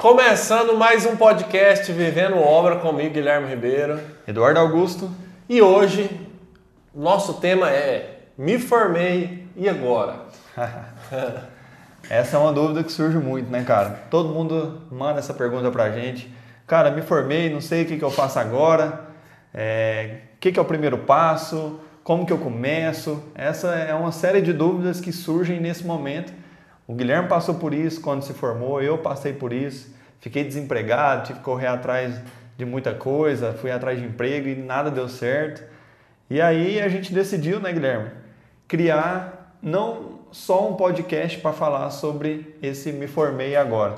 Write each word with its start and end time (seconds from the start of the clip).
Começando 0.00 0.78
mais 0.78 1.04
um 1.04 1.14
podcast 1.14 1.92
Vivendo 1.92 2.38
Obra 2.38 2.76
comigo, 2.76 3.12
Guilherme 3.12 3.50
Ribeiro. 3.50 4.00
Eduardo 4.26 4.58
Augusto. 4.58 5.10
E 5.46 5.60
hoje, 5.60 6.26
nosso 6.94 7.34
tema 7.34 7.70
é 7.70 8.20
Me 8.38 8.58
formei 8.58 9.46
e 9.54 9.68
agora? 9.68 10.20
essa 12.08 12.38
é 12.38 12.40
uma 12.40 12.50
dúvida 12.50 12.82
que 12.82 12.90
surge 12.90 13.18
muito, 13.18 13.50
né, 13.50 13.62
cara? 13.62 13.90
Todo 14.10 14.30
mundo 14.30 14.80
manda 14.90 15.18
essa 15.18 15.34
pergunta 15.34 15.70
pra 15.70 15.90
gente. 15.90 16.32
Cara, 16.66 16.90
me 16.90 17.02
formei, 17.02 17.52
não 17.52 17.60
sei 17.60 17.82
o 17.82 17.86
que, 17.86 17.98
que 17.98 18.04
eu 18.04 18.10
faço 18.10 18.38
agora, 18.38 19.02
é, 19.52 20.20
o 20.34 20.38
que, 20.40 20.50
que 20.50 20.58
é 20.58 20.62
o 20.62 20.64
primeiro 20.64 20.96
passo, 20.96 21.78
como 22.02 22.24
que 22.24 22.32
eu 22.32 22.38
começo. 22.38 23.22
Essa 23.34 23.74
é 23.74 23.92
uma 23.92 24.12
série 24.12 24.40
de 24.40 24.54
dúvidas 24.54 24.98
que 24.98 25.12
surgem 25.12 25.60
nesse 25.60 25.84
momento 25.84 26.39
o 26.90 26.92
Guilherme 26.92 27.28
passou 27.28 27.54
por 27.54 27.72
isso 27.72 28.00
quando 28.00 28.24
se 28.24 28.34
formou, 28.34 28.82
eu 28.82 28.98
passei 28.98 29.32
por 29.32 29.52
isso. 29.52 29.94
Fiquei 30.18 30.42
desempregado, 30.42 31.28
tive 31.28 31.38
que 31.38 31.44
correr 31.44 31.68
atrás 31.68 32.20
de 32.56 32.64
muita 32.64 32.92
coisa, 32.92 33.52
fui 33.52 33.70
atrás 33.70 34.00
de 34.00 34.04
emprego 34.04 34.48
e 34.48 34.56
nada 34.56 34.90
deu 34.90 35.08
certo. 35.08 35.62
E 36.28 36.40
aí 36.40 36.80
a 36.80 36.88
gente 36.88 37.14
decidiu, 37.14 37.60
né, 37.60 37.72
Guilherme, 37.72 38.10
criar 38.66 39.56
não 39.62 40.18
só 40.32 40.68
um 40.68 40.74
podcast 40.74 41.38
para 41.38 41.52
falar 41.52 41.90
sobre 41.90 42.58
esse 42.60 42.90
Me 42.90 43.06
Formei 43.06 43.54
Agora. 43.54 43.94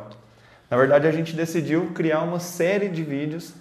Na 0.69 0.77
verdade, 0.77 1.07
a 1.07 1.13
gente 1.13 1.35
decidiu 1.35 1.93
criar 1.95 2.21
uma 2.21 2.41
série 2.41 2.91
de 2.91 3.03
vídeos, 3.03 3.55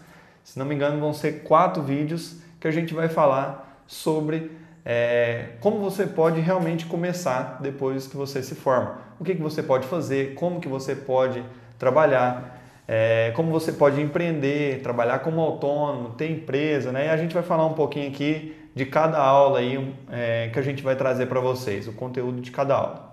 se 0.44 0.59
não 0.59 0.66
me 0.66 0.75
engano, 0.75 1.00
vão 1.00 1.13
ser 1.13 1.44
quatro 1.44 1.81
vídeos 1.81 2.36
que 2.59 2.67
a 2.67 2.72
gente 2.72 2.94
vai 2.94 3.08
falar 3.08 3.81
sobre 3.88 4.52
é, 4.85 5.49
como 5.59 5.80
você 5.80 6.08
pode 6.08 6.40
realmente 6.40 6.85
começar 6.85 7.59
depois 7.62 8.08
que 8.08 8.17
você 8.17 8.41
se 8.41 8.55
forma. 8.55 8.99
O 9.20 9.23
que, 9.23 9.35
que 9.35 9.41
você 9.41 9.62
pode 9.62 9.88
fazer, 9.88 10.34
como 10.34 10.59
que 10.59 10.67
você 10.67 10.95
pode 10.95 11.44
trabalhar, 11.77 12.59
é, 12.88 13.31
como 13.36 13.52
você 13.52 13.72
pode 13.72 14.02
empreender, 14.02 14.81
trabalhar 14.81 15.20
como 15.20 15.39
autônomo, 15.41 16.09
ter 16.12 16.30
empresa, 16.30 16.92
né? 16.92 17.08
E 17.08 17.09
a 17.09 17.17
gente 17.17 17.33
vai 17.33 17.44
falar 17.44 17.66
um 17.66 17.73
pouquinho 17.73 18.09
aqui 18.09 18.55
de 18.73 18.86
cada 18.86 19.20
aula 19.20 19.59
aí 19.59 19.94
é, 20.11 20.50
que 20.52 20.58
a 20.58 20.61
gente 20.61 20.81
vai 20.81 20.95
trazer 20.95 21.27
para 21.27 21.39
vocês, 21.39 21.88
o 21.88 21.94
conteúdo 21.94 22.42
de 22.42 22.52
cada 22.52 22.75
aula. 22.75 23.11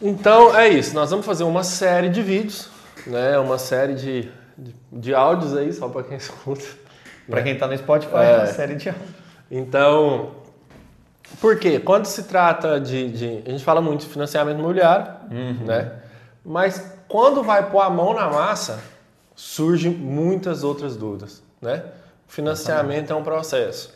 Então 0.00 0.56
é 0.56 0.68
isso, 0.68 0.94
nós 0.94 1.10
vamos 1.10 1.26
fazer 1.26 1.42
uma 1.44 1.64
série 1.64 2.08
de 2.08 2.22
vídeos, 2.22 2.70
né? 3.06 3.36
Uma 3.38 3.58
série 3.58 3.94
de 3.94 4.30
de, 4.58 4.74
de 4.92 5.14
áudios 5.14 5.56
aí, 5.56 5.72
só 5.72 5.88
para 5.88 6.02
quem 6.02 6.16
escuta. 6.18 6.66
Para 7.30 7.42
quem 7.42 7.52
está 7.52 7.66
no 7.66 7.76
Spotify, 7.76 8.16
é 8.16 8.36
uma 8.38 8.46
série 8.46 8.74
de 8.74 8.88
áudios. 8.88 9.08
Então, 9.50 10.32
por 11.40 11.58
quê? 11.58 11.78
Quando 11.78 12.06
se 12.06 12.24
trata 12.24 12.80
de, 12.80 13.10
de 13.10 13.42
A 13.46 13.50
gente 13.50 13.64
fala 13.64 13.80
muito 13.80 14.00
de 14.00 14.06
financiamento 14.06 14.58
imobiliário, 14.58 15.06
uhum. 15.30 15.66
né? 15.66 15.92
Mas 16.44 16.92
quando 17.06 17.42
vai 17.42 17.70
pôr 17.70 17.80
a 17.80 17.90
mão 17.90 18.14
na 18.14 18.28
massa, 18.28 18.80
surgem 19.36 19.92
muitas 19.92 20.64
outras 20.64 20.96
dúvidas, 20.96 21.42
né? 21.60 21.84
Financiamento 22.26 23.12
é 23.12 23.16
um 23.16 23.22
processo, 23.22 23.94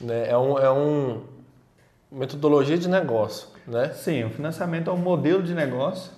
né? 0.00 0.28
É 0.28 0.36
um, 0.36 0.58
é 0.58 0.70
um 0.70 1.22
metodologia 2.10 2.78
de 2.78 2.88
negócio, 2.88 3.48
né? 3.66 3.90
Sim, 3.94 4.24
o 4.24 4.30
financiamento 4.30 4.88
é 4.88 4.92
um 4.92 4.98
modelo 4.98 5.42
de 5.42 5.54
negócio 5.54 6.12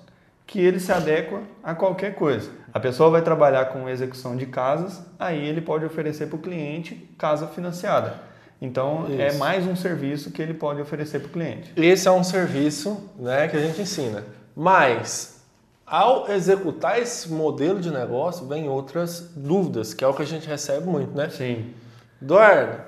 que 0.49 0.59
ele 0.59 0.81
se 0.81 0.91
adequa 0.91 1.43
a 1.63 1.75
qualquer 1.75 2.15
coisa. 2.15 2.51
A 2.73 2.81
pessoa 2.81 3.11
vai 3.11 3.21
trabalhar 3.21 3.67
com 3.67 3.87
execução 3.87 4.35
de 4.35 4.47
casas, 4.47 5.03
aí 5.19 5.47
ele 5.47 5.61
pode 5.61 5.85
oferecer 5.85 6.27
para 6.27 6.37
o 6.37 6.39
cliente 6.39 6.95
casa 7.19 7.47
financiada. 7.47 8.15
Então 8.61 9.05
é 9.11 9.29
Isso. 9.29 9.37
é 9.37 9.39
mais 9.39 9.67
um 9.67 9.77
serviço 9.77 10.33
que 10.33 10.41
ele 10.41 10.55
pode 10.55 10.81
oferecer 10.81 11.21
para 11.21 11.29
o 11.29 11.31
cliente. 11.31 11.71
Esse 11.77 12.09
é 12.09 12.11
um 12.11 12.25
serviço 12.25 13.11
né, 13.19 13.47
que 13.47 13.59
a 13.59 13.61
gente 13.61 13.81
ensina. 13.83 14.25
Mas 14.57 15.45
ao 15.87 16.31
executar 16.31 16.99
esse 16.99 17.31
modelo 17.31 17.79
de 17.79 17.91
negócio, 17.91 18.47
vem 18.47 18.71
outras 18.71 19.31
dúvidas, 19.37 19.93
que 19.93 20.03
é 20.03 20.09
o 20.09 20.15
que 20.15 20.23
a 20.23 20.27
gente 20.27 20.49
recebe 20.49 20.87
muito, 20.87 21.15
né? 21.15 21.29
Sim. 21.29 21.75
Eduardo, 22.23 22.81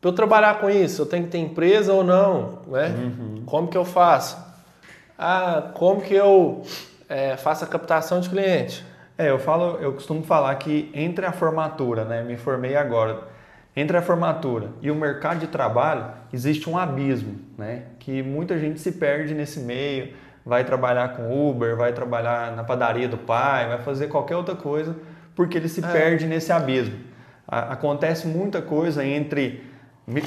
para 0.00 0.08
eu 0.08 0.14
trabalhar 0.14 0.60
com 0.60 0.70
isso, 0.70 1.02
eu 1.02 1.06
tenho 1.06 1.24
que 1.24 1.30
ter 1.30 1.38
empresa 1.38 1.92
ou 1.92 2.04
não? 2.04 2.60
Né? 2.68 2.88
Uhum. 2.88 3.42
Como 3.44 3.68
que 3.68 3.76
eu 3.76 3.84
faço? 3.84 4.36
Ah, 5.18 5.70
como 5.74 6.00
que 6.00 6.14
eu 6.14 6.62
é, 7.08 7.36
faço 7.36 7.64
a 7.64 7.66
captação 7.66 8.20
de 8.20 8.28
cliente? 8.28 8.84
É, 9.16 9.30
eu 9.30 9.38
falo, 9.38 9.78
eu 9.80 9.92
costumo 9.92 10.22
falar 10.22 10.54
que 10.56 10.90
entre 10.94 11.26
a 11.26 11.32
formatura, 11.32 12.04
né, 12.04 12.22
me 12.22 12.36
formei 12.36 12.76
agora, 12.76 13.20
entre 13.76 13.96
a 13.96 14.02
formatura 14.02 14.70
e 14.80 14.90
o 14.90 14.94
mercado 14.94 15.40
de 15.40 15.46
trabalho 15.46 16.06
existe 16.32 16.68
um 16.68 16.76
abismo, 16.76 17.38
né, 17.56 17.82
que 17.98 18.22
muita 18.22 18.58
gente 18.58 18.80
se 18.80 18.92
perde 18.92 19.34
nesse 19.34 19.60
meio, 19.60 20.14
vai 20.44 20.64
trabalhar 20.64 21.16
com 21.16 21.50
Uber, 21.50 21.76
vai 21.76 21.92
trabalhar 21.92 22.56
na 22.56 22.64
padaria 22.64 23.08
do 23.08 23.18
pai, 23.18 23.68
vai 23.68 23.78
fazer 23.78 24.08
qualquer 24.08 24.36
outra 24.36 24.56
coisa, 24.56 24.96
porque 25.36 25.56
ele 25.56 25.68
se 25.68 25.84
é. 25.84 25.88
perde 25.88 26.26
nesse 26.26 26.50
abismo. 26.50 26.98
A, 27.46 27.74
acontece 27.74 28.26
muita 28.26 28.60
coisa 28.60 29.04
entre 29.04 29.64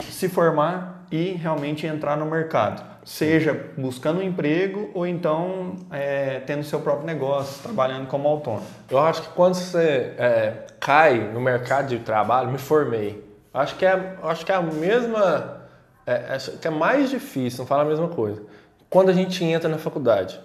se 0.10 0.30
formar 0.30 1.06
e 1.12 1.32
realmente 1.34 1.86
entrar 1.86 2.16
no 2.16 2.26
mercado 2.26 2.95
seja 3.06 3.72
buscando 3.78 4.20
um 4.20 4.24
emprego 4.24 4.90
ou 4.96 5.06
então 5.06 5.76
é, 5.92 6.40
tendo 6.40 6.64
seu 6.64 6.80
próprio 6.80 7.06
negócio, 7.06 7.62
trabalhando 7.62 8.08
como 8.08 8.28
autônomo. 8.28 8.66
Eu 8.90 8.98
acho 8.98 9.22
que 9.22 9.30
quando 9.30 9.54
você 9.54 10.16
é, 10.18 10.66
cai 10.80 11.20
no 11.32 11.40
mercado 11.40 11.88
de 11.88 12.00
trabalho, 12.00 12.52
me 12.52 12.58
formei. 12.58 13.24
Acho 13.54 13.76
que 13.76 13.86
é, 13.86 14.18
acho 14.24 14.44
que 14.44 14.52
é 14.52 14.56
a 14.56 14.62
mesma, 14.62 15.62
é, 16.06 16.34
acho 16.34 16.58
que 16.58 16.68
é 16.68 16.72
mais 16.72 17.12
difícil, 17.12 17.60
não 17.60 17.68
fala 17.68 17.84
a 17.84 17.86
mesma 17.86 18.08
coisa. 18.10 18.42
Quando 18.90 19.10
a 19.10 19.14
gente 19.14 19.44
entra 19.46 19.70
na 19.70 19.78
faculdade, 19.78 20.40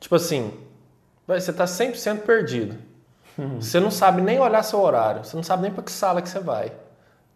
tipo 0.00 0.16
assim, 0.16 0.52
você 1.28 1.52
está 1.52 1.64
100% 1.64 2.22
perdido. 2.22 2.76
Uhum. 3.38 3.60
Você 3.60 3.78
não 3.78 3.90
sabe 3.90 4.20
nem 4.20 4.40
olhar 4.40 4.64
seu 4.64 4.80
horário, 4.80 5.24
você 5.24 5.36
não 5.36 5.44
sabe 5.44 5.62
nem 5.62 5.70
para 5.70 5.84
que 5.84 5.92
sala 5.92 6.20
que 6.20 6.28
você 6.28 6.40
vai. 6.40 6.72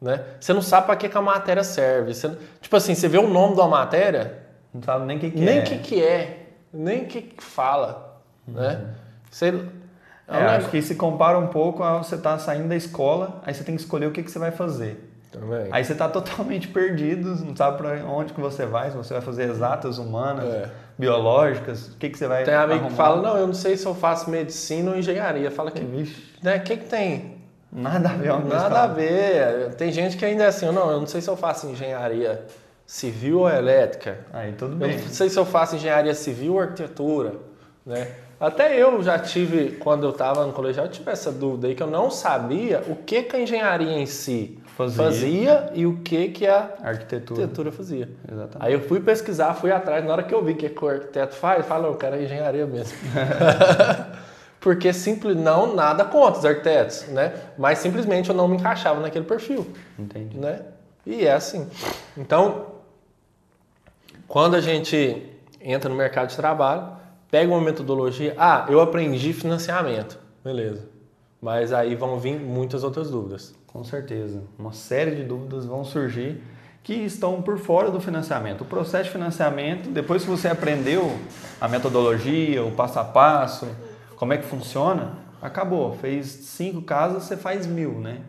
Né? 0.02 0.20
Você 0.40 0.52
não 0.52 0.60
sabe 0.60 0.86
para 0.86 0.96
que, 0.96 1.08
que 1.08 1.16
a 1.16 1.22
matéria 1.22 1.62
serve. 1.62 2.12
Você, 2.12 2.36
tipo 2.60 2.74
assim, 2.76 2.92
você 2.92 3.06
vê 3.06 3.18
o 3.18 3.28
nome 3.28 3.54
da 3.54 3.68
matéria. 3.68 4.36
Não 4.74 4.82
sabe 4.82 5.06
nem 5.06 5.16
o 5.16 5.20
que, 5.20 5.30
que 5.30 5.38
nem 5.38 5.48
é. 5.48 5.52
Nem 5.52 5.62
o 5.62 5.64
que, 5.64 5.78
que 5.78 6.02
é. 6.02 6.46
Nem 6.74 7.02
o 7.04 7.06
que, 7.06 7.22
que 7.22 7.42
fala. 7.42 8.20
Uhum. 8.48 8.54
Né? 8.54 8.84
Você, 9.30 9.54
é, 10.26 10.36
é 10.36 10.44
acho 10.56 10.70
que 10.70 10.82
se 10.82 10.96
compara 10.96 11.38
um 11.38 11.46
pouco 11.46 11.84
a 11.84 11.98
você 11.98 12.16
estar 12.16 12.32
tá 12.32 12.38
saindo 12.41 12.68
da 12.68 12.74
escola, 12.74 13.41
aí 13.46 13.54
você 13.54 13.62
tem 13.62 13.76
que 13.76 13.80
escolher 13.80 14.06
o 14.06 14.10
que, 14.10 14.24
que 14.24 14.30
você 14.30 14.41
vai 14.41 14.50
fazer. 14.50 15.08
Também. 15.30 15.68
Aí 15.70 15.84
você 15.84 15.92
está 15.92 16.08
totalmente 16.08 16.66
perdido, 16.66 17.36
não 17.36 17.54
sabe 17.54 17.78
para 17.78 18.04
onde 18.04 18.32
que 18.32 18.41
você 18.41 18.66
vai, 18.66 18.91
se 18.91 18.96
você 18.96 19.14
vai 19.14 19.22
fazer 19.22 19.44
exatas, 19.44 19.98
humanas, 19.98 20.52
é. 20.52 20.70
biológicas, 20.98 21.88
o 21.88 21.96
que, 21.96 22.10
que 22.10 22.18
você 22.18 22.26
vai 22.26 22.42
Tem 22.42 22.54
amigo 22.54 22.88
que 22.88 22.94
fala, 22.94 23.22
não, 23.22 23.38
eu 23.38 23.46
não 23.46 23.54
sei 23.54 23.76
se 23.76 23.86
eu 23.86 23.94
faço 23.94 24.28
medicina 24.28 24.91
ou 24.91 24.96
engenharia. 24.96 25.48
Fala 25.50 25.70
que, 25.70 25.80
Vixe. 25.80 26.22
né, 26.42 26.56
o 26.56 26.62
que, 26.62 26.76
que 26.76 26.86
tem? 26.86 27.41
Nada 27.72 28.10
a 28.10 28.12
ver 28.12 28.33
uma 28.33 28.55
Nada 28.55 28.83
a 28.83 28.87
ver. 28.87 29.75
Tem 29.77 29.91
gente 29.91 30.16
que 30.16 30.25
ainda 30.25 30.44
é 30.44 30.49
assim, 30.49 30.66
não, 30.66 30.91
eu 30.91 31.00
não 31.00 31.06
sei 31.06 31.21
se 31.21 31.31
eu 31.31 31.37
faço 31.37 31.66
engenharia 31.66 32.44
civil 32.87 33.41
ou 33.41 33.50
elétrica. 33.50 34.19
Aí 34.33 34.53
tudo 34.53 34.77
bem. 34.77 34.93
Eu 34.93 35.00
não 35.00 35.09
sei 35.09 35.31
se 35.31 35.38
eu 35.38 35.47
faço 35.47 35.77
engenharia 35.77 36.15
civil 36.15 36.55
ou 36.55 36.60
arquitetura, 36.60 37.34
né? 37.87 38.09
Até 38.38 38.77
eu 38.77 39.00
já 39.05 39.21
tive, 39.21 39.77
quando 39.77 40.05
eu 40.05 40.10
estava 40.10 40.44
no 40.44 40.53
colegial, 40.53 40.87
eu 40.87 40.91
tive 40.91 41.09
essa 41.12 41.31
dúvida 41.31 41.69
aí 41.69 41.77
que 41.77 41.83
eu 41.83 41.87
não 41.87 42.10
sabia 42.10 42.83
o 42.88 42.97
que, 42.97 43.22
que 43.22 43.37
a 43.37 43.41
engenharia 43.41 43.97
em 43.97 44.04
si 44.04 44.59
fazia, 44.77 45.04
fazia 45.04 45.71
e 45.75 45.87
o 45.87 46.00
que, 46.00 46.28
que 46.28 46.47
a 46.49 46.75
arquitetura, 46.83 47.43
arquitetura 47.43 47.71
fazia. 47.71 48.10
Exatamente. 48.31 48.56
Aí 48.59 48.72
eu 48.72 48.81
fui 48.81 48.99
pesquisar, 48.99 49.54
fui 49.54 49.71
atrás, 49.71 50.04
na 50.04 50.12
hora 50.12 50.25
que 50.25 50.34
eu 50.34 50.44
vi 50.44 50.53
o 50.53 50.56
que, 50.56 50.69
que 50.69 50.84
o 50.84 50.89
arquiteto 50.89 51.37
faz, 51.37 51.59
eu 51.59 51.65
falei, 51.65 51.89
eu 51.89 51.94
quero 51.94 52.21
engenharia 52.21 52.66
mesmo. 52.66 52.99
porque 54.62 54.92
simples 54.92 55.36
não 55.36 55.74
nada 55.74 56.04
contra 56.04 56.38
os 56.38 56.44
arquitetos, 56.44 57.08
né? 57.08 57.34
Mas 57.58 57.80
simplesmente 57.80 58.30
eu 58.30 58.34
não 58.34 58.46
me 58.46 58.56
encaixava 58.56 59.00
naquele 59.00 59.24
perfil. 59.24 59.66
Entendi. 59.98 60.38
Né? 60.38 60.62
E 61.04 61.26
é 61.26 61.32
assim. 61.32 61.68
Então, 62.16 62.66
quando 64.28 64.54
a 64.54 64.60
gente 64.60 65.28
entra 65.60 65.90
no 65.90 65.96
mercado 65.96 66.28
de 66.28 66.36
trabalho, 66.36 66.92
pega 67.28 67.53
uma 67.53 67.60
metodologia, 67.60 68.34
ah, 68.38 68.64
eu 68.68 68.80
aprendi 68.80 69.32
financiamento, 69.32 70.16
beleza. 70.44 70.86
Mas 71.41 71.72
aí 71.72 71.97
vão 71.97 72.20
vir 72.20 72.38
muitas 72.38 72.84
outras 72.84 73.10
dúvidas. 73.10 73.53
Com 73.66 73.82
certeza. 73.82 74.44
Uma 74.56 74.72
série 74.72 75.16
de 75.16 75.24
dúvidas 75.24 75.66
vão 75.66 75.84
surgir 75.84 76.41
que 76.84 76.94
estão 76.94 77.42
por 77.42 77.58
fora 77.58 77.91
do 77.91 78.00
financiamento. 78.00 78.60
O 78.60 78.65
processo 78.65 79.04
de 79.04 79.10
financiamento, 79.10 79.88
depois 79.88 80.22
que 80.22 80.30
você 80.30 80.47
aprendeu 80.47 81.16
a 81.60 81.66
metodologia, 81.66 82.65
o 82.65 82.70
passo 82.70 83.00
a 83.00 83.04
passo, 83.04 83.66
como 84.22 84.33
é 84.33 84.39
que 84.39 84.45
funciona, 84.45 85.15
acabou. 85.42 85.95
Fez 85.97 86.27
cinco 86.27 86.80
casas, 86.83 87.24
você 87.24 87.36
faz 87.36 87.66
mil, 87.66 87.98
né? 87.98 88.21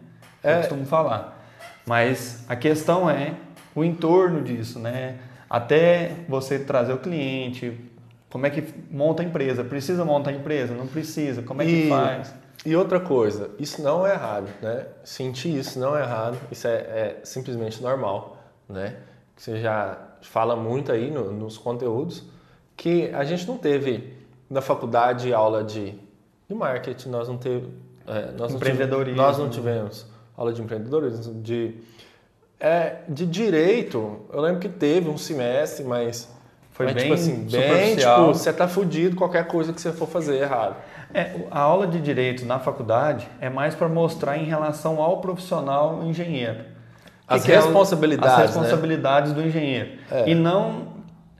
É. 0.44 0.54
Eu 0.54 0.58
costumo 0.62 0.86
falar. 0.88 1.46
Mas 1.86 2.44
a 2.50 2.56
questão 2.56 3.08
é 3.08 3.36
o 3.76 3.84
entorno 3.84 4.42
disso, 4.42 4.80
né? 4.80 5.20
Até 5.48 6.16
você 6.28 6.58
trazer 6.58 6.94
o 6.94 6.98
cliente, 6.98 7.80
como 8.28 8.48
é 8.48 8.50
que 8.50 8.64
monta 8.90 9.22
a 9.22 9.26
empresa? 9.28 9.64
Precisa 9.64 10.04
montar 10.04 10.32
a 10.32 10.34
empresa? 10.34 10.74
Não 10.74 10.88
precisa? 10.88 11.44
Como 11.44 11.62
é 11.62 11.66
que 11.66 11.86
e, 11.86 11.90
faz? 11.90 12.34
E 12.66 12.76
outra 12.76 13.00
coisa, 13.00 13.52
isso 13.60 13.80
não 13.84 14.04
é 14.08 14.14
errado, 14.14 14.50
né? 14.64 14.88
Sentir 15.04 15.56
isso 15.56 15.78
não 15.78 15.96
é 15.96 16.02
errado, 16.02 16.40
isso 16.52 16.68
é, 16.68 16.72
é 16.72 17.20
simplesmente 17.24 17.84
normal, 17.84 18.40
né? 18.68 18.96
Você 19.38 19.60
já 19.60 20.00
fala 20.24 20.56
muito 20.56 20.92
aí 20.92 21.12
no, 21.12 21.32
nos 21.32 21.56
conteúdos 21.56 22.24
que 22.76 23.12
a 23.14 23.24
gente 23.24 23.48
não 23.48 23.60
teve 23.60 24.23
na 24.54 24.62
faculdade 24.62 25.34
aula 25.34 25.64
de, 25.64 25.94
de 26.48 26.56
marketing, 26.56 27.10
nós 27.10 27.28
não 27.28 27.38
teve, 27.38 27.68
é, 28.08 28.32
nós 28.38 28.52
não 28.52 28.58
Empreendedorismo. 28.58 29.14
tivemos, 29.14 29.18
nós 29.18 29.38
não 29.38 29.50
tivemos 29.50 30.06
aula 30.38 30.54
de 30.54 30.62
empreendedorismo, 30.62 31.42
de 31.42 31.76
é, 32.60 32.98
de 33.10 33.26
direito. 33.26 34.22
Eu 34.32 34.40
lembro 34.42 34.60
que 34.60 34.70
teve 34.70 35.10
um 35.10 35.18
semestre, 35.18 35.84
mas 35.84 36.32
Foi 36.72 36.86
mas, 36.86 36.96
bem 36.96 37.04
tipo 37.04 37.14
assim, 37.16 37.36
bem 37.50 37.96
tipo, 37.98 38.28
você 38.28 38.54
tá 38.54 38.68
fudido 38.68 39.16
qualquer 39.16 39.46
coisa 39.48 39.74
que 39.74 39.82
você 39.82 39.92
for 39.92 40.08
fazer 40.08 40.38
errado. 40.42 40.76
É, 41.14 41.32
a 41.52 41.60
aula 41.60 41.86
de 41.86 42.00
direito 42.00 42.46
na 42.46 42.60
faculdade 42.60 43.28
é 43.42 43.50
mais 43.50 43.76
para 43.76 43.88
mostrar 43.90 44.38
em 44.38 44.46
relação 44.46 45.02
ao 45.02 45.20
profissional 45.20 46.04
engenheiro. 46.04 46.64
As 47.28 47.44
que 47.44 47.52
é 47.52 47.60
o- 47.60 47.64
responsabilidades, 47.64 48.34
as 48.34 48.40
né? 48.40 48.46
responsabilidades 48.62 49.34
do 49.34 49.42
engenheiro. 49.42 49.92
É. 50.10 50.30
E 50.30 50.34
não 50.36 50.93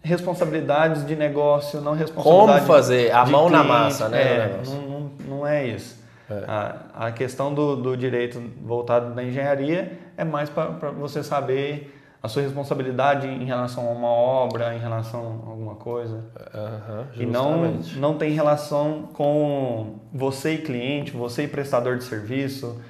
responsabilidades 0.04 1.06
de 1.06 1.16
negócio, 1.16 1.80
não 1.80 1.92
Como 1.92 2.00
responsabilidade 2.00 2.66
fazer 2.66 3.12
a 3.12 3.26
mão 3.26 3.50
na 3.50 3.60
cliente. 3.60 3.74
massa, 3.74 4.10
né? 4.10 4.22
É, 4.22 4.62
não, 4.66 4.82
não, 4.82 5.12
não 5.28 5.48
é 5.48 5.66
isso. 5.66 6.04
É. 6.30 6.44
A, 6.48 6.76
a 7.08 7.12
questão 7.12 7.54
do, 7.54 7.76
do 7.76 7.98
direito 7.98 8.42
voltado 8.62 9.14
da 9.14 9.24
engenharia 9.24 9.98
é 10.18 10.24
mais 10.24 10.50
para 10.50 10.66
você 10.92 11.24
saber 11.24 12.00
a 12.22 12.30
sua 12.30 12.42
responsabilidade 12.42 13.28
em 13.28 13.44
relação 13.44 13.86
a 13.88 13.92
uma 13.92 14.08
obra, 14.08 14.74
em 14.74 14.80
relação 14.80 15.42
a 15.46 15.50
alguma 15.50 15.76
coisa. 15.76 16.24
Aham, 16.54 17.08
E 17.16 17.26
não, 17.26 17.74
não 17.98 18.18
tem 18.18 18.32
relação 18.32 19.10
com 19.14 19.96
você 20.14 20.54
e 20.54 20.58
cliente, 20.60 21.12
você 21.12 21.44
e 21.44 21.48
prestador 21.50 21.98
de 21.98 22.06
serviço, 22.06 22.82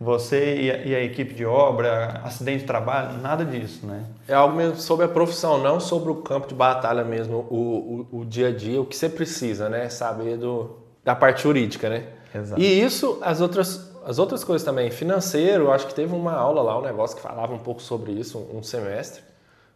você 0.00 0.56
e 0.84 0.94
a, 0.94 1.02
equipe 1.02 1.34
de 1.34 1.44
obra, 1.44 2.20
acidente 2.22 2.60
de 2.60 2.66
trabalho, 2.66 3.20
nada 3.20 3.44
disso, 3.44 3.84
né? 3.84 4.04
É 4.28 4.34
algo 4.34 4.56
mesmo 4.56 4.76
sobre 4.76 5.04
a 5.04 5.08
profissão, 5.08 5.58
não 5.58 5.80
sobre 5.80 6.10
o 6.12 6.16
campo 6.16 6.46
de 6.46 6.54
batalha 6.54 7.02
mesmo, 7.02 7.46
o, 7.50 8.06
o, 8.12 8.20
o 8.20 8.24
dia 8.24 8.48
a 8.48 8.52
dia, 8.52 8.80
o 8.80 8.84
que 8.84 8.96
você 8.96 9.08
precisa, 9.08 9.68
né? 9.68 9.88
Saber 9.88 10.36
do, 10.36 10.76
da 11.04 11.16
parte 11.16 11.42
jurídica, 11.42 11.88
né? 11.88 12.04
Exato. 12.32 12.60
E 12.60 12.80
isso, 12.80 13.18
as 13.22 13.40
outras, 13.40 13.90
as 14.06 14.20
outras 14.20 14.44
coisas 14.44 14.64
também. 14.64 14.88
Financeiro, 14.90 15.72
acho 15.72 15.88
que 15.88 15.94
teve 15.94 16.14
uma 16.14 16.34
aula 16.34 16.62
lá, 16.62 16.78
um 16.78 16.82
negócio 16.82 17.16
que 17.16 17.22
falava 17.22 17.52
um 17.52 17.58
pouco 17.58 17.82
sobre 17.82 18.12
isso, 18.12 18.38
um, 18.38 18.58
um 18.58 18.62
semestre. 18.62 19.22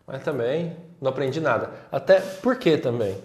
Mas 0.06 0.22
também 0.22 0.76
não 1.00 1.10
aprendi 1.10 1.40
nada. 1.40 1.70
Até 1.90 2.20
porque 2.20 2.76
também 2.76 3.16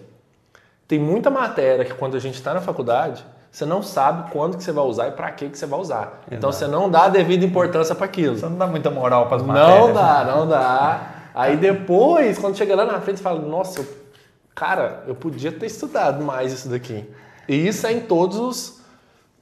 tem 0.88 0.98
muita 0.98 1.30
matéria 1.30 1.84
que 1.84 1.94
quando 1.94 2.16
a 2.16 2.20
gente 2.20 2.34
está 2.34 2.54
na 2.54 2.60
faculdade, 2.60 3.24
você 3.50 3.64
não 3.64 3.82
sabe 3.82 4.30
quando 4.30 4.56
que 4.56 4.62
você 4.62 4.72
vai 4.72 4.84
usar 4.84 5.08
e 5.08 5.10
para 5.12 5.30
que 5.32 5.48
que 5.48 5.58
você 5.58 5.66
vai 5.66 5.80
usar. 5.80 6.22
Então 6.30 6.52
você 6.52 6.66
não 6.66 6.90
dá 6.90 7.04
a 7.04 7.08
devida 7.08 7.44
importância 7.44 7.94
para 7.94 8.04
aquilo. 8.04 8.36
Você 8.36 8.46
não 8.46 8.56
dá 8.56 8.66
muita 8.66 8.90
moral 8.90 9.26
para 9.26 9.36
as 9.38 9.42
matérias. 9.42 9.78
Não 9.80 9.86
né? 9.88 9.92
dá, 9.94 10.24
não 10.24 10.46
dá. 10.48 11.10
Aí 11.34 11.56
depois, 11.56 12.38
quando 12.38 12.56
chega 12.56 12.74
lá 12.76 12.84
na 12.84 13.00
frente, 13.00 13.16
você 13.18 13.22
fala, 13.22 13.40
nossa, 13.40 13.80
eu- 13.80 13.86
cara, 14.54 15.04
eu 15.06 15.14
podia 15.14 15.50
ter 15.52 15.66
estudado 15.66 16.22
mais 16.24 16.52
isso 16.52 16.68
daqui. 16.68 17.08
E 17.48 17.66
isso 17.66 17.86
é 17.86 17.92
em 17.92 18.00
todos 18.00 18.38
os, 18.38 18.80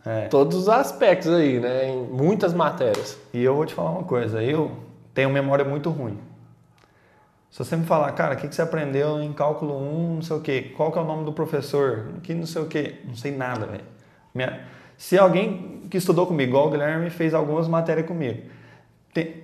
É. 0.05 0.29
todos 0.29 0.56
os 0.56 0.69
aspectos 0.69 1.32
aí, 1.32 1.58
né? 1.58 1.88
Em 1.91 2.05
muitas 2.05 2.55
matérias. 2.55 3.19
E 3.35 3.43
eu 3.43 3.56
vou 3.56 3.67
te 3.67 3.75
falar 3.75 3.91
uma 3.91 4.05
coisa, 4.05 4.43
eu 4.43 4.70
tenho 5.12 5.29
memória 5.31 5.64
muito 5.64 5.91
ruim. 5.91 6.19
Se 7.50 7.58
você 7.64 7.75
me 7.76 7.87
falar, 7.87 8.12
cara, 8.12 8.35
o 8.35 8.37
que 8.37 8.47
que 8.49 8.55
você 8.55 8.61
aprendeu 8.62 9.20
em 9.23 9.32
cálculo 9.32 9.75
1, 9.76 10.14
não 10.17 10.23
sei 10.23 10.37
o 10.37 10.41
quê, 10.41 10.73
qual 10.76 10.93
que 10.93 10.99
é 10.99 11.00
o 11.00 11.05
nome 11.06 11.25
do 11.25 11.32
professor, 11.32 12.08
que 12.23 12.35
não 12.35 12.44
sei 12.47 12.61
o 12.62 12.67
quê, 12.67 13.00
não 13.06 13.17
sei 13.17 13.35
nada, 13.35 13.64
velho. 13.67 13.85
Se 14.96 15.18
alguém 15.18 15.82
que 15.90 15.96
estudou 15.98 16.26
comigo, 16.26 16.50
igual 16.50 16.68
o 16.68 16.70
Guilherme, 16.70 17.10
fez 17.10 17.34
algumas 17.34 17.68
matérias 17.68 18.06
comigo, 18.06 18.42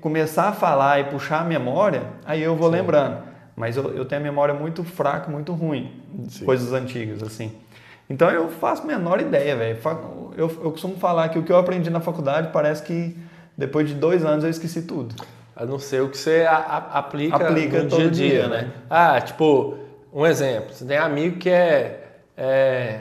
começar 0.00 0.48
a 0.48 0.52
falar 0.52 1.00
e 1.00 1.04
puxar 1.04 1.40
a 1.40 1.44
memória, 1.44 2.02
aí 2.24 2.42
eu 2.42 2.54
vou 2.56 2.68
lembrando. 2.68 3.18
Mas 3.56 3.76
eu, 3.76 3.92
eu 3.94 4.04
tenho 4.04 4.20
a 4.20 4.24
memória 4.24 4.54
muito 4.54 4.82
fraca, 4.82 5.30
muito 5.30 5.52
ruim, 5.52 6.00
Sim. 6.28 6.44
coisas 6.44 6.72
antigas, 6.72 7.22
assim. 7.22 7.52
Então 8.08 8.30
eu 8.30 8.48
faço 8.48 8.82
a 8.82 8.86
menor 8.86 9.20
ideia, 9.20 9.56
velho. 9.56 9.78
Eu, 10.36 10.48
eu 10.64 10.70
costumo 10.72 10.96
falar 10.96 11.28
que 11.28 11.38
o 11.38 11.42
que 11.42 11.52
eu 11.52 11.56
aprendi 11.58 11.88
na 11.90 12.00
faculdade 12.00 12.48
parece 12.52 12.82
que 12.82 13.16
depois 13.56 13.88
de 13.88 13.94
dois 13.94 14.24
anos 14.24 14.42
eu 14.44 14.50
esqueci 14.50 14.82
tudo. 14.82 15.14
A 15.54 15.64
não 15.66 15.78
ser 15.78 16.02
o 16.02 16.08
que 16.08 16.16
você 16.16 16.46
a- 16.48 16.56
a- 16.56 16.98
aplica, 16.98 17.36
Aplica 17.36 17.82
no 17.82 17.88
todo 17.90 17.98
dia 17.98 18.08
a 18.08 18.10
dia, 18.10 18.28
dia, 18.30 18.48
né? 18.48 18.62
né? 18.62 18.70
Ah, 18.88 19.20
tipo, 19.20 19.76
um 20.12 20.26
exemplo. 20.26 20.72
Você 20.72 20.84
tem 20.84 20.96
amigo 20.96 21.36
que 21.38 21.50
é, 21.50 22.08
é- 22.36 23.00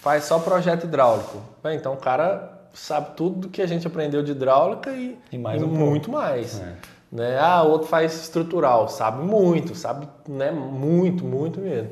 faz 0.00 0.24
só 0.24 0.38
projeto 0.38 0.84
hidráulico. 0.84 1.38
Bem, 1.62 1.76
então 1.76 1.94
o 1.94 1.96
cara 1.96 2.58
sabe 2.72 3.16
tudo 3.16 3.40
do 3.40 3.48
que 3.48 3.60
a 3.60 3.66
gente 3.66 3.86
aprendeu 3.86 4.22
de 4.22 4.32
hidráulica 4.32 4.90
e, 4.90 5.18
E 5.32 5.38
mais 5.38 5.60
e 5.60 5.64
um 5.64 5.68
muito 5.68 6.10
mais. 6.10 6.60
É. 6.60 6.74
Né? 7.10 7.38
Ah, 7.38 7.62
outro 7.62 7.88
faz 7.88 8.14
estrutural, 8.14 8.88
sabe 8.88 9.24
muito, 9.24 9.74
sabe 9.74 10.08
né? 10.28 10.50
muito, 10.50 11.24
muito 11.24 11.60
mesmo. 11.60 11.90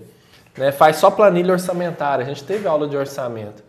Né? 0.56 0.70
Faz 0.72 0.96
só 0.96 1.10
planilha 1.10 1.52
orçamentária. 1.52 2.24
A 2.24 2.28
gente 2.28 2.44
teve 2.44 2.68
aula 2.68 2.86
de 2.86 2.96
orçamento. 2.96 3.64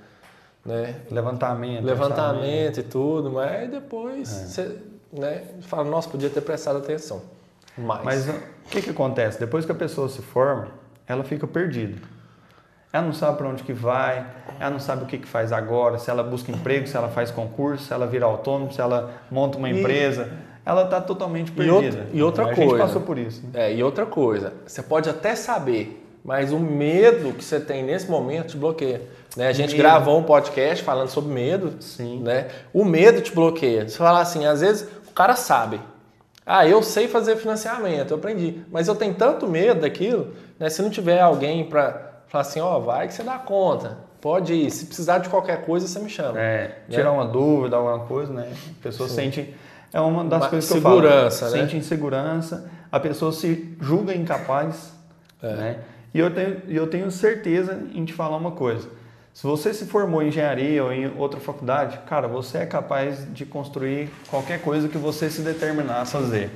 Né? 0.65 0.95
Levantamento. 1.09 1.83
orçamento. 1.83 1.85
levantamento 1.85 2.79
e 2.79 2.83
tudo, 2.83 3.31
mas 3.31 3.69
depois 3.71 4.29
É. 4.29 4.45
você 4.45 4.77
né, 5.11 5.43
fala, 5.61 5.85
nossa, 5.85 6.09
podia 6.09 6.29
ter 6.29 6.41
prestado 6.41 6.77
atenção. 6.77 7.21
Mais. 7.77 8.03
Mas 8.03 8.27
o 8.27 8.33
que, 8.69 8.81
que 8.81 8.89
acontece? 8.89 9.39
Depois 9.39 9.65
que 9.65 9.71
a 9.71 9.75
pessoa 9.75 10.09
se 10.09 10.21
forma, 10.21 10.67
ela 11.07 11.23
fica 11.23 11.47
perdida. 11.47 11.97
Ela 12.91 13.05
não 13.05 13.13
sabe 13.13 13.37
para 13.37 13.47
onde 13.47 13.63
que 13.63 13.73
vai, 13.73 14.25
ela 14.59 14.69
não 14.71 14.79
sabe 14.79 15.03
o 15.03 15.05
que, 15.07 15.17
que 15.17 15.27
faz 15.27 15.51
agora, 15.51 15.97
se 15.99 16.09
ela 16.09 16.23
busca 16.23 16.51
emprego, 16.51 16.87
se 16.87 16.95
ela 16.95 17.09
faz 17.09 17.29
concurso, 17.29 17.85
se 17.85 17.93
ela 17.93 18.07
vira 18.07 18.25
autônomo, 18.25 18.71
se 18.71 18.79
ela 18.81 19.11
monta 19.29 19.57
uma 19.57 19.69
E- 19.69 19.79
empresa. 19.79 20.29
Ela 20.65 20.83
está 20.83 20.99
totalmente 20.99 21.49
E 21.49 21.51
perdida. 21.51 21.75
outra- 21.75 22.07
e 22.13 22.21
outra 22.23 22.43
a 22.43 22.47
coisa. 22.55 22.61
gente 22.61 22.77
passou 22.79 23.01
por 23.01 23.17
isso. 23.17 23.41
né? 23.53 23.71
É, 23.71 23.73
e 23.73 23.81
outra 23.83 24.05
coisa, 24.05 24.53
você 24.65 24.81
pode 24.83 25.09
até 25.09 25.33
saber, 25.35 26.03
mas 26.25 26.51
o 26.51 26.59
medo 26.59 27.31
que 27.33 27.43
você 27.43 27.59
tem 27.59 27.83
nesse 27.83 28.09
momento 28.09 28.47
te 28.49 28.57
bloqueia. 28.57 29.01
Né? 29.37 29.47
A 29.47 29.53
gente 29.53 29.71
Medo. 29.71 29.77
gravou 29.83 30.17
um 30.19 30.23
podcast 30.23 30.83
falando 30.83 31.07
sobre 31.09 31.31
medo. 31.33 31.75
Sim. 31.81 32.21
Né? 32.21 32.47
O 32.73 32.83
medo 32.83 33.21
te 33.21 33.31
bloqueia. 33.33 33.87
Você 33.87 33.97
fala 33.97 34.19
assim, 34.19 34.45
às 34.45 34.59
vezes 34.61 34.87
o 35.07 35.11
cara 35.13 35.35
sabe. 35.35 35.79
Ah, 36.45 36.65
eu 36.67 36.81
sei 36.81 37.07
fazer 37.07 37.35
financiamento, 37.37 38.11
eu 38.11 38.17
aprendi. 38.17 38.61
Mas 38.71 38.87
eu 38.87 38.95
tenho 38.95 39.13
tanto 39.13 39.47
medo 39.47 39.81
daquilo, 39.81 40.33
né? 40.59 40.69
Se 40.69 40.81
não 40.81 40.89
tiver 40.89 41.19
alguém 41.21 41.65
para 41.65 42.06
falar 42.27 42.41
assim, 42.41 42.59
ó, 42.59 42.79
vai 42.79 43.07
que 43.07 43.13
você 43.13 43.23
dá 43.23 43.37
conta. 43.37 43.97
Pode 44.21 44.53
ir. 44.53 44.71
Se 44.71 44.85
precisar 44.85 45.19
de 45.19 45.29
qualquer 45.29 45.65
coisa, 45.65 45.87
você 45.87 45.99
me 45.99 46.09
chama. 46.09 46.39
É, 46.39 46.79
tirar 46.89 47.11
uma 47.11 47.25
dúvida, 47.25 47.75
alguma 47.75 47.99
coisa, 48.05 48.33
né? 48.33 48.51
A 48.79 48.83
pessoa 48.83 49.07
sente. 49.07 49.53
É 49.93 50.01
uma 50.01 50.25
das 50.25 50.43
Uma 50.43 50.49
coisas 50.49 50.69
que 50.69 50.77
eu 50.77 50.81
falo. 50.81 50.95
segurança, 51.01 51.49
né? 51.49 51.51
Sente 51.51 51.77
insegurança, 51.77 52.69
a 52.91 52.99
pessoa 52.99 53.31
se 53.31 53.77
julga 53.79 54.13
incapaz. 54.13 54.91
É. 55.41 55.53
Né? 55.53 55.79
E 56.13 56.19
eu 56.19 56.33
tenho, 56.33 56.61
e 56.67 56.75
eu 56.75 56.87
tenho 56.87 57.09
certeza 57.11 57.79
em 57.93 58.03
te 58.03 58.11
falar 58.11 58.37
uma 58.37 58.51
coisa. 58.51 58.89
Se 59.33 59.45
você 59.45 59.71
se 59.71 59.85
formou 59.85 60.23
em 60.23 60.29
engenharia 60.29 60.83
ou 60.83 60.91
em 60.91 61.15
outra 61.15 61.39
faculdade, 61.39 61.99
cara, 62.07 62.27
você 62.27 62.57
é 62.57 62.65
capaz 62.65 63.31
de 63.31 63.45
construir 63.45 64.09
qualquer 64.31 64.59
coisa 64.59 64.87
que 64.87 64.97
você 64.97 65.29
se 65.29 65.41
determinar 65.41 66.01
a 66.01 66.05
fazer. 66.05 66.49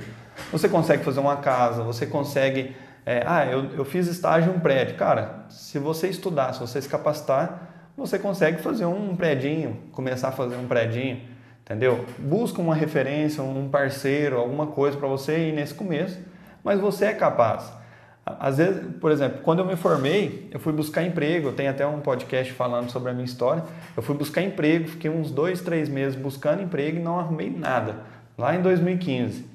Você 0.50 0.68
consegue 0.68 1.04
fazer 1.04 1.20
uma 1.20 1.36
casa, 1.36 1.84
você 1.84 2.06
consegue. 2.06 2.74
É, 3.04 3.22
ah, 3.26 3.44
eu, 3.46 3.64
eu 3.76 3.84
fiz 3.84 4.06
estágio 4.06 4.52
em 4.52 4.56
um 4.56 4.60
prédio. 4.60 4.96
Cara, 4.96 5.46
se 5.48 5.78
você 5.78 6.08
estudar, 6.08 6.52
se 6.52 6.60
você 6.60 6.80
se 6.80 6.88
capacitar, 6.88 7.90
você 7.96 8.18
consegue 8.18 8.62
fazer 8.62 8.86
um 8.86 9.16
predinho, 9.16 9.76
começar 9.92 10.28
a 10.28 10.32
fazer 10.32 10.56
um 10.56 10.66
predinho, 10.66 11.20
entendeu? 11.62 12.04
Busca 12.18 12.60
uma 12.60 12.74
referência, 12.74 13.42
um 13.42 13.68
parceiro, 13.68 14.38
alguma 14.38 14.68
coisa 14.68 14.96
para 14.96 15.08
você 15.08 15.48
ir 15.48 15.52
nesse 15.52 15.74
começo, 15.74 16.18
mas 16.64 16.80
você 16.80 17.06
é 17.06 17.12
capaz. 17.12 17.72
Às 18.24 18.58
vezes, 18.58 18.80
por 19.00 19.10
exemplo, 19.10 19.40
quando 19.42 19.58
eu 19.58 19.66
me 19.66 19.74
formei, 19.74 20.48
eu 20.52 20.60
fui 20.60 20.72
buscar 20.72 21.02
emprego. 21.02 21.48
Eu 21.48 21.52
tenho 21.54 21.70
até 21.70 21.84
um 21.84 22.00
podcast 22.00 22.52
falando 22.52 22.88
sobre 22.88 23.10
a 23.10 23.12
minha 23.12 23.24
história. 23.24 23.64
Eu 23.96 24.02
fui 24.02 24.16
buscar 24.16 24.42
emprego, 24.42 24.88
fiquei 24.88 25.10
uns 25.10 25.32
dois, 25.32 25.60
três 25.60 25.88
meses 25.88 26.14
buscando 26.14 26.62
emprego 26.62 26.98
e 26.98 27.02
não 27.02 27.18
arrumei 27.18 27.50
nada. 27.50 27.96
Lá 28.38 28.54
em 28.54 28.62
2015. 28.62 29.51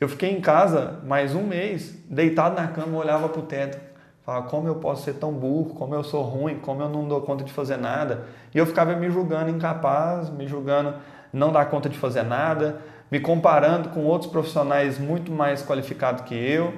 Eu 0.00 0.08
fiquei 0.08 0.30
em 0.30 0.40
casa 0.40 1.00
mais 1.04 1.34
um 1.34 1.42
mês, 1.42 1.96
deitado 2.08 2.54
na 2.54 2.68
cama, 2.68 2.98
olhava 2.98 3.28
para 3.28 3.40
o 3.40 3.44
teto. 3.44 3.78
Falava, 4.24 4.46
como 4.48 4.66
eu 4.68 4.74
posso 4.76 5.04
ser 5.04 5.14
tão 5.14 5.32
burro, 5.32 5.74
como 5.74 5.94
eu 5.94 6.02
sou 6.02 6.22
ruim, 6.22 6.58
como 6.58 6.82
eu 6.82 6.88
não 6.88 7.06
dou 7.06 7.20
conta 7.22 7.44
de 7.44 7.52
fazer 7.52 7.76
nada. 7.76 8.24
E 8.54 8.58
eu 8.58 8.66
ficava 8.66 8.94
me 8.96 9.08
julgando 9.08 9.50
incapaz, 9.50 10.28
me 10.30 10.46
julgando 10.46 10.94
não 11.32 11.52
dar 11.52 11.66
conta 11.66 11.88
de 11.88 11.96
fazer 11.96 12.24
nada, 12.24 12.80
me 13.10 13.20
comparando 13.20 13.88
com 13.90 14.04
outros 14.04 14.30
profissionais 14.30 14.98
muito 14.98 15.30
mais 15.30 15.62
qualificados 15.64 16.22
que 16.24 16.34
eu. 16.34 16.74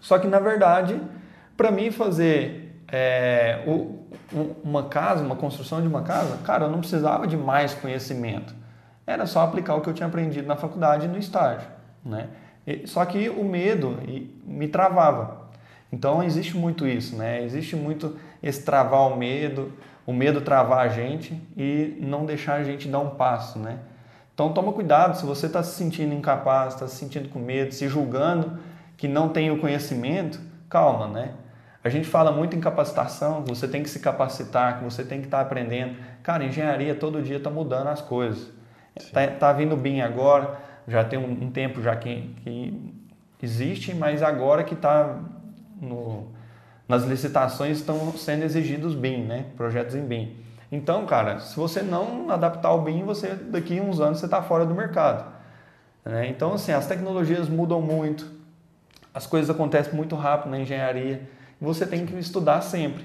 Só 0.00 0.18
que, 0.18 0.26
na 0.26 0.40
verdade, 0.40 1.00
para 1.56 1.70
mim 1.70 1.90
fazer 1.90 2.82
é, 2.88 3.62
um- 3.66 4.04
uma 4.62 4.84
casa, 4.84 5.24
uma 5.24 5.34
construção 5.36 5.80
de 5.80 5.88
uma 5.88 6.02
casa, 6.02 6.36
cara, 6.44 6.66
eu 6.66 6.70
não 6.70 6.78
precisava 6.80 7.26
de 7.26 7.36
mais 7.36 7.74
conhecimento. 7.74 8.54
Era 9.06 9.24
só 9.26 9.40
aplicar 9.40 9.74
o 9.74 9.80
que 9.80 9.88
eu 9.88 9.94
tinha 9.94 10.06
aprendido 10.06 10.46
na 10.46 10.56
faculdade 10.56 11.06
e 11.06 11.08
no 11.08 11.18
estágio. 11.18 11.75
Né? 12.06 12.28
Só 12.86 13.04
que 13.04 13.28
o 13.28 13.44
medo 13.44 13.98
me 14.44 14.68
travava. 14.68 15.46
Então, 15.92 16.22
existe 16.22 16.56
muito 16.56 16.86
isso, 16.86 17.16
né? 17.16 17.42
Existe 17.42 17.76
muito 17.76 18.16
esse 18.42 18.64
travar 18.64 19.12
o 19.12 19.16
medo, 19.16 19.72
o 20.06 20.12
medo 20.12 20.40
travar 20.40 20.86
a 20.86 20.88
gente 20.88 21.40
e 21.56 21.96
não 22.00 22.24
deixar 22.24 22.54
a 22.54 22.64
gente 22.64 22.88
dar 22.88 23.00
um 23.00 23.10
passo, 23.10 23.58
né? 23.58 23.78
Então 24.36 24.52
toma 24.52 24.70
cuidado, 24.70 25.16
se 25.16 25.24
você 25.24 25.46
está 25.46 25.62
se 25.62 25.74
sentindo 25.76 26.14
incapaz, 26.14 26.74
está 26.74 26.86
se 26.86 26.96
sentindo 26.96 27.26
com 27.30 27.38
medo, 27.38 27.72
se 27.72 27.88
julgando 27.88 28.58
que 28.94 29.08
não 29.08 29.30
tem 29.30 29.50
o 29.50 29.58
conhecimento, 29.58 30.38
calma, 30.68 31.08
né? 31.08 31.32
A 31.82 31.88
gente 31.88 32.06
fala 32.06 32.30
muito 32.30 32.54
em 32.54 32.60
capacitação, 32.60 33.42
que 33.42 33.48
você 33.48 33.66
tem 33.66 33.82
que 33.82 33.88
se 33.88 33.98
capacitar, 33.98 34.78
que 34.78 34.84
você 34.84 35.04
tem 35.04 35.20
que 35.20 35.26
estar 35.26 35.38
tá 35.38 35.42
aprendendo. 35.42 35.96
Cara, 36.22 36.44
engenharia 36.44 36.94
todo 36.94 37.22
dia 37.22 37.38
está 37.38 37.48
mudando 37.48 37.86
as 37.86 38.02
coisas. 38.02 38.50
Está 38.94 39.26
tá 39.26 39.52
vindo 39.52 39.76
BIM 39.76 40.00
agora, 40.00 40.58
já 40.88 41.04
tem 41.04 41.18
um, 41.18 41.44
um 41.44 41.50
tempo 41.50 41.82
já 41.82 41.96
que, 41.96 42.34
que, 42.42 42.94
existe, 43.42 43.94
mas 43.94 44.22
agora 44.22 44.64
que 44.64 44.74
está 44.74 45.20
nas 46.88 47.04
licitações 47.04 47.78
estão 47.78 48.12
sendo 48.12 48.44
exigidos 48.44 48.94
BIM, 48.94 49.24
né? 49.24 49.46
Projetos 49.56 49.94
em 49.94 50.04
BIM. 50.04 50.36
Então, 50.70 51.06
cara, 51.06 51.38
se 51.38 51.56
você 51.56 51.82
não 51.82 52.30
adaptar 52.30 52.72
o 52.72 52.80
BIM, 52.80 53.04
você 53.04 53.34
daqui 53.34 53.78
a 53.78 53.82
uns 53.82 54.00
anos 54.00 54.18
você 54.18 54.24
está 54.24 54.42
fora 54.42 54.64
do 54.64 54.74
mercado. 54.74 55.32
Né? 56.04 56.28
Então, 56.28 56.54
assim, 56.54 56.72
as 56.72 56.86
tecnologias 56.86 57.48
mudam 57.48 57.80
muito, 57.80 58.30
as 59.12 59.26
coisas 59.26 59.50
acontecem 59.50 59.92
muito 59.92 60.16
rápido 60.16 60.50
na 60.50 60.60
engenharia, 60.60 61.28
e 61.60 61.64
você 61.64 61.86
tem 61.86 62.06
que 62.06 62.16
estudar 62.18 62.60
sempre, 62.60 63.04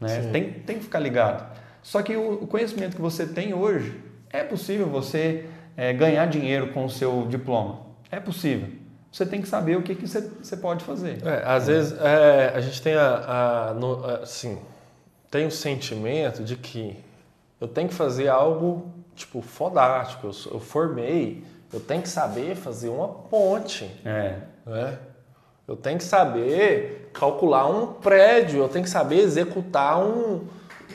né? 0.00 0.30
Tem, 0.32 0.52
tem 0.52 0.78
que 0.78 0.84
ficar 0.84 0.98
ligado. 0.98 1.56
Só 1.82 2.00
que 2.02 2.16
o 2.16 2.46
conhecimento 2.46 2.96
que 2.96 3.02
você 3.02 3.26
tem 3.26 3.52
hoje, 3.52 4.00
é 4.30 4.42
possível 4.42 4.86
você 4.86 5.46
é, 5.76 5.92
ganhar 5.92 6.26
dinheiro 6.26 6.72
com 6.72 6.84
o 6.84 6.90
seu 6.90 7.26
diploma. 7.28 7.80
É 8.10 8.20
possível. 8.20 8.68
Você 9.10 9.26
tem 9.26 9.42
que 9.42 9.48
saber 9.48 9.76
o 9.76 9.82
que, 9.82 9.94
que 9.94 10.08
você, 10.08 10.20
você 10.20 10.56
pode 10.56 10.84
fazer. 10.84 11.18
É, 11.26 11.42
às 11.44 11.66
vezes 11.66 11.98
é, 12.00 12.52
a 12.54 12.60
gente 12.60 12.80
tem 12.80 12.94
a, 12.94 13.70
a 13.70 13.74
no, 13.74 14.04
assim, 14.06 14.58
tem 15.30 15.46
o 15.46 15.50
sentimento 15.50 16.42
de 16.42 16.56
que 16.56 16.98
eu 17.60 17.68
tenho 17.68 17.88
que 17.88 17.94
fazer 17.94 18.28
algo 18.28 18.90
tipo 19.14 19.42
fodástico. 19.42 20.28
Eu, 20.28 20.54
eu 20.54 20.60
formei, 20.60 21.44
eu 21.72 21.80
tenho 21.80 22.02
que 22.02 22.08
saber 22.08 22.56
fazer 22.56 22.88
uma 22.88 23.08
ponte. 23.08 23.84
É. 24.04 24.38
Né? 24.64 24.98
Eu 25.68 25.76
tenho 25.76 25.98
que 25.98 26.04
saber 26.04 27.10
calcular 27.12 27.66
um 27.66 27.86
prédio, 27.94 28.60
eu 28.60 28.68
tenho 28.68 28.84
que 28.84 28.90
saber 28.90 29.20
executar 29.20 30.02
um, 30.02 30.46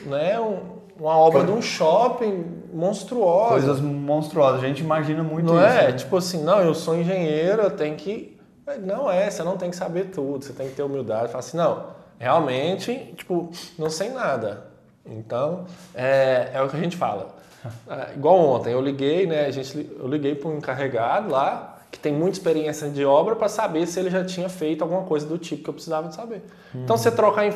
né, 0.04 0.38
um, 0.38 0.77
uma 0.98 1.16
obra 1.16 1.44
de 1.44 1.52
um 1.52 1.62
shopping 1.62 2.44
monstruosa. 2.72 3.50
Coisas 3.50 3.80
monstruosas, 3.80 4.62
a 4.62 4.66
gente 4.66 4.82
imagina 4.82 5.22
muito 5.22 5.46
não 5.46 5.54
isso. 5.54 5.64
Não 5.64 5.80
é? 5.80 5.86
Né? 5.88 5.92
Tipo 5.92 6.16
assim, 6.16 6.42
não, 6.42 6.60
eu 6.60 6.74
sou 6.74 6.96
engenheiro, 6.96 7.62
eu 7.62 7.70
tenho 7.70 7.96
que. 7.96 8.36
Não 8.80 9.10
é, 9.10 9.30
você 9.30 9.42
não 9.42 9.56
tem 9.56 9.70
que 9.70 9.76
saber 9.76 10.06
tudo, 10.06 10.44
você 10.44 10.52
tem 10.52 10.68
que 10.68 10.74
ter 10.74 10.82
humildade. 10.82 11.28
Falar 11.28 11.38
assim, 11.38 11.56
não, 11.56 11.86
realmente, 12.18 13.14
tipo, 13.16 13.50
não 13.78 13.88
sei 13.88 14.10
nada. 14.10 14.68
Então, 15.06 15.64
é, 15.94 16.50
é 16.52 16.62
o 16.62 16.68
que 16.68 16.76
a 16.76 16.80
gente 16.80 16.96
fala. 16.96 17.36
É, 17.90 18.14
igual 18.14 18.38
ontem, 18.38 18.72
eu 18.72 18.80
liguei, 18.80 19.26
né? 19.26 19.46
A 19.46 19.50
gente, 19.50 19.90
eu 19.98 20.06
liguei 20.06 20.32
para 20.32 20.48
um 20.48 20.58
encarregado 20.58 21.28
lá, 21.28 21.80
que 21.90 21.98
tem 21.98 22.12
muita 22.12 22.38
experiência 22.38 22.88
de 22.88 23.04
obra, 23.04 23.34
para 23.34 23.48
saber 23.48 23.84
se 23.88 23.98
ele 23.98 24.10
já 24.10 24.24
tinha 24.24 24.48
feito 24.48 24.82
alguma 24.82 25.02
coisa 25.02 25.26
do 25.26 25.36
tipo 25.36 25.64
que 25.64 25.68
eu 25.68 25.74
precisava 25.74 26.08
de 26.08 26.14
saber. 26.14 26.44
Hum. 26.72 26.82
Então, 26.84 26.96
você 26.96 27.10
trocar, 27.10 27.52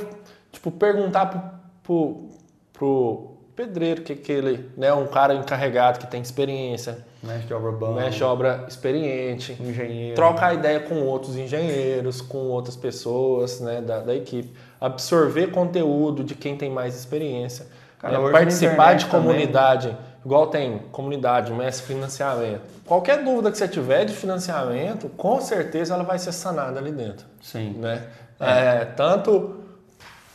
tipo, 0.51 0.73
perguntar 0.73 1.27
pro, 1.27 1.41
pro, 1.85 2.29
pro 2.73 3.32
pedreiro, 3.55 4.03
que 4.03 4.13
aquele, 4.13 4.71
né, 4.77 4.93
um 4.93 5.07
cara 5.07 5.35
encarregado 5.35 5.99
que 5.99 6.07
tem 6.07 6.21
experiência, 6.21 6.99
mestre 7.23 7.47
de 7.47 7.55
obra 7.55 7.73
bom, 7.73 7.93
mestre 7.93 8.17
de 8.17 8.25
obra 8.25 8.65
experiente, 8.67 9.57
engenheiro, 9.61 10.15
trocar 10.15 10.55
ideia 10.55 10.81
com 10.81 11.03
outros 11.03 11.37
engenheiros, 11.37 12.21
com 12.21 12.49
outras 12.49 12.77
pessoas, 12.77 13.61
né, 13.61 13.81
da, 13.81 14.01
da 14.01 14.15
equipe, 14.15 14.53
absorver 14.81 15.49
conteúdo 15.49 16.25
de 16.25 16.35
quem 16.35 16.57
tem 16.57 16.71
mais 16.71 16.97
experiência, 16.97 17.67
Cara, 17.99 18.19
né, 18.19 18.31
participar 18.33 18.95
de 18.95 19.07
comunidade, 19.07 19.89
também. 19.89 20.05
igual 20.25 20.47
tem 20.49 20.79
comunidade, 20.91 21.53
mestre 21.53 21.95
financiamento. 21.95 22.63
Qualquer 22.87 23.23
dúvida 23.23 23.51
que 23.51 23.59
você 23.59 23.69
tiver 23.69 24.05
de 24.05 24.13
financiamento, 24.15 25.09
com 25.11 25.41
certeza 25.41 25.95
ela 25.95 26.03
vai 26.03 26.19
ser 26.19 26.33
sanada 26.33 26.81
ali 26.81 26.91
dentro. 26.91 27.27
Sim. 27.41 27.75
Né? 27.79 28.03
É. 28.41 28.81
É, 28.81 28.85
tanto 28.85 29.62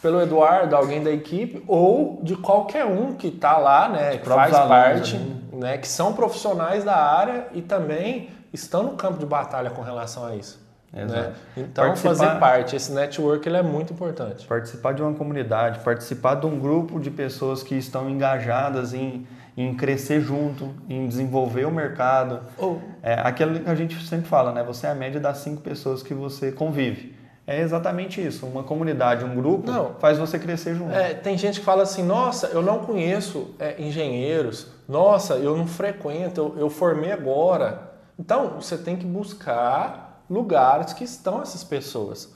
pelo 0.01 0.22
Eduardo, 0.22 0.75
alguém 0.75 1.04
da 1.04 1.12
equipe, 1.12 1.63
ou 1.68 2.20
de 2.22 2.36
qualquer 2.36 2.86
um 2.86 3.13
que 3.16 3.27
está 3.27 3.58
lá, 3.58 3.89
né, 3.89 4.18
que 4.18 4.27
faz 4.27 4.51
parte, 4.51 5.18
né? 5.18 5.38
né, 5.54 5.77
que 5.77 5.88
são 5.88 6.13
profissionais 6.13 6.84
da 6.84 6.96
área 6.96 7.48
e 7.54 7.62
também 7.62 8.30
estão 8.54 8.84
no 8.84 8.92
campo 8.92 9.18
de 9.18 9.25
batalha 9.25 9.70
com 9.70 9.82
relação 9.82 10.25
a 10.25 10.36
isso. 10.36 10.66
Né? 10.94 11.34
Então, 11.56 11.86
participar, 11.86 12.16
fazer 12.16 12.39
parte, 12.39 12.75
esse 12.75 12.92
network 12.92 13.48
ele 13.48 13.58
é 13.58 13.62
muito 13.62 13.94
importante. 13.94 14.48
Participar 14.48 14.94
de 14.94 15.01
uma 15.01 15.13
comunidade, 15.13 15.80
participar 15.80 16.36
de 16.36 16.46
um 16.46 16.58
grupo 16.58 17.00
de 17.00 17.12
pessoas 17.12 17.62
que 17.62 17.75
estão 17.75 18.10
engajadas 18.10 18.94
em, 18.94 19.27
em 19.56 19.75
crescer 19.75 20.22
junto, 20.22 20.74
em 20.89 21.08
desenvolver 21.08 21.66
o 21.66 21.72
mercado. 21.72 22.42
Oh. 22.58 22.77
É 23.04 23.16
aquilo 23.16 23.60
que 23.60 23.70
a 23.70 23.75
gente 23.75 24.01
sempre 24.08 24.27
fala, 24.27 24.51
né? 24.54 24.63
Você 24.63 24.88
é 24.88 24.92
a 24.92 24.96
média 24.96 25.20
das 25.20 25.39
cinco 25.39 25.62
pessoas 25.62 26.01
que 26.01 26.13
você 26.13 26.51
convive. 26.51 27.17
É 27.48 27.62
exatamente 27.62 28.22
isso. 28.22 28.46
Uma 28.46 28.62
comunidade, 28.62 29.24
um 29.24 29.34
grupo, 29.34 29.72
não, 29.72 29.96
faz 30.00 30.18
você 30.18 30.38
crescer 30.38 30.75
junto. 30.75 30.94
É, 30.94 31.13
tem 31.13 31.38
gente 31.38 31.62
que 31.62 31.66
fala 31.66 31.84
assim: 31.84 32.04
nossa, 32.04 32.48
eu 32.48 32.62
não 32.62 32.80
conheço 32.80 33.56
é, 33.58 33.82
engenheiros, 33.82 34.68
nossa, 34.86 35.36
eu 35.36 35.56
não 35.56 35.66
frequento, 35.66 36.42
eu, 36.42 36.60
eu 36.60 36.70
formei 36.70 37.13
agora. 37.13 37.94
Então, 38.20 38.60
você 38.60 38.77
tem 38.77 38.98
que 38.98 39.06
buscar 39.06 40.25
lugares 40.30 40.92
que 40.92 41.06
estão 41.06 41.42
essas 41.42 41.63
pessoas. 41.63 42.34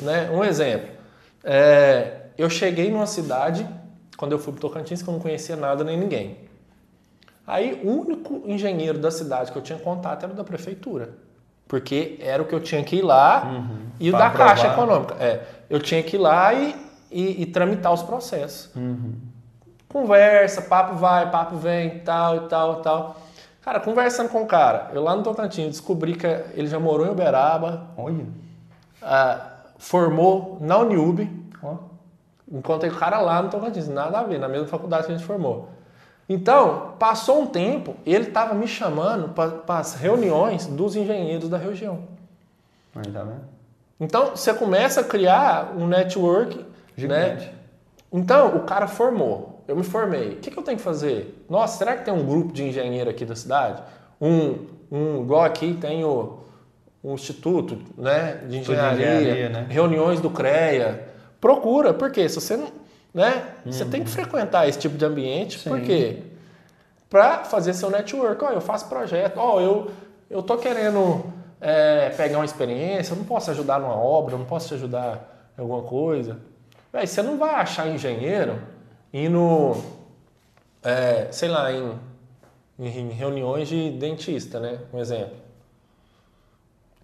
Né? 0.00 0.30
Um 0.30 0.42
exemplo: 0.42 0.88
é, 1.44 2.28
eu 2.38 2.48
cheguei 2.48 2.90
numa 2.90 3.06
cidade, 3.06 3.68
quando 4.16 4.32
eu 4.32 4.38
fui 4.38 4.54
para 4.54 4.62
Tocantins, 4.62 5.02
que 5.02 5.08
eu 5.08 5.12
não 5.12 5.20
conhecia 5.20 5.56
nada 5.56 5.84
nem 5.84 5.98
ninguém. 5.98 6.38
Aí, 7.46 7.82
o 7.84 7.90
único 7.90 8.42
engenheiro 8.46 8.98
da 8.98 9.10
cidade 9.10 9.52
que 9.52 9.58
eu 9.58 9.62
tinha 9.62 9.78
contato 9.78 10.24
era 10.24 10.32
da 10.32 10.42
prefeitura 10.42 11.22
porque 11.66 12.18
era 12.20 12.42
o 12.42 12.46
que 12.46 12.54
eu 12.54 12.60
tinha 12.60 12.82
que 12.82 12.96
ir 12.96 13.02
lá 13.02 13.44
uhum. 13.44 13.78
e 13.98 14.10
o 14.10 14.12
da 14.12 14.26
aprovar. 14.26 14.48
Caixa 14.48 14.68
Econômica. 14.68 15.16
É, 15.18 15.42
eu 15.68 15.80
tinha 15.80 16.02
que 16.02 16.16
ir 16.16 16.18
lá 16.18 16.52
e, 16.52 16.74
e, 17.10 17.42
e 17.42 17.46
tramitar 17.46 17.92
os 17.92 18.02
processos. 18.02 18.74
Uhum. 18.74 19.14
Conversa, 19.88 20.62
papo 20.62 20.96
vai, 20.96 21.30
papo 21.30 21.56
vem, 21.56 22.00
tal 22.00 22.36
e 22.36 22.40
tal 22.48 22.80
e 22.80 22.82
tal. 22.82 23.16
Cara, 23.62 23.80
conversando 23.80 24.28
com 24.28 24.42
o 24.42 24.46
cara, 24.46 24.90
eu 24.92 25.02
lá 25.02 25.16
no 25.16 25.22
Tocantins 25.22 25.68
descobri 25.68 26.16
que 26.16 26.26
ele 26.26 26.66
já 26.66 26.78
morou 26.78 27.06
em 27.06 27.10
Uberaba. 27.10 27.88
Olha. 27.96 28.24
Uh, 29.02 29.54
formou 29.78 30.58
na 30.60 30.78
Uniub. 30.78 31.30
Oh. 31.62 31.76
Encontrei 32.52 32.90
o 32.90 32.94
cara 32.94 33.20
lá 33.20 33.40
no 33.40 33.48
Tocantins, 33.48 33.88
nada 33.88 34.18
a 34.18 34.22
ver, 34.22 34.38
na 34.38 34.48
mesma 34.48 34.66
faculdade 34.66 35.06
que 35.06 35.12
a 35.12 35.16
gente 35.16 35.26
formou. 35.26 35.70
Então, 36.28 36.94
passou 36.98 37.42
um 37.42 37.46
tempo, 37.46 37.96
ele 38.06 38.28
estava 38.28 38.54
me 38.54 38.66
chamando 38.66 39.28
para 39.28 39.78
as 39.78 39.94
reuniões 39.94 40.66
dos 40.66 40.96
engenheiros 40.96 41.48
da 41.48 41.58
região. 41.58 42.00
Ainda 42.94 43.24
bem. 43.24 43.36
Então, 44.00 44.30
você 44.30 44.52
começa 44.54 45.02
a 45.02 45.04
criar 45.04 45.74
um 45.76 45.86
network. 45.86 46.56
Né? 46.56 46.64
Gigante. 46.96 47.46
Né? 47.46 47.52
Então, 48.12 48.56
o 48.56 48.60
cara 48.60 48.86
formou. 48.86 49.62
Eu 49.68 49.76
me 49.76 49.82
formei. 49.82 50.30
O 50.30 50.36
que, 50.36 50.50
que 50.50 50.58
eu 50.58 50.62
tenho 50.62 50.78
que 50.78 50.84
fazer? 50.84 51.44
Nossa, 51.48 51.78
será 51.78 51.96
que 51.96 52.04
tem 52.04 52.12
um 52.12 52.24
grupo 52.24 52.52
de 52.52 52.64
engenheiro 52.64 53.10
aqui 53.10 53.24
da 53.24 53.36
cidade? 53.36 53.82
Um, 54.20 54.66
um 54.90 55.22
igual 55.22 55.42
aqui 55.42 55.76
tem 55.80 56.04
o, 56.04 56.38
um 57.02 57.14
instituto 57.14 57.78
né, 57.96 58.40
de 58.48 58.58
engenharia, 58.58 59.06
de 59.06 59.22
engenharia 59.22 59.48
né? 59.48 59.66
reuniões 59.68 60.20
do 60.20 60.30
CREA. 60.30 61.08
Procura, 61.40 61.92
porque 61.92 62.26
se 62.28 62.36
você 62.36 62.56
não 62.56 62.68
né? 63.14 63.44
Uhum. 63.64 63.72
Você 63.72 63.84
tem 63.84 64.02
que 64.02 64.10
frequentar 64.10 64.68
esse 64.68 64.78
tipo 64.78 64.98
de 64.98 65.04
ambiente, 65.04 65.58
Sim. 65.60 65.70
porque 65.70 66.18
para 67.08 67.44
fazer 67.44 67.72
seu 67.72 67.88
network, 67.88 68.44
ó, 68.44 68.50
eu 68.50 68.60
faço 68.60 68.88
projeto, 68.88 69.38
ó, 69.38 69.60
eu 69.60 69.90
eu 70.28 70.42
tô 70.42 70.56
querendo 70.56 71.24
é, 71.60 72.10
pegar 72.10 72.38
uma 72.38 72.44
experiência, 72.44 73.12
eu 73.12 73.16
não 73.16 73.24
posso 73.24 73.50
ajudar 73.50 73.78
numa 73.78 73.94
obra, 73.94 74.34
eu 74.34 74.38
não 74.38 74.46
posso 74.46 74.68
te 74.68 74.74
ajudar 74.74 75.52
em 75.56 75.60
alguma 75.60 75.82
coisa. 75.82 76.38
Véi, 76.92 77.06
você 77.06 77.22
não 77.22 77.38
vai 77.38 77.54
achar 77.54 77.88
engenheiro 77.88 78.58
indo, 79.12 79.76
é, 80.82 81.28
sei 81.30 81.48
lá, 81.48 81.70
em, 81.70 81.92
em 82.78 83.10
reuniões 83.10 83.68
de 83.68 83.90
dentista, 83.92 84.58
né? 84.58 84.78
Um 84.92 84.98
exemplo. 84.98 85.36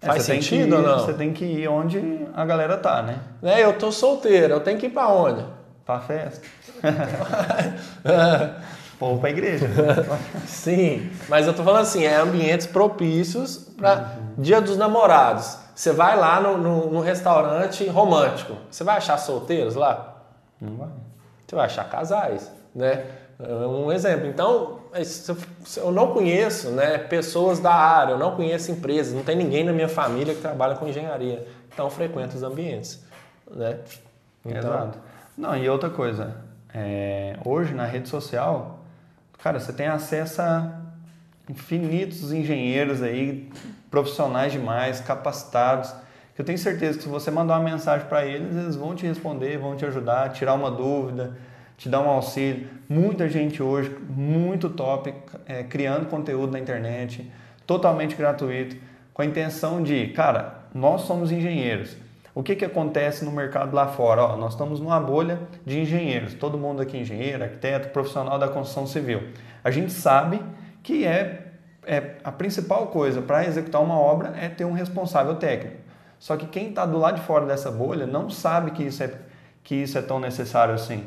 É, 0.01 0.07
Faz 0.07 0.23
sentido 0.23 0.67
ir, 0.67 0.73
ou 0.73 0.81
não? 0.81 0.99
Você 0.99 1.13
tem 1.13 1.31
que 1.31 1.45
ir 1.45 1.67
onde 1.67 2.27
a 2.33 2.43
galera 2.43 2.77
tá, 2.77 3.01
né? 3.01 3.19
né? 3.41 3.63
Eu 3.63 3.77
tô 3.77 3.91
solteiro, 3.91 4.55
eu 4.55 4.59
tenho 4.59 4.77
que 4.77 4.87
ir 4.87 4.89
para 4.89 5.07
onde? 5.07 5.45
Pra 5.85 5.99
festa. 5.99 6.45
Ou 8.99 9.17
pra 9.17 9.31
igreja. 9.31 9.67
Sim, 10.45 11.11
mas 11.27 11.47
eu 11.47 11.55
tô 11.55 11.63
falando 11.63 11.81
assim, 11.81 12.05
é 12.05 12.17
ambientes 12.17 12.67
propícios 12.67 13.57
para 13.75 13.95
uhum. 13.95 14.33
Dia 14.37 14.61
dos 14.61 14.77
Namorados. 14.77 15.57
Você 15.73 15.91
vai 15.91 16.15
lá 16.15 16.39
no, 16.39 16.57
no, 16.57 16.91
no, 16.91 17.01
restaurante 17.01 17.87
romântico, 17.87 18.55
você 18.69 18.83
vai 18.83 18.97
achar 18.97 19.17
solteiros 19.17 19.73
lá? 19.73 20.21
Não 20.59 20.75
vai. 20.75 20.89
Você 21.47 21.55
vai 21.55 21.65
achar 21.65 21.89
casais, 21.89 22.51
né? 22.75 23.05
É 23.39 23.65
um 23.65 23.91
exemplo. 23.91 24.27
Então, 24.27 24.81
eu 25.77 25.91
não 25.91 26.13
conheço 26.13 26.69
né, 26.69 26.99
pessoas 26.99 27.59
da 27.59 27.73
área, 27.73 28.11
eu 28.11 28.19
não 28.19 28.35
conheço 28.35 28.71
empresas, 28.71 29.13
não 29.13 29.23
tem 29.23 29.35
ninguém 29.35 29.63
na 29.63 29.73
minha 29.73 29.89
família 29.89 30.35
que 30.35 30.41
trabalha 30.41 30.75
com 30.75 30.87
engenharia. 30.87 31.47
Então, 31.73 31.89
frequento 31.89 32.35
os 32.35 32.43
ambientes. 32.43 33.03
Né? 33.49 33.79
Então, 34.45 34.59
Exato. 34.59 34.99
Não, 35.37 35.55
e 35.57 35.67
outra 35.69 35.89
coisa, 35.89 36.35
é, 36.73 37.37
hoje 37.45 37.73
na 37.73 37.85
rede 37.85 38.09
social, 38.09 38.85
cara, 39.37 39.59
você 39.59 39.73
tem 39.73 39.87
acesso 39.87 40.41
a 40.41 40.79
infinitos 41.49 42.31
engenheiros 42.31 43.01
aí, 43.01 43.49
profissionais 43.89 44.51
demais, 44.51 44.99
capacitados, 45.01 45.93
que 46.35 46.41
Eu 46.41 46.45
tenho 46.45 46.57
certeza 46.57 46.97
que 46.97 47.03
se 47.03 47.09
você 47.09 47.29
mandar 47.29 47.59
uma 47.59 47.69
mensagem 47.69 48.07
para 48.07 48.25
eles, 48.25 48.55
eles 48.55 48.75
vão 48.75 48.95
te 48.95 49.05
responder, 49.05 49.57
vão 49.57 49.75
te 49.75 49.85
ajudar, 49.85 50.31
tirar 50.31 50.53
uma 50.53 50.71
dúvida, 50.71 51.37
te 51.77 51.89
dar 51.89 52.01
um 52.01 52.09
auxílio. 52.09 52.67
Muita 52.87 53.27
gente 53.27 53.61
hoje, 53.61 53.95
muito 54.09 54.69
top, 54.69 55.13
é, 55.45 55.63
criando 55.63 56.07
conteúdo 56.07 56.53
na 56.53 56.59
internet, 56.59 57.29
totalmente 57.67 58.15
gratuito, 58.15 58.75
com 59.13 59.21
a 59.21 59.25
intenção 59.25 59.83
de, 59.83 60.07
cara, 60.07 60.61
nós 60.73 61.01
somos 61.01 61.31
engenheiros. 61.31 61.95
O 62.33 62.41
que, 62.41 62.55
que 62.55 62.63
acontece 62.63 63.25
no 63.25 63.31
mercado 63.31 63.75
lá 63.75 63.87
fora? 63.87 64.23
Ó, 64.23 64.37
nós 64.37 64.53
estamos 64.53 64.79
numa 64.79 64.99
bolha 64.99 65.39
de 65.65 65.79
engenheiros, 65.79 66.33
todo 66.33 66.57
mundo 66.57 66.81
aqui 66.81 66.95
é 66.95 67.01
engenheiro, 67.01 67.43
arquiteto, 67.43 67.89
profissional 67.89 68.39
da 68.39 68.47
construção 68.47 68.87
civil. 68.87 69.21
A 69.63 69.69
gente 69.69 69.91
sabe 69.91 70.41
que 70.81 71.05
é, 71.05 71.47
é 71.85 72.15
a 72.23 72.31
principal 72.31 72.87
coisa 72.87 73.21
para 73.21 73.45
executar 73.45 73.81
uma 73.81 73.99
obra 73.99 74.33
é 74.39 74.47
ter 74.47 74.63
um 74.63 74.71
responsável 74.71 75.35
técnico. 75.35 75.77
Só 76.17 76.37
que 76.37 76.45
quem 76.45 76.69
está 76.69 76.85
do 76.85 76.97
lado 76.97 77.15
de 77.15 77.21
fora 77.21 77.45
dessa 77.45 77.69
bolha 77.69 78.05
não 78.05 78.29
sabe 78.29 78.71
que 78.71 78.83
isso, 78.83 79.03
é, 79.03 79.11
que 79.63 79.75
isso 79.75 79.97
é 79.97 80.01
tão 80.01 80.19
necessário 80.19 80.73
assim. 80.73 81.03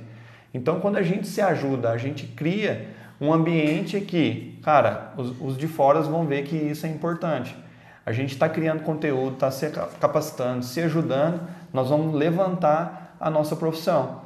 Então, 0.52 0.78
quando 0.78 0.97
a 0.97 1.02
gente 1.02 1.26
se 1.26 1.40
ajuda, 1.40 1.90
a 1.90 1.97
gente 1.97 2.26
cria 2.26 2.88
um 3.21 3.33
ambiente 3.33 4.00
que, 4.00 4.59
cara, 4.62 5.12
os, 5.16 5.40
os 5.40 5.57
de 5.57 5.66
fora 5.66 6.02
vão 6.02 6.26
ver 6.26 6.45
que 6.45 6.57
isso 6.57 6.85
é 6.85 6.88
importante. 6.90 7.57
A 8.06 8.12
gente 8.12 8.32
está 8.32 8.49
criando 8.49 8.82
conteúdo, 8.82 9.34
está 9.34 9.50
se 9.50 9.70
capacitando, 9.99 10.64
se 10.64 10.80
ajudando, 10.80 11.40
nós 11.73 11.88
vamos 11.88 12.14
levantar 12.14 13.16
a 13.18 13.30
nossa 13.30 13.56
profissão. 13.56 14.23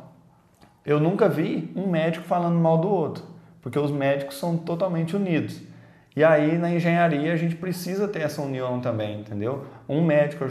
Eu 0.85 0.99
nunca 0.99 1.29
vi 1.29 1.73
um 1.77 1.87
médico 1.87 2.25
falando 2.27 2.59
mal 2.59 2.79
do 2.79 2.89
outro, 2.89 3.25
porque 3.63 3.79
os 3.79 3.91
médicos 3.91 4.37
são 4.37 4.57
totalmente 4.57 5.15
unidos. 5.15 5.61
E 6.17 6.25
aí 6.25 6.59
na 6.59 6.71
engenharia 6.71 7.33
a 7.33 7.37
gente 7.37 7.55
precisa 7.55 8.09
ter 8.09 8.23
essa 8.23 8.43
união 8.43 8.81
também, 8.81 9.21
entendeu? 9.21 9.67
Um 9.89 10.05
médico, 10.05 10.45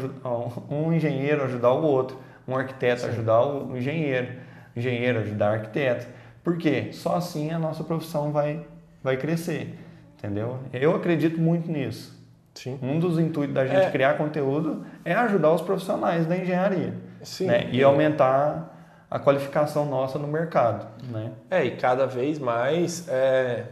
um 0.72 0.94
engenheiro 0.94 1.44
ajudar 1.44 1.74
o 1.74 1.84
outro, 1.84 2.18
um 2.48 2.56
arquiteto 2.56 3.02
Sim. 3.02 3.10
ajudar 3.10 3.44
o 3.44 3.76
engenheiro, 3.76 4.30
engenheiro 4.76 5.20
ajudar 5.20 5.52
o 5.52 5.54
arquiteto. 5.56 6.08
Por 6.42 6.58
quê? 6.58 6.90
Só 6.94 7.16
assim 7.18 7.52
a 7.52 7.60
nossa 7.60 7.84
profissão 7.84 8.32
vai, 8.32 8.66
vai 9.04 9.18
crescer, 9.18 9.78
entendeu? 10.18 10.60
Eu 10.72 10.96
acredito 10.96 11.42
muito 11.42 11.70
nisso. 11.70 12.17
Sim. 12.58 12.80
Um 12.82 13.00
dos 13.00 13.20
intuitos 13.20 13.54
da 13.54 13.66
gente 13.66 13.86
é. 13.86 13.92
criar 13.92 14.18
conteúdo 14.18 14.86
é 15.06 15.14
ajudar 15.14 15.54
os 15.54 15.62
profissionais 15.62 16.26
da 16.26 16.36
engenharia 16.36 16.94
Sim. 17.22 17.46
Né? 17.46 17.70
e 17.72 17.84
aumentar 17.84 18.76
a 19.10 19.20
qualificação 19.20 19.86
nossa 19.86 20.18
no 20.18 20.28
mercado. 20.28 20.88
Né? 21.04 21.32
É, 21.50 21.64
e 21.64 21.72
cada 21.78 22.06
vez 22.08 22.40
mais 22.40 23.08
é, 23.08 23.66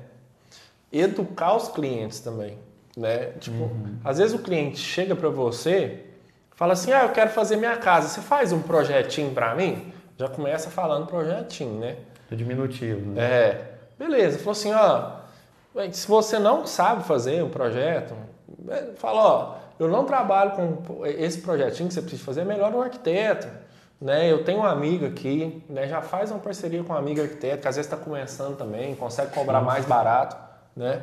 educar 0.91 1.55
os 1.55 1.67
clientes 1.67 2.19
também. 2.19 2.57
Né? 2.95 3.31
Tipo, 3.39 3.63
uhum. 3.63 3.97
às 4.03 4.19
vezes 4.19 4.33
o 4.33 4.39
cliente 4.39 4.77
chega 4.77 5.15
para 5.15 5.29
você 5.29 6.03
fala 6.55 6.73
assim, 6.73 6.93
ah, 6.93 7.03
eu 7.03 7.09
quero 7.09 7.29
fazer 7.31 7.57
minha 7.57 7.75
casa, 7.77 8.07
você 8.07 8.21
faz 8.21 8.51
um 8.53 8.61
projetinho 8.61 9.31
para 9.31 9.53
mim? 9.55 9.91
Já 10.17 10.29
começa 10.29 10.69
falando 10.69 11.05
projetinho, 11.05 11.79
né? 11.79 11.97
É 12.31 12.35
diminutivo, 12.35 13.11
né? 13.11 13.21
É. 13.21 13.71
Beleza, 13.99 14.39
falou 14.39 14.51
assim, 14.51 14.73
ó, 14.73 15.11
se 15.91 16.07
você 16.07 16.39
não 16.39 16.65
sabe 16.65 17.03
fazer 17.03 17.43
um 17.43 17.49
projeto, 17.49 18.13
fala, 18.97 19.21
ó, 19.21 19.55
eu 19.79 19.87
não 19.87 20.05
trabalho 20.05 20.51
com 20.51 21.05
esse 21.05 21.39
projetinho 21.39 21.87
que 21.87 21.93
você 21.93 22.01
precisa 22.01 22.23
fazer, 22.23 22.41
é 22.41 22.45
melhor 22.45 22.73
um 22.73 22.81
arquiteto. 22.81 23.47
Né? 23.99 24.31
Eu 24.31 24.43
tenho 24.43 24.59
uma 24.59 24.69
amiga 24.69 25.07
aqui, 25.07 25.63
né? 25.69 25.87
já 25.87 26.01
faz 26.01 26.31
uma 26.31 26.39
parceria 26.39 26.83
com 26.83 26.93
uma 26.93 26.99
amiga 26.99 27.23
arquiteto, 27.23 27.61
que 27.61 27.67
às 27.67 27.75
vezes 27.75 27.91
está 27.91 28.03
começando 28.03 28.57
também, 28.57 28.95
consegue 28.95 29.31
cobrar 29.31 29.61
mais 29.61 29.85
barato. 29.85 30.35
Né? 30.75 31.01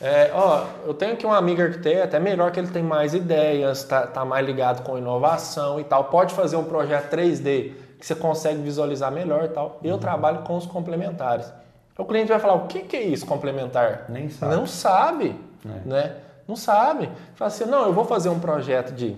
É, 0.00 0.32
ó, 0.34 0.64
eu 0.84 0.94
tenho 0.94 1.12
aqui 1.12 1.24
um 1.24 1.32
amigo 1.32 1.62
arquiteto, 1.62 2.16
é 2.16 2.18
melhor 2.18 2.50
que 2.50 2.58
ele 2.58 2.68
tem 2.68 2.82
mais 2.82 3.14
ideias, 3.14 3.78
está 3.78 4.06
tá 4.06 4.24
mais 4.24 4.44
ligado 4.44 4.82
com 4.82 4.98
inovação 4.98 5.78
e 5.78 5.84
tal. 5.84 6.04
Pode 6.04 6.34
fazer 6.34 6.56
um 6.56 6.64
projeto 6.64 7.14
3D 7.14 7.72
que 7.98 8.06
você 8.06 8.16
consegue 8.16 8.60
visualizar 8.60 9.12
melhor 9.12 9.44
e 9.44 9.48
tal. 9.48 9.78
Eu 9.82 9.94
uhum. 9.94 10.00
trabalho 10.00 10.38
com 10.40 10.56
os 10.56 10.66
complementares. 10.66 11.52
O 11.96 12.04
cliente 12.04 12.28
vai 12.28 12.40
falar, 12.40 12.54
o 12.54 12.66
que, 12.66 12.80
que 12.80 12.96
é 12.96 13.02
isso 13.02 13.24
complementar? 13.24 14.06
Nem 14.08 14.28
sabe. 14.28 14.56
Não 14.56 14.66
sabe, 14.66 15.36
é. 15.64 15.88
né? 15.88 16.16
Não 16.52 16.56
sabe. 16.56 17.08
Fala 17.34 17.48
assim, 17.48 17.64
não, 17.64 17.86
eu 17.86 17.94
vou 17.94 18.04
fazer 18.04 18.28
um 18.28 18.38
projeto 18.38 18.92
de 18.92 19.16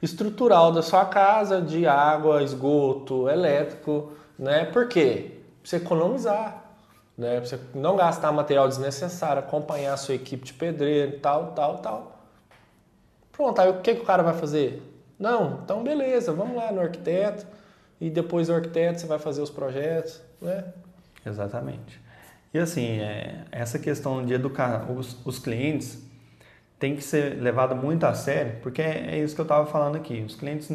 estrutural 0.00 0.70
da 0.70 0.80
sua 0.80 1.04
casa, 1.04 1.60
de 1.60 1.88
água, 1.88 2.40
esgoto, 2.40 3.28
elétrico, 3.28 4.12
né? 4.38 4.64
Por 4.64 4.86
quê? 4.86 5.40
Pra 5.60 5.68
você 5.68 5.76
economizar, 5.78 6.62
né? 7.18 7.40
Pra 7.40 7.46
você 7.48 7.58
não 7.74 7.96
gastar 7.96 8.30
material 8.30 8.68
desnecessário, 8.68 9.40
acompanhar 9.40 9.92
a 9.92 9.96
sua 9.96 10.14
equipe 10.14 10.44
de 10.44 10.52
pedreiro, 10.52 11.18
tal, 11.18 11.48
tal, 11.48 11.78
tal. 11.78 12.20
Pronto, 13.32 13.60
aí 13.60 13.68
o 13.68 13.80
que, 13.80 13.96
que 13.96 14.02
o 14.02 14.04
cara 14.04 14.22
vai 14.22 14.34
fazer? 14.34 14.80
Não, 15.18 15.62
então 15.64 15.82
beleza, 15.82 16.32
vamos 16.32 16.54
lá 16.54 16.70
no 16.70 16.80
arquiteto 16.80 17.44
e 18.00 18.08
depois 18.08 18.48
o 18.48 18.54
arquiteto 18.54 19.00
você 19.00 19.06
vai 19.08 19.18
fazer 19.18 19.42
os 19.42 19.50
projetos, 19.50 20.20
né? 20.40 20.62
Exatamente. 21.26 22.00
E 22.54 22.58
assim, 22.60 23.00
é, 23.00 23.46
essa 23.50 23.80
questão 23.80 24.24
de 24.24 24.32
educar 24.32 24.88
os, 24.92 25.16
os 25.26 25.40
clientes 25.40 26.08
tem 26.80 26.96
que 26.96 27.04
ser 27.04 27.40
levada 27.40 27.74
muito 27.74 28.04
a 28.04 28.14
sério, 28.14 28.54
porque 28.62 28.80
é, 28.80 29.10
é 29.10 29.18
isso 29.18 29.34
que 29.34 29.40
eu 29.40 29.44
estava 29.44 29.66
falando 29.66 29.96
aqui. 29.96 30.24
Os 30.26 30.34
clientes 30.34 30.72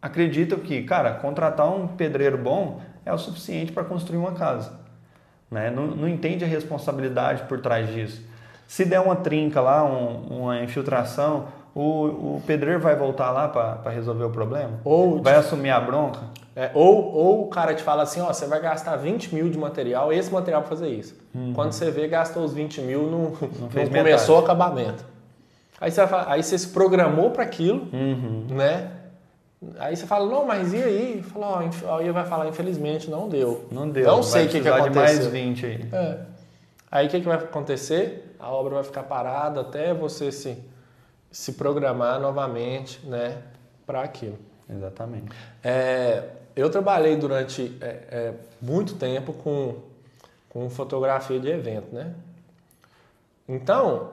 acreditam 0.00 0.58
que, 0.58 0.82
cara, 0.84 1.12
contratar 1.12 1.68
um 1.68 1.86
pedreiro 1.86 2.38
bom 2.38 2.80
é 3.04 3.12
o 3.12 3.18
suficiente 3.18 3.72
para 3.72 3.84
construir 3.84 4.16
uma 4.16 4.32
casa. 4.32 4.72
Né? 5.50 5.70
Não, 5.70 5.86
não, 5.86 6.08
entende 6.08 6.44
a 6.44 6.48
responsabilidade 6.48 7.42
por 7.42 7.60
trás 7.60 7.92
disso. 7.92 8.24
Se 8.66 8.86
der 8.86 8.98
uma 8.98 9.14
trinca 9.14 9.60
lá, 9.60 9.84
um, 9.84 10.38
uma 10.38 10.62
infiltração, 10.62 11.48
o, 11.76 12.36
o 12.36 12.42
pedreiro 12.46 12.80
vai 12.80 12.96
voltar 12.96 13.30
lá 13.30 13.48
para 13.48 13.90
resolver 13.90 14.24
o 14.24 14.30
problema? 14.30 14.80
Ou 14.82 15.22
vai 15.22 15.34
assumir 15.34 15.68
a 15.68 15.78
bronca? 15.78 16.20
É, 16.56 16.70
ou, 16.72 17.14
ou 17.14 17.42
o 17.44 17.48
cara 17.48 17.74
te 17.74 17.82
fala 17.82 18.02
assim, 18.02 18.18
ó, 18.22 18.32
você 18.32 18.46
vai 18.46 18.58
gastar 18.60 18.96
20 18.96 19.34
mil 19.34 19.50
de 19.50 19.58
material, 19.58 20.10
esse 20.10 20.32
material 20.32 20.62
para 20.62 20.70
fazer 20.70 20.88
isso. 20.88 21.14
Uhum. 21.34 21.52
Quando 21.52 21.72
você 21.72 21.90
vê, 21.90 22.08
gastou 22.08 22.42
os 22.42 22.54
20 22.54 22.80
mil, 22.80 23.02
não, 23.02 23.10
não, 23.10 23.30
não 23.60 23.88
começou 23.90 24.36
o 24.36 24.38
acabamento. 24.42 25.04
Aí 25.78 25.90
você, 25.90 26.00
aí 26.26 26.42
você 26.42 26.58
se 26.58 26.68
programou 26.68 27.30
para 27.30 27.42
aquilo, 27.42 27.86
uhum. 27.92 28.46
né? 28.48 28.92
Aí 29.78 29.94
você 29.94 30.06
fala, 30.06 30.26
não, 30.26 30.46
mas 30.46 30.72
e 30.72 30.82
aí? 30.82 31.22
Fala, 31.22 31.62
ó, 31.84 31.98
aí 31.98 32.10
vai 32.10 32.24
falar, 32.24 32.48
infelizmente 32.48 33.10
não 33.10 33.28
deu. 33.28 33.66
Não 33.70 33.86
deu. 33.86 34.06
Não 34.06 34.22
sei 34.22 34.46
o 34.46 34.48
que, 34.48 34.62
que 34.62 34.68
aconteceu. 34.68 34.92
de 34.92 34.98
mais 34.98 35.26
20 35.26 35.66
aí. 35.66 35.88
É. 35.92 36.18
Aí 36.90 37.06
o 37.06 37.10
que, 37.10 37.20
que 37.20 37.26
vai 37.26 37.36
acontecer? 37.36 38.34
A 38.38 38.50
obra 38.50 38.76
vai 38.76 38.84
ficar 38.84 39.02
parada 39.02 39.60
até 39.60 39.92
você 39.92 40.32
se, 40.32 40.56
se 41.36 41.52
programar 41.52 42.18
novamente, 42.18 42.98
né, 43.04 43.42
para 43.84 44.00
aquilo. 44.00 44.38
Exatamente. 44.66 45.36
É, 45.62 46.30
eu 46.56 46.70
trabalhei 46.70 47.14
durante 47.14 47.76
é, 47.78 47.86
é, 48.10 48.34
muito 48.58 48.94
tempo 48.94 49.34
com, 49.34 49.82
com 50.48 50.70
fotografia 50.70 51.38
de 51.38 51.50
evento, 51.50 51.94
né? 51.94 52.14
Então, 53.46 54.12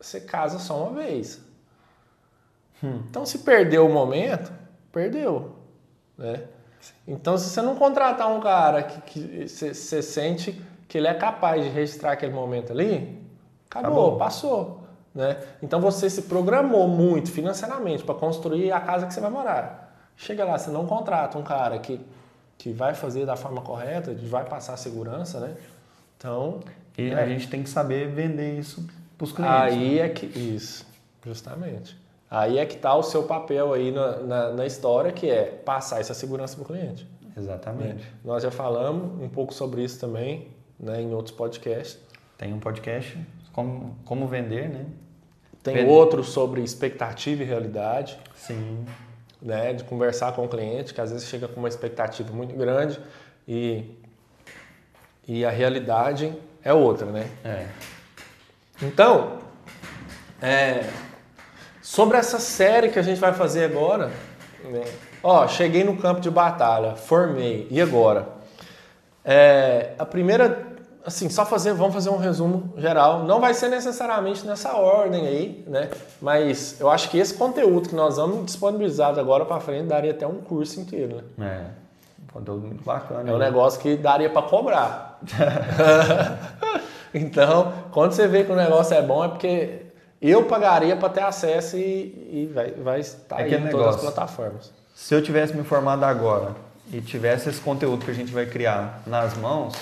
você 0.00 0.22
casa 0.22 0.58
só 0.58 0.84
uma 0.84 1.02
vez. 1.02 1.38
Hum. 2.82 3.02
Então, 3.10 3.26
se 3.26 3.40
perdeu 3.40 3.86
o 3.86 3.92
momento, 3.92 4.50
perdeu, 4.90 5.54
né? 6.16 6.44
Então, 7.06 7.36
se 7.36 7.50
você 7.50 7.60
não 7.60 7.76
contratar 7.76 8.26
um 8.26 8.40
cara 8.40 8.82
que, 8.84 9.46
você 9.46 10.02
sente 10.02 10.58
que 10.88 10.96
ele 10.96 11.08
é 11.08 11.14
capaz 11.14 11.62
de 11.62 11.68
registrar 11.68 12.12
aquele 12.12 12.32
momento 12.32 12.72
ali, 12.72 13.22
acabou, 13.68 13.90
acabou. 13.90 14.18
passou. 14.18 14.77
Né? 15.18 15.36
Então 15.60 15.80
você 15.80 16.08
se 16.08 16.22
programou 16.22 16.86
muito 16.86 17.32
financeiramente 17.32 18.04
para 18.04 18.14
construir 18.14 18.70
a 18.70 18.80
casa 18.80 19.04
que 19.04 19.12
você 19.12 19.20
vai 19.20 19.30
morar. 19.30 20.12
Chega 20.16 20.44
lá, 20.44 20.56
você 20.56 20.70
não 20.70 20.86
contrata 20.86 21.36
um 21.36 21.42
cara 21.42 21.76
que, 21.80 22.00
que 22.56 22.72
vai 22.72 22.94
fazer 22.94 23.26
da 23.26 23.34
forma 23.34 23.60
correta, 23.60 24.14
que 24.14 24.24
vai 24.24 24.44
passar 24.44 24.76
segurança, 24.76 25.40
né? 25.40 25.56
Então. 26.16 26.60
E 26.96 27.10
é. 27.10 27.14
a 27.14 27.26
gente 27.26 27.48
tem 27.48 27.64
que 27.64 27.68
saber 27.68 28.06
vender 28.12 28.60
isso 28.60 28.86
para 29.16 29.24
os 29.24 29.32
clientes. 29.32 29.56
Aí 29.56 29.96
né? 29.96 30.06
é 30.06 30.08
que. 30.08 30.26
Isso, 30.26 30.86
justamente. 31.26 31.98
Aí 32.30 32.56
é 32.56 32.64
que 32.64 32.76
está 32.76 32.94
o 32.94 33.02
seu 33.02 33.24
papel 33.24 33.72
aí 33.72 33.90
na, 33.90 34.18
na, 34.18 34.52
na, 34.52 34.66
história, 34.66 35.10
que 35.10 35.28
é 35.28 35.46
passar 35.46 35.98
essa 35.98 36.14
segurança 36.14 36.54
para 36.54 36.62
o 36.62 36.66
cliente. 36.66 37.08
Exatamente. 37.36 38.04
É. 38.04 38.08
Nós 38.24 38.44
já 38.44 38.52
falamos 38.52 39.20
um 39.20 39.28
pouco 39.28 39.52
sobre 39.52 39.82
isso 39.82 39.98
também 39.98 40.46
né, 40.78 41.02
em 41.02 41.12
outros 41.12 41.34
podcasts. 41.34 41.98
Tem 42.36 42.54
um 42.54 42.60
podcast, 42.60 43.18
como, 43.52 43.96
como 44.04 44.28
vender, 44.28 44.68
né? 44.68 44.86
Tem 45.72 45.82
vender. 45.82 45.90
outro 45.90 46.24
sobre 46.24 46.62
expectativa 46.62 47.42
e 47.42 47.46
realidade. 47.46 48.18
Sim 48.34 48.84
né, 49.40 49.72
de 49.72 49.84
conversar 49.84 50.32
com 50.32 50.44
o 50.44 50.48
cliente, 50.48 50.92
que 50.92 51.00
às 51.00 51.10
vezes 51.10 51.28
chega 51.28 51.46
com 51.48 51.60
uma 51.60 51.68
expectativa 51.68 52.32
muito 52.32 52.54
grande 52.56 52.98
e, 53.46 53.84
e 55.26 55.44
a 55.44 55.50
realidade 55.50 56.32
é 56.62 56.72
outra, 56.72 57.06
né? 57.06 57.30
É. 57.44 57.66
Então, 58.82 59.38
é, 60.42 60.88
sobre 61.80 62.16
essa 62.16 62.38
série 62.38 62.90
que 62.90 62.98
a 62.98 63.02
gente 63.02 63.20
vai 63.20 63.32
fazer 63.32 63.64
agora, 63.64 64.10
né, 64.64 64.84
ó, 65.22 65.46
cheguei 65.46 65.84
no 65.84 65.96
campo 65.96 66.20
de 66.20 66.30
batalha, 66.30 66.96
formei, 66.96 67.66
e 67.70 67.80
agora? 67.80 68.28
É, 69.24 69.92
a 69.98 70.06
primeira 70.06 70.67
assim, 71.08 71.28
só 71.28 71.44
fazer, 71.44 71.72
vamos 71.72 71.94
fazer 71.94 72.10
um 72.10 72.18
resumo 72.18 72.72
geral. 72.76 73.24
Não 73.24 73.40
vai 73.40 73.54
ser 73.54 73.68
necessariamente 73.68 74.46
nessa 74.46 74.74
ordem 74.74 75.26
aí, 75.26 75.64
né? 75.66 75.90
Mas 76.20 76.78
eu 76.78 76.88
acho 76.88 77.10
que 77.10 77.18
esse 77.18 77.34
conteúdo 77.34 77.88
que 77.88 77.94
nós 77.94 78.16
vamos 78.16 78.46
disponibilizar 78.46 79.18
agora 79.18 79.44
para 79.44 79.58
frente 79.58 79.86
daria 79.86 80.12
até 80.12 80.26
um 80.26 80.36
curso 80.36 80.78
inteiro, 80.78 81.22
né? 81.36 81.66
É, 81.66 82.32
conteúdo 82.32 82.66
muito 82.66 82.84
bacana. 82.84 83.28
É 83.28 83.34
um 83.34 83.38
negócio 83.38 83.80
que 83.80 83.96
daria 83.96 84.30
para 84.30 84.42
cobrar. 84.42 85.18
então, 87.12 87.72
quando 87.90 88.12
você 88.12 88.28
vê 88.28 88.44
que 88.44 88.52
o 88.52 88.56
negócio 88.56 88.94
é 88.94 89.02
bom, 89.02 89.24
é 89.24 89.28
porque 89.28 89.82
eu 90.20 90.44
pagaria 90.44 90.94
para 90.94 91.08
ter 91.08 91.22
acesso 91.22 91.76
e, 91.76 91.80
e 92.30 92.50
vai, 92.52 92.70
vai 92.72 93.00
estar 93.00 93.40
é 93.40 93.44
aí 93.44 93.54
em 93.54 93.60
negócio. 93.60 93.78
todas 93.78 93.94
as 93.94 94.00
plataformas. 94.00 94.72
Se 94.94 95.14
eu 95.14 95.22
tivesse 95.22 95.54
me 95.54 95.60
informado 95.60 96.04
agora 96.04 96.54
e 96.92 97.00
tivesse 97.00 97.48
esse 97.48 97.60
conteúdo 97.60 98.04
que 98.04 98.10
a 98.10 98.14
gente 98.14 98.32
vai 98.32 98.44
criar 98.44 99.00
nas 99.06 99.36
mãos, 99.36 99.74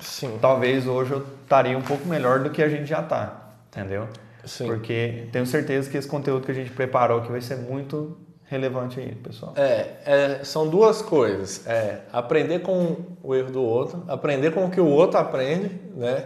Sim. 0.00 0.38
talvez 0.40 0.86
hoje 0.86 1.12
eu 1.12 1.26
estaria 1.42 1.76
um 1.76 1.82
pouco 1.82 2.06
melhor 2.06 2.40
do 2.40 2.50
que 2.50 2.62
a 2.62 2.68
gente 2.68 2.86
já 2.86 3.00
está, 3.00 3.54
entendeu? 3.68 4.08
Sim. 4.44 4.66
Porque 4.66 5.28
tenho 5.32 5.46
certeza 5.46 5.90
que 5.90 5.96
esse 5.96 6.06
conteúdo 6.06 6.44
que 6.44 6.52
a 6.52 6.54
gente 6.54 6.70
preparou 6.70 7.18
aqui 7.18 7.30
vai 7.30 7.40
ser 7.40 7.56
muito 7.56 8.16
relevante 8.44 9.00
aí, 9.00 9.12
pessoal. 9.14 9.54
É, 9.56 9.88
é, 10.04 10.40
são 10.44 10.68
duas 10.68 11.02
coisas. 11.02 11.66
É 11.66 12.00
aprender 12.12 12.60
com 12.60 12.96
o 13.22 13.34
erro 13.34 13.50
do 13.50 13.62
outro, 13.62 14.04
aprender 14.06 14.52
com 14.52 14.64
o 14.64 14.70
que 14.70 14.80
o 14.80 14.86
outro 14.86 15.18
aprende, 15.18 15.70
né? 15.96 16.24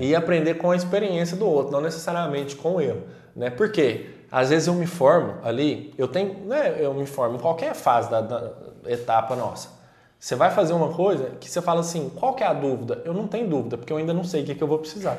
É. 0.00 0.04
E 0.04 0.14
aprender 0.14 0.54
com 0.54 0.70
a 0.70 0.76
experiência 0.76 1.36
do 1.36 1.46
outro, 1.46 1.70
não 1.70 1.80
necessariamente 1.80 2.56
com 2.56 2.76
o 2.76 2.80
erro, 2.80 3.02
né? 3.36 3.50
Por 3.50 3.70
quê? 3.70 4.06
Às 4.30 4.50
vezes 4.50 4.66
eu 4.68 4.74
me 4.74 4.86
formo 4.86 5.36
ali, 5.42 5.94
eu 5.96 6.06
tenho, 6.06 6.34
né, 6.46 6.76
eu 6.78 6.92
me 6.92 7.06
formo 7.06 7.36
em 7.36 7.38
qualquer 7.38 7.74
fase 7.74 8.10
da, 8.10 8.20
da 8.20 8.52
etapa 8.86 9.34
nossa. 9.34 9.77
Você 10.18 10.34
vai 10.34 10.50
fazer 10.50 10.72
uma 10.72 10.92
coisa 10.92 11.30
que 11.40 11.48
você 11.48 11.62
fala 11.62 11.80
assim, 11.80 12.10
qual 12.10 12.34
que 12.34 12.42
é 12.42 12.46
a 12.46 12.52
dúvida? 12.52 13.00
Eu 13.04 13.14
não 13.14 13.28
tenho 13.28 13.48
dúvida, 13.48 13.78
porque 13.78 13.92
eu 13.92 13.96
ainda 13.96 14.12
não 14.12 14.24
sei 14.24 14.42
o 14.42 14.46
que, 14.46 14.52
é 14.52 14.54
que 14.54 14.62
eu 14.62 14.68
vou 14.68 14.78
precisar. 14.78 15.16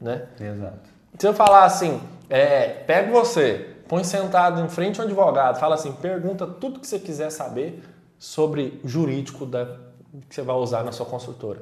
Né? 0.00 0.26
Exato. 0.40 0.90
Se 1.18 1.26
eu 1.26 1.34
falar 1.34 1.64
assim, 1.64 2.00
é, 2.30 2.66
pega 2.68 3.10
você, 3.10 3.76
põe 3.88 4.04
sentado 4.04 4.60
em 4.60 4.68
frente 4.68 5.00
ao 5.00 5.06
advogado, 5.06 5.58
fala 5.58 5.74
assim, 5.74 5.92
pergunta 5.92 6.46
tudo 6.46 6.80
que 6.80 6.86
você 6.86 6.98
quiser 6.98 7.30
saber 7.30 7.82
sobre 8.18 8.80
o 8.84 8.88
jurídico 8.88 9.44
da, 9.44 9.66
que 10.28 10.34
você 10.34 10.42
vai 10.42 10.56
usar 10.56 10.84
na 10.84 10.92
sua 10.92 11.06
construtora. 11.06 11.60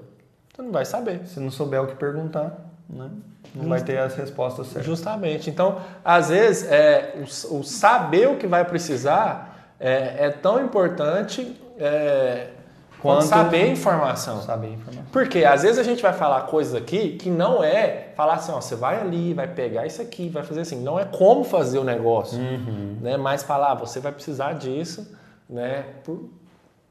Você 0.55 0.63
não 0.63 0.71
vai 0.71 0.85
saber. 0.85 1.27
Se 1.27 1.41
não 1.41 1.51
souber 1.51 1.83
o 1.83 1.87
que 1.87 1.95
perguntar, 1.95 2.59
né? 2.89 3.11
não 3.55 3.63
Just... 3.63 3.69
vai 3.69 3.83
ter 3.83 3.99
as 3.99 4.15
respostas 4.15 4.67
certas. 4.67 4.85
Justamente. 4.85 5.49
Então, 5.49 5.81
às 6.05 6.29
vezes, 6.29 6.71
é, 6.71 7.15
o, 7.17 7.59
o 7.59 7.65
saber 7.65 8.29
o 8.29 8.37
que 8.37 8.47
vai 8.47 8.65
precisar 8.65 9.75
é, 9.79 10.27
é 10.27 10.31
tão 10.31 10.63
importante 10.63 11.59
é, 11.81 12.49
quanto 13.01 13.25
saber 13.25 13.67
informação. 13.73 14.43
Saber 14.43 14.69
informação. 14.69 15.05
Porque 15.11 15.45
às 15.45 15.63
vezes 15.63 15.79
a 15.79 15.83
gente 15.83 16.03
vai 16.03 16.13
falar 16.13 16.43
coisas 16.43 16.75
aqui 16.75 17.17
que 17.17 17.31
não 17.31 17.65
é 17.65 18.13
falar 18.15 18.35
assim, 18.35 18.53
ó, 18.53 18.61
você 18.61 18.77
vai 18.77 19.01
ali, 19.01 19.33
vai 19.33 19.49
pegar 19.49 19.87
isso 19.87 20.03
aqui, 20.03 20.29
vai 20.29 20.43
fazer 20.43 20.61
assim. 20.61 20.83
Não 20.83 21.01
é 21.01 21.05
como 21.05 21.43
fazer 21.43 21.79
o 21.79 21.85
negócio, 21.85 22.39
uhum. 22.39 22.99
né? 23.01 23.17
Mas 23.17 23.43
falar, 23.43 23.73
ah, 23.73 23.75
você 23.75 23.99
vai 23.99 24.13
precisar 24.13 24.53
disso, 24.53 25.17
né? 25.49 25.87
Por, 26.05 26.29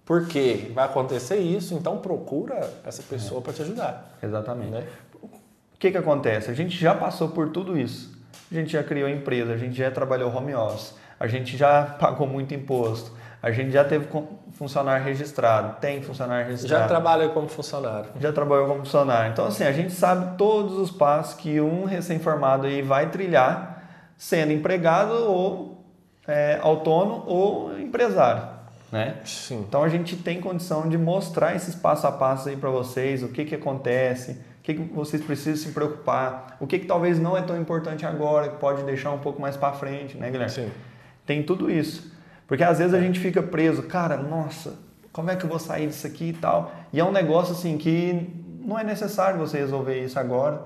porque 0.10 0.72
vai 0.74 0.86
acontecer 0.86 1.38
isso, 1.38 1.76
então 1.76 2.00
procura 2.00 2.68
essa 2.84 3.04
pessoa 3.04 3.40
é. 3.40 3.44
para 3.44 3.54
te 3.54 3.62
ajudar. 3.62 4.18
Exatamente. 4.24 4.72
Né? 4.72 4.84
O 5.22 5.78
que, 5.78 5.92
que 5.92 5.98
acontece? 5.98 6.50
A 6.50 6.54
gente 6.56 6.76
já 6.76 6.96
passou 6.96 7.30
por 7.30 7.50
tudo 7.50 7.78
isso. 7.78 8.18
A 8.52 8.56
gente 8.56 8.72
já 8.72 8.82
criou 8.82 9.08
empresa, 9.08 9.54
a 9.54 9.58
gente 9.58 9.78
já 9.78 9.92
trabalhou 9.92 10.36
home 10.36 10.56
office, 10.56 10.96
a 11.20 11.28
gente 11.28 11.56
já 11.56 11.84
pagou 12.02 12.26
muito 12.26 12.56
imposto, 12.56 13.12
a 13.42 13.52
gente 13.52 13.72
já 13.72 13.86
teve 13.86 14.08
funcionário 14.52 15.04
registrado, 15.04 15.80
tem 15.80 16.02
funcionário 16.02 16.48
registrado. 16.48 16.82
Já 16.84 16.88
trabalha 16.88 17.30
como 17.30 17.48
funcionário. 17.48 18.10
Já 18.20 18.34
trabalhou 18.34 18.68
como 18.68 18.80
funcionário. 18.80 19.32
Então, 19.32 19.46
assim, 19.46 19.64
a 19.64 19.72
gente 19.72 19.94
sabe 19.94 20.38
todos 20.38 20.78
os 20.78 20.92
passos 20.92 21.36
que 21.36 21.62
um 21.62 21.86
recém-formado 21.86 22.68
aí 22.68 22.82
vai 22.82 23.10
trilhar 23.10 23.80
sendo 24.18 24.52
empregado 24.52 25.14
ou 25.14 25.86
é, 26.28 26.60
autônomo 26.62 27.24
ou 27.26 27.80
empresário. 27.80 28.44
Né? 28.92 29.16
Sim. 29.24 29.64
Então 29.68 29.84
a 29.84 29.90
gente 29.90 30.16
tem 30.18 30.42
condição 30.42 30.90
de 30.90 30.98
mostrar 30.98 31.56
esses 31.56 31.76
passo 31.76 32.08
a 32.08 32.12
passo 32.12 32.50
aí 32.50 32.58
para 32.58 32.70
vocês, 32.70 33.24
o 33.24 33.30
que, 33.30 33.46
que 33.46 33.56
acontece, 33.56 34.32
o 34.32 34.64
que, 34.64 34.74
que 34.74 34.82
vocês 34.94 35.24
precisam 35.24 35.68
se 35.68 35.72
preocupar, 35.72 36.58
o 36.60 36.68
que, 36.68 36.80
que 36.80 36.88
talvez 36.88 37.20
não 37.20 37.38
é 37.38 37.42
tão 37.42 37.60
importante 37.60 38.06
agora, 38.06 38.50
que 38.50 38.58
pode 38.58 38.84
deixar 38.84 39.12
um 39.12 39.20
pouco 39.20 39.40
mais 39.40 39.56
para 39.56 39.74
frente, 39.74 40.18
né, 40.18 40.30
Guilherme? 40.32 40.52
Sim. 40.52 40.72
Tem 41.26 41.44
tudo 41.44 41.70
isso. 41.70 42.09
Porque 42.50 42.64
às 42.64 42.80
vezes 42.80 42.96
a 42.96 43.00
gente 43.00 43.20
fica 43.20 43.44
preso, 43.44 43.84
cara, 43.84 44.18
nossa, 44.18 44.74
como 45.14 45.30
é 45.30 45.36
que 45.36 45.46
eu 45.46 45.50
vou 45.50 45.60
sair 45.60 45.88
disso 45.88 46.08
aqui 46.08 46.30
e 46.30 46.34
tal? 46.34 46.74
E 46.92 47.00
é 47.00 47.06
um 47.06 47.12
negócio 47.12 47.54
assim 47.54 47.78
que 47.78 48.28
não 48.66 48.78
é 48.78 48.84
necessário 48.84 49.38
você 49.38 49.60
resolver 49.60 50.04
isso 50.04 50.20
agora, 50.20 50.64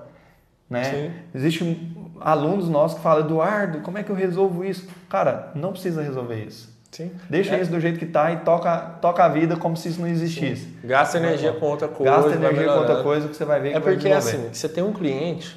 né? 0.68 1.12
Existem 1.34 1.94
alunos 2.20 2.70
nossos 2.70 2.96
que 2.96 3.02
falam, 3.02 3.26
Eduardo, 3.26 3.80
como 3.80 3.98
é 3.98 4.02
que 4.02 4.10
eu 4.10 4.16
resolvo 4.16 4.64
isso? 4.64 4.88
Cara, 5.10 5.52
não 5.54 5.72
precisa 5.72 6.02
resolver 6.02 6.42
isso. 6.42 6.72
Sim. 6.90 7.10
Deixa 7.28 7.54
é. 7.54 7.60
isso 7.60 7.70
do 7.70 7.78
jeito 7.78 7.98
que 7.98 8.06
está 8.06 8.32
e 8.32 8.38
toca, 8.38 8.78
toca 9.02 9.22
a 9.22 9.28
vida 9.28 9.54
como 9.56 9.76
se 9.76 9.90
isso 9.90 10.00
não 10.00 10.08
existisse. 10.08 10.62
Sim. 10.62 10.78
Gasta 10.84 11.18
energia 11.18 11.52
com 11.52 11.66
outra 11.66 11.88
coisa. 11.88 12.12
Gasta 12.12 12.34
energia 12.34 12.72
com 12.72 12.78
outra 12.78 13.02
coisa 13.02 13.28
que 13.28 13.36
você 13.36 13.44
vai 13.44 13.60
ver 13.60 13.70
que 13.72 13.76
É 13.76 13.80
porque 13.80 14.08
assim, 14.08 14.48
você 14.50 14.70
tem 14.70 14.82
um 14.82 14.92
cliente, 14.92 15.54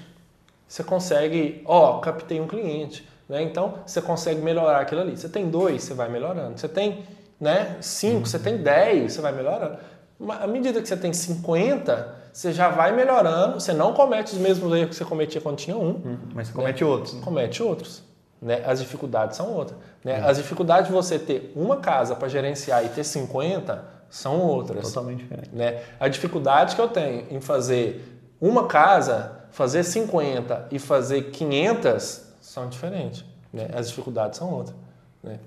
você 0.67 0.83
consegue, 0.83 1.61
ó, 1.65 1.99
captei 1.99 2.41
um 2.41 2.47
cliente. 2.47 3.07
Né? 3.27 3.41
Então, 3.43 3.75
você 3.85 4.01
consegue 4.01 4.41
melhorar 4.41 4.79
aquilo 4.79 5.01
ali. 5.01 5.17
Você 5.17 5.29
tem 5.29 5.49
dois, 5.49 5.83
você 5.83 5.93
vai 5.93 6.09
melhorando. 6.09 6.59
Você 6.59 6.67
tem 6.67 7.03
né, 7.39 7.77
cinco, 7.81 8.27
você 8.27 8.39
tem 8.39 8.57
dez, 8.57 9.13
você 9.13 9.21
vai 9.21 9.31
melhorando. 9.31 9.77
À 10.39 10.47
medida 10.47 10.81
que 10.81 10.87
você 10.87 10.97
tem 10.97 11.13
50, 11.13 12.15
você 12.33 12.51
já 12.51 12.69
vai 12.69 12.91
melhorando. 12.91 13.59
Você 13.59 13.73
não 13.73 13.93
comete 13.93 14.33
os 14.33 14.39
mesmos 14.39 14.73
erros 14.73 14.89
que 14.89 14.95
você 14.95 15.05
cometia 15.05 15.41
quando 15.41 15.57
tinha 15.57 15.77
um. 15.77 15.89
Hum, 15.89 16.17
mas 16.33 16.47
você 16.47 16.53
comete 16.53 16.83
né? 16.83 16.89
outros. 16.89 17.13
Comete 17.19 17.63
outros. 17.63 18.03
Né? 18.41 18.63
As 18.65 18.79
dificuldades 18.79 19.37
são 19.37 19.53
outras. 19.53 19.77
Né? 20.03 20.23
As 20.25 20.37
dificuldades 20.37 20.87
de 20.87 20.93
você 20.93 21.19
ter 21.19 21.51
uma 21.55 21.77
casa 21.77 22.15
para 22.15 22.27
gerenciar 22.27 22.83
e 22.85 22.89
ter 22.89 23.03
50 23.03 23.83
são 24.09 24.39
outras. 24.39 24.87
Totalmente 24.87 25.19
diferente. 25.19 25.49
Né? 25.53 25.81
A 25.99 26.07
dificuldade 26.07 26.75
que 26.75 26.81
eu 26.81 26.87
tenho 26.87 27.25
em 27.29 27.41
fazer 27.41 28.21
uma 28.39 28.67
casa, 28.67 29.43
fazer 29.51 29.83
50 29.83 30.67
e 30.71 30.79
fazer 30.79 31.31
500 31.31 32.26
são 32.47 32.69
diferentes. 32.69 33.25
Né? 33.51 33.67
As 33.73 33.89
dificuldades 33.89 34.39
são 34.39 34.51
outras. 34.51 34.75
Né? 35.21 35.37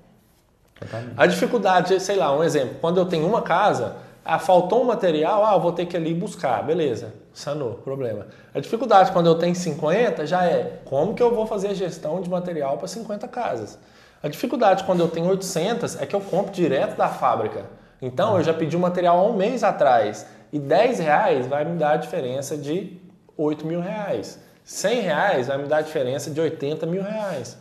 A 1.16 1.26
dificuldade, 1.26 1.98
sei 2.00 2.16
lá, 2.16 2.36
um 2.36 2.44
exemplo, 2.44 2.76
quando 2.80 2.98
eu 2.98 3.06
tenho 3.06 3.26
uma 3.26 3.42
casa, 3.42 3.96
ah, 4.24 4.38
faltou 4.38 4.82
um 4.82 4.84
material, 4.84 5.44
ah, 5.44 5.54
eu 5.54 5.60
vou 5.60 5.72
ter 5.72 5.86
que 5.86 5.96
ir 5.96 5.98
ali 5.98 6.14
buscar, 6.14 6.62
beleza, 6.62 7.14
sanou, 7.32 7.74
problema. 7.74 8.26
A 8.54 8.60
dificuldade 8.60 9.12
quando 9.12 9.26
eu 9.26 9.34
tenho 9.34 9.54
50 9.54 10.26
já 10.26 10.44
é 10.44 10.80
como 10.84 11.14
que 11.14 11.22
eu 11.22 11.34
vou 11.34 11.46
fazer 11.46 11.68
a 11.68 11.74
gestão 11.74 12.20
de 12.20 12.28
material 12.28 12.76
para 12.76 12.86
50 12.86 13.26
casas. 13.28 13.78
A 14.22 14.28
dificuldade 14.28 14.84
quando 14.84 15.00
eu 15.00 15.08
tenho 15.08 15.28
800 15.28 16.00
é 16.00 16.06
que 16.06 16.14
eu 16.14 16.20
compro 16.20 16.52
direto 16.52 16.96
da 16.96 17.08
fábrica. 17.08 17.64
Então 18.00 18.36
eu 18.36 18.44
já 18.44 18.52
pedi 18.52 18.76
o 18.76 18.80
material 18.80 19.18
há 19.18 19.22
um 19.22 19.34
mês 19.34 19.64
atrás 19.64 20.26
e 20.52 20.58
10 20.58 20.98
reais 20.98 21.46
vai 21.46 21.64
me 21.64 21.78
dar 21.78 21.92
a 21.92 21.96
diferença 21.96 22.56
de 22.56 22.98
8 23.36 23.66
mil 23.66 23.80
reais. 23.80 24.38
100 24.64 25.00
reais 25.00 25.46
vai 25.48 25.58
me 25.58 25.66
dar 25.66 25.78
a 25.78 25.82
diferença 25.82 26.30
de 26.30 26.40
80 26.40 26.86
mil 26.86 27.02
reais. 27.02 27.56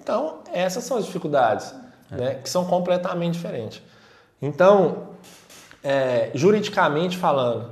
Então, 0.00 0.40
essas 0.52 0.84
são 0.84 0.96
as 0.96 1.06
dificuldades, 1.06 1.74
é. 2.10 2.16
né, 2.16 2.34
que 2.34 2.48
são 2.48 2.64
completamente 2.64 3.34
diferentes. 3.34 3.82
Então, 4.40 5.08
é, 5.82 6.30
juridicamente 6.34 7.16
falando, 7.16 7.70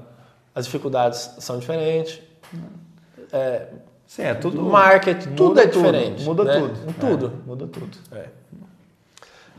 as 0.54 0.66
dificuldades 0.66 1.30
são 1.38 1.58
diferentes. 1.58 2.20
É, 3.32 3.68
Sim, 4.06 4.22
é 4.22 4.34
tudo. 4.34 4.62
Marketing, 4.62 5.34
tudo 5.34 5.60
é 5.60 5.66
diferente. 5.66 6.24
Muda 6.24 6.44
né? 6.44 6.54
tudo. 6.58 6.94
Tudo. 6.94 7.26
É, 7.26 7.46
muda 7.46 7.66
tudo. 7.66 7.98
É. 8.12 8.26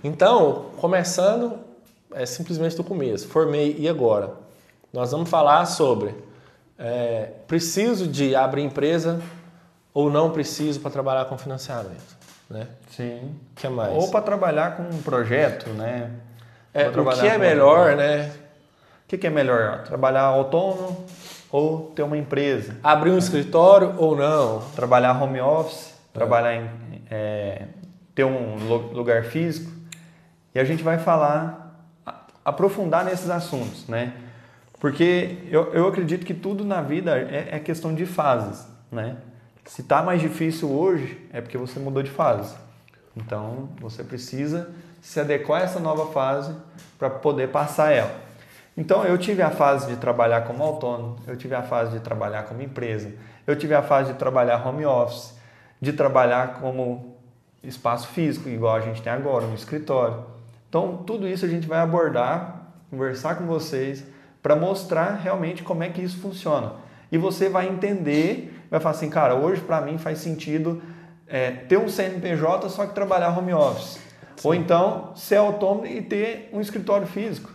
Então, 0.03 0.65
começando 0.77 1.59
é 2.11 2.25
simplesmente 2.25 2.75
do 2.75 2.83
começo. 2.83 3.27
Formei 3.27 3.75
e 3.77 3.87
agora? 3.87 4.31
Nós 4.91 5.11
vamos 5.11 5.29
falar 5.29 5.65
sobre 5.65 6.15
é, 6.79 7.29
preciso 7.45 8.07
de 8.07 8.35
abrir 8.35 8.63
empresa 8.63 9.21
ou 9.93 10.09
não 10.09 10.31
preciso 10.31 10.79
para 10.79 10.89
trabalhar 10.89 11.25
com 11.25 11.37
financiamento, 11.37 12.17
né? 12.49 12.67
Sim. 12.91 13.35
que 13.55 13.67
é 13.67 13.69
mais? 13.69 13.93
Ou 13.93 14.09
para 14.09 14.21
trabalhar 14.21 14.77
com 14.77 14.83
um 14.83 15.01
projeto, 15.01 15.69
né? 15.71 16.09
É, 16.73 16.87
o 16.87 17.19
que 17.19 17.27
é 17.27 17.37
melhor, 17.37 17.95
né? 17.97 18.31
O 19.03 19.07
que, 19.09 19.17
que 19.17 19.27
é 19.27 19.29
melhor? 19.29 19.83
Trabalhar 19.83 20.21
autônomo 20.21 21.05
ou 21.51 21.91
ter 21.95 22.03
uma 22.03 22.17
empresa? 22.17 22.77
Abrir 22.81 23.11
um 23.11 23.17
escritório 23.17 23.95
ou 23.97 24.15
não? 24.15 24.61
Trabalhar 24.75 25.21
home 25.21 25.41
office, 25.41 25.89
é. 25.89 25.93
trabalhar 26.13 26.55
em 26.55 26.69
é, 27.09 27.65
ter 28.13 28.23
um 28.23 28.55
lugar 28.93 29.25
físico. 29.25 29.71
E 30.53 30.59
a 30.59 30.63
gente 30.63 30.83
vai 30.83 30.97
falar, 30.97 31.75
aprofundar 32.45 33.03
nesses 33.03 33.29
assuntos, 33.29 33.87
né? 33.87 34.13
Porque 34.79 35.37
eu, 35.49 35.73
eu 35.73 35.87
acredito 35.87 36.25
que 36.25 36.33
tudo 36.33 36.63
na 36.63 36.81
vida 36.81 37.17
é, 37.17 37.49
é 37.51 37.59
questão 37.59 37.93
de 37.93 38.05
fases, 38.05 38.65
né? 38.91 39.17
Se 39.65 39.81
está 39.81 40.01
mais 40.01 40.21
difícil 40.21 40.71
hoje, 40.71 41.19
é 41.31 41.41
porque 41.41 41.57
você 41.57 41.79
mudou 41.79 42.01
de 42.01 42.09
fase. 42.09 42.55
Então, 43.15 43.69
você 43.79 44.03
precisa 44.03 44.69
se 45.01 45.19
adequar 45.19 45.61
a 45.61 45.65
essa 45.65 45.79
nova 45.79 46.11
fase 46.11 46.55
para 46.97 47.09
poder 47.09 47.49
passar 47.49 47.91
ela. 47.91 48.29
Então 48.79 49.03
eu 49.03 49.17
tive 49.17 49.41
a 49.41 49.49
fase 49.49 49.87
de 49.87 49.97
trabalhar 49.97 50.41
como 50.41 50.63
autônomo, 50.63 51.17
eu 51.27 51.35
tive 51.35 51.53
a 51.53 51.61
fase 51.61 51.91
de 51.91 51.99
trabalhar 51.99 52.43
como 52.43 52.61
empresa, 52.61 53.11
eu 53.45 53.53
tive 53.55 53.73
a 53.73 53.81
fase 53.81 54.13
de 54.13 54.19
trabalhar 54.19 54.65
home 54.65 54.85
office, 54.85 55.37
de 55.81 55.91
trabalhar 55.91 56.59
como 56.61 57.17
espaço 57.61 58.07
físico, 58.07 58.47
igual 58.47 58.75
a 58.75 58.79
gente 58.79 59.01
tem 59.01 59.11
agora, 59.11 59.45
um 59.45 59.53
escritório. 59.53 60.23
Então 60.69 61.03
tudo 61.05 61.27
isso 61.27 61.45
a 61.45 61.49
gente 61.49 61.67
vai 61.67 61.79
abordar, 61.79 62.71
conversar 62.89 63.35
com 63.35 63.45
vocês 63.45 64.05
para 64.41 64.55
mostrar 64.55 65.15
realmente 65.15 65.63
como 65.63 65.83
é 65.83 65.89
que 65.89 66.01
isso 66.01 66.17
funciona. 66.19 66.73
E 67.11 67.17
você 67.17 67.49
vai 67.49 67.67
entender, 67.67 68.63
vai 68.69 68.79
falar 68.79 68.95
assim, 68.95 69.09
cara, 69.09 69.35
hoje 69.35 69.61
para 69.61 69.81
mim 69.81 69.97
faz 69.97 70.19
sentido 70.19 70.81
é, 71.27 71.51
ter 71.51 71.77
um 71.77 71.89
CNPJ 71.89 72.69
só 72.69 72.85
que 72.85 72.93
trabalhar 72.93 73.37
home 73.37 73.53
office. 73.53 73.99
Sim. 74.35 74.47
Ou 74.47 74.55
então 74.55 75.11
ser 75.15 75.35
autônomo 75.35 75.85
e 75.85 76.01
ter 76.01 76.49
um 76.53 76.61
escritório 76.61 77.05
físico. 77.05 77.51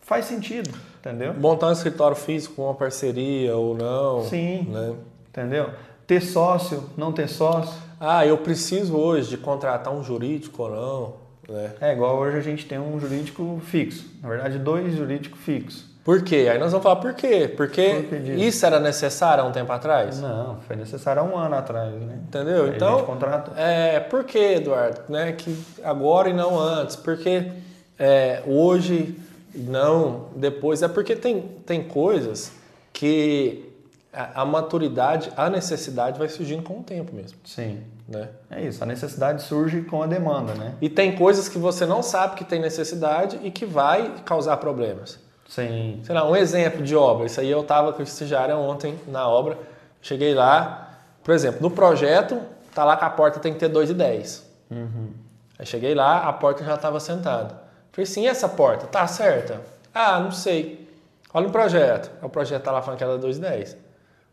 Faz 0.00 0.26
sentido, 0.26 0.70
entendeu? 0.98 1.32
Montar 1.32 1.68
um 1.68 1.72
escritório 1.72 2.16
físico 2.16 2.56
com 2.56 2.64
uma 2.64 2.74
parceria 2.74 3.56
ou 3.56 3.74
não. 3.74 4.24
Sim. 4.24 4.62
Né? 4.68 4.94
Entendeu? 5.28 5.70
Ter 6.06 6.20
sócio, 6.20 6.90
não 6.96 7.12
ter 7.12 7.28
sócio. 7.28 7.74
Ah, 7.98 8.26
eu 8.26 8.36
preciso 8.38 8.96
hoje 8.96 9.30
de 9.30 9.38
contratar 9.38 9.92
um 9.94 10.04
jurídico 10.04 10.62
ou 10.62 10.70
não. 10.70 11.23
Né? 11.48 11.70
É 11.80 11.92
igual 11.92 12.18
hoje 12.18 12.38
a 12.38 12.40
gente 12.40 12.66
tem 12.66 12.78
um 12.78 12.98
jurídico 12.98 13.60
fixo. 13.64 14.10
Na 14.22 14.28
verdade, 14.28 14.58
dois 14.58 14.94
jurídicos 14.94 15.40
fixos. 15.40 15.94
Por 16.04 16.22
quê? 16.22 16.48
Aí 16.52 16.58
nós 16.58 16.70
vamos 16.70 16.82
falar 16.82 16.96
por 16.96 17.14
quê? 17.14 17.50
Porque 17.56 18.04
por 18.06 18.18
isso 18.18 18.66
era 18.66 18.78
necessário 18.78 19.42
há 19.42 19.46
um 19.46 19.52
tempo 19.52 19.72
atrás? 19.72 20.20
Não, 20.20 20.60
foi 20.60 20.76
necessário 20.76 21.22
há 21.22 21.24
um 21.24 21.34
ano 21.34 21.54
atrás, 21.54 21.94
né? 21.94 22.18
Entendeu? 22.28 22.64
Aí 22.64 22.76
então, 22.76 23.18
é, 23.56 24.00
por 24.00 24.24
que, 24.24 24.38
Eduardo? 24.38 25.00
Né, 25.08 25.32
que 25.32 25.56
agora 25.82 26.28
e 26.28 26.34
não 26.34 26.60
antes? 26.60 26.94
Porque 26.94 27.50
é, 27.98 28.42
hoje 28.46 29.18
não, 29.54 30.26
depois. 30.36 30.82
É 30.82 30.88
porque 30.88 31.16
tem, 31.16 31.40
tem 31.64 31.82
coisas 31.82 32.52
que 32.92 33.72
a, 34.12 34.42
a 34.42 34.44
maturidade, 34.44 35.32
a 35.36 35.48
necessidade 35.48 36.18
vai 36.18 36.28
surgindo 36.28 36.62
com 36.62 36.80
o 36.80 36.82
tempo 36.82 37.14
mesmo. 37.14 37.38
Sim. 37.44 37.80
Né? 38.06 38.28
É 38.50 38.62
isso, 38.62 38.82
a 38.82 38.86
necessidade 38.86 39.42
surge 39.42 39.82
com 39.82 40.02
a 40.02 40.06
demanda, 40.06 40.54
né? 40.54 40.74
E 40.80 40.90
tem 40.90 41.16
coisas 41.16 41.48
que 41.48 41.56
você 41.56 41.86
não 41.86 42.02
sabe 42.02 42.36
que 42.36 42.44
tem 42.44 42.60
necessidade 42.60 43.40
e 43.42 43.50
que 43.50 43.64
vai 43.64 44.16
causar 44.24 44.58
problemas. 44.58 45.18
Sim. 45.48 46.00
Sei 46.02 46.14
lá, 46.14 46.28
um 46.28 46.36
exemplo 46.36 46.82
de 46.82 46.94
obra. 46.94 47.26
Isso 47.26 47.40
aí 47.40 47.50
eu 47.50 47.60
estava 47.60 47.92
com 47.92 48.00
o 48.00 48.02
estagiário 48.02 48.56
ontem 48.58 48.98
na 49.06 49.26
obra. 49.28 49.58
Cheguei 50.02 50.34
lá, 50.34 50.98
por 51.22 51.32
exemplo, 51.34 51.62
no 51.62 51.70
projeto, 51.70 52.40
tá 52.74 52.84
lá 52.84 52.96
que 52.96 53.04
a 53.04 53.10
porta 53.10 53.40
tem 53.40 53.54
que 53.54 53.58
ter 53.58 53.70
2,10. 53.70 54.42
Uhum. 54.70 55.10
Aí 55.58 55.64
cheguei 55.64 55.94
lá, 55.94 56.28
a 56.28 56.32
porta 56.32 56.64
já 56.64 56.74
estava 56.74 57.00
sentada. 57.00 57.62
Falei 57.92 58.02
assim, 58.02 58.22
e 58.22 58.26
essa 58.26 58.48
porta? 58.48 58.86
Tá 58.86 59.06
certa? 59.06 59.60
Ah, 59.94 60.18
não 60.18 60.30
sei. 60.30 60.90
Olha 61.32 61.48
o 61.48 61.50
projeto. 61.50 62.10
O 62.22 62.28
projeto 62.28 62.62
tá 62.62 62.72
lá 62.72 62.82
falando 62.82 62.98
que 62.98 63.04
era 63.04 63.18
2,10. 63.18 63.76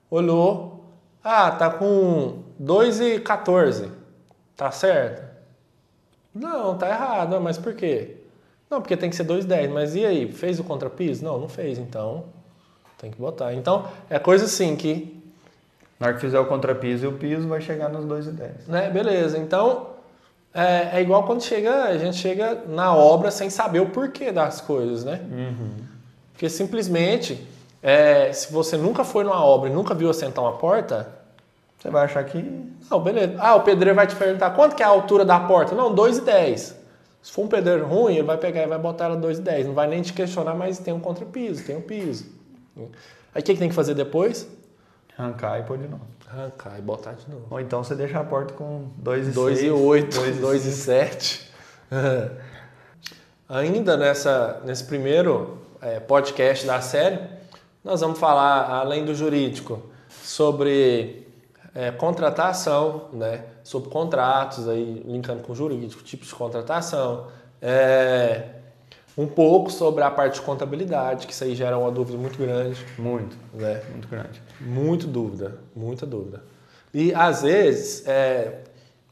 Olhou. 0.09 0.85
Ah, 1.23 1.51
tá 1.51 1.69
com 1.69 2.43
2,14. 2.61 3.89
Tá 4.55 4.69
certo? 4.69 5.23
Não, 6.33 6.77
tá 6.77 6.87
errado. 6.87 7.41
Mas 7.41 7.57
por 7.57 7.73
quê? 7.73 8.17
Não, 8.69 8.79
porque 8.79 8.95
tem 8.95 9.09
que 9.09 9.15
ser 9.15 9.25
2,10. 9.25 9.69
Mas 9.69 9.95
e 9.95 10.05
aí? 10.05 10.31
Fez 10.31 10.59
o 10.59 10.63
contrapiso? 10.63 11.23
Não, 11.23 11.39
não 11.39 11.49
fez. 11.49 11.79
Então, 11.79 12.25
tem 12.97 13.09
que 13.09 13.17
botar. 13.17 13.53
Então, 13.53 13.87
é 14.09 14.19
coisa 14.19 14.45
assim 14.45 14.75
que... 14.75 15.19
Na 15.99 16.07
hora 16.07 16.15
que 16.15 16.21
fizer 16.21 16.39
o 16.39 16.45
contrapiso 16.45 17.05
e 17.05 17.07
o 17.07 17.13
piso, 17.13 17.47
vai 17.47 17.61
chegar 17.61 17.89
nos 17.89 18.05
2,10. 18.05 18.67
Né? 18.67 18.89
Beleza. 18.89 19.37
Então, 19.37 19.87
é, 20.53 20.97
é, 20.97 21.01
igual 21.01 21.23
quando 21.25 21.43
chega, 21.43 21.85
a 21.85 21.97
gente 21.97 22.17
chega 22.17 22.63
na 22.67 22.95
obra 22.95 23.29
sem 23.29 23.49
saber 23.49 23.81
o 23.81 23.89
porquê 23.89 24.31
das 24.31 24.61
coisas, 24.61 25.03
né? 25.03 25.21
Uhum. 25.31 25.75
Porque 26.33 26.49
simplesmente, 26.49 27.47
é, 27.83 28.33
se 28.33 28.51
você 28.51 28.77
nunca 28.77 29.03
foi 29.03 29.23
numa 29.23 29.43
obra 29.43 29.69
e 29.69 29.73
nunca 29.73 29.93
viu 29.93 30.09
assentar 30.09 30.43
uma 30.43 30.57
porta... 30.57 31.20
Você 31.81 31.89
vai 31.89 32.05
achar 32.05 32.23
que... 32.23 32.37
Não, 32.89 33.01
beleza. 33.01 33.35
Ah, 33.39 33.55
o 33.55 33.63
pedreiro 33.63 33.95
vai 33.95 34.05
te 34.05 34.15
perguntar, 34.15 34.51
quanto 34.51 34.75
que 34.75 34.83
é 34.83 34.85
a 34.85 34.89
altura 34.89 35.25
da 35.25 35.39
porta? 35.39 35.73
Não, 35.73 35.95
2,10. 35.95 36.75
Se 37.23 37.31
for 37.31 37.45
um 37.45 37.47
pedreiro 37.47 37.87
ruim, 37.87 38.13
ele 38.13 38.23
vai 38.23 38.37
pegar 38.37 38.61
e 38.61 38.67
vai 38.67 38.77
botar 38.77 39.05
ela 39.05 39.17
2,10. 39.17 39.65
Não 39.65 39.73
vai 39.73 39.87
nem 39.87 40.01
te 40.01 40.13
questionar, 40.13 40.53
mas 40.53 40.77
tem 40.77 40.93
um 40.93 40.99
contrapiso, 40.99 41.63
tem 41.63 41.75
um 41.75 41.81
piso. 41.81 42.25
Aí 43.33 43.41
o 43.41 43.43
que, 43.43 43.53
que 43.53 43.59
tem 43.59 43.69
que 43.69 43.75
fazer 43.75 43.95
depois? 43.95 44.47
Arrancar 45.17 45.59
e 45.59 45.63
pôr 45.63 45.79
de 45.79 45.87
novo. 45.87 46.05
Arrancar 46.29 46.77
e 46.77 46.81
botar 46.81 47.13
de 47.13 47.27
novo. 47.29 47.47
Ou 47.49 47.59
então 47.59 47.83
você 47.83 47.95
deixa 47.95 48.19
a 48.19 48.23
porta 48.23 48.53
com 48.53 48.91
2,8. 49.03 49.33
2,8, 49.33 50.39
2,7. 50.39 51.51
Ainda 53.49 53.97
nessa, 53.97 54.61
nesse 54.63 54.83
primeiro 54.83 55.57
é, 55.81 55.99
podcast 55.99 56.65
da 56.65 56.79
série, 56.79 57.19
nós 57.83 58.01
vamos 58.01 58.19
falar, 58.19 58.69
além 58.69 59.03
do 59.03 59.15
jurídico, 59.15 59.81
sobre 60.07 61.27
é, 61.73 61.91
contratação, 61.91 63.09
né? 63.13 63.45
sobre 63.63 63.89
contratos, 63.89 64.67
aí 64.67 65.03
linkando 65.05 65.43
com 65.43 65.53
o 65.53 65.55
jurídico, 65.55 66.03
tipos 66.03 66.27
de 66.27 66.35
contratação, 66.35 67.27
é, 67.61 68.49
um 69.17 69.27
pouco 69.27 69.71
sobre 69.71 70.03
a 70.03 70.11
parte 70.11 70.35
de 70.35 70.41
contabilidade, 70.41 71.27
que 71.27 71.33
isso 71.33 71.43
aí 71.43 71.55
gera 71.55 71.77
uma 71.77 71.91
dúvida 71.91 72.17
muito 72.17 72.37
grande. 72.37 72.85
Muito, 72.97 73.37
né? 73.53 73.81
Muito 73.91 74.07
grande. 74.07 74.41
Muito 74.59 75.07
dúvida, 75.07 75.59
muita 75.75 76.05
dúvida. 76.05 76.43
E 76.93 77.13
às 77.13 77.41
vezes 77.41 78.07
é, 78.07 78.61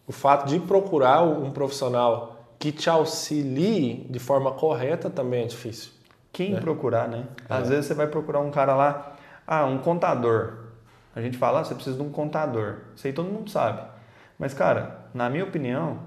o 0.07 0.11
fato 0.11 0.47
de 0.47 0.59
procurar 0.59 1.21
um 1.23 1.51
profissional 1.51 2.39
que 2.57 2.71
te 2.71 2.89
auxilie 2.89 4.05
de 4.09 4.19
forma 4.19 4.51
correta 4.51 5.09
também 5.09 5.43
é 5.43 5.47
difícil. 5.47 5.91
Quem 6.31 6.53
né? 6.53 6.59
procurar, 6.59 7.07
né? 7.07 7.25
É. 7.49 7.53
Às 7.53 7.69
vezes 7.69 7.85
você 7.85 7.93
vai 7.93 8.07
procurar 8.07 8.39
um 8.39 8.51
cara 8.51 8.75
lá, 8.75 9.15
ah, 9.47 9.65
um 9.65 9.77
contador. 9.79 10.68
A 11.15 11.21
gente 11.21 11.37
fala, 11.37 11.61
ah, 11.61 11.63
você 11.63 11.73
precisa 11.73 11.97
de 11.97 12.03
um 12.03 12.09
contador. 12.09 12.77
Isso 12.95 13.07
aí 13.07 13.13
todo 13.13 13.29
mundo 13.29 13.49
sabe. 13.49 13.81
Mas, 14.37 14.53
cara, 14.53 15.05
na 15.13 15.29
minha 15.29 15.43
opinião, 15.43 15.99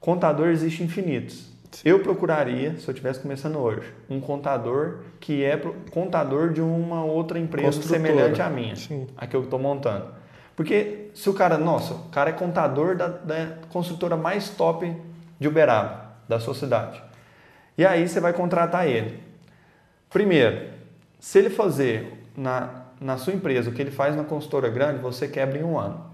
contador 0.00 0.48
existe 0.48 0.82
infinitos. 0.82 1.50
Eu 1.84 2.00
procuraria, 2.00 2.76
se 2.78 2.86
eu 2.86 2.92
estivesse 2.92 3.20
começando 3.20 3.56
hoje, 3.56 3.94
um 4.10 4.20
contador 4.20 4.98
que 5.18 5.42
é 5.42 5.56
contador 5.90 6.52
de 6.52 6.60
uma 6.60 7.02
outra 7.02 7.38
empresa 7.38 7.80
semelhante 7.80 8.42
à 8.42 8.50
minha, 8.50 8.76
Sim. 8.76 9.06
a 9.16 9.26
que 9.26 9.34
eu 9.34 9.44
estou 9.44 9.58
montando. 9.58 10.06
Porque 10.54 11.08
se 11.14 11.30
o 11.30 11.34
cara, 11.34 11.56
nossa, 11.56 11.94
o 11.94 12.08
cara 12.10 12.28
é 12.28 12.32
contador 12.34 12.94
da, 12.94 13.08
da 13.08 13.56
construtora 13.70 14.16
mais 14.16 14.50
top 14.50 14.94
de 15.40 15.48
Uberaba, 15.48 16.12
da 16.28 16.38
sua 16.38 16.54
cidade. 16.54 17.02
E 17.78 17.86
aí 17.86 18.06
você 18.06 18.20
vai 18.20 18.34
contratar 18.34 18.86
ele. 18.86 19.18
Primeiro, 20.10 20.68
se 21.18 21.38
ele 21.38 21.48
fazer 21.48 22.22
na, 22.36 22.81
na 23.02 23.16
sua 23.18 23.32
empresa 23.32 23.70
o 23.70 23.72
que 23.72 23.82
ele 23.82 23.90
faz 23.90 24.16
na 24.16 24.24
consultora 24.24 24.68
grande, 24.68 25.00
você 25.00 25.26
quebra 25.28 25.58
em 25.58 25.64
um 25.64 25.78
ano. 25.78 26.04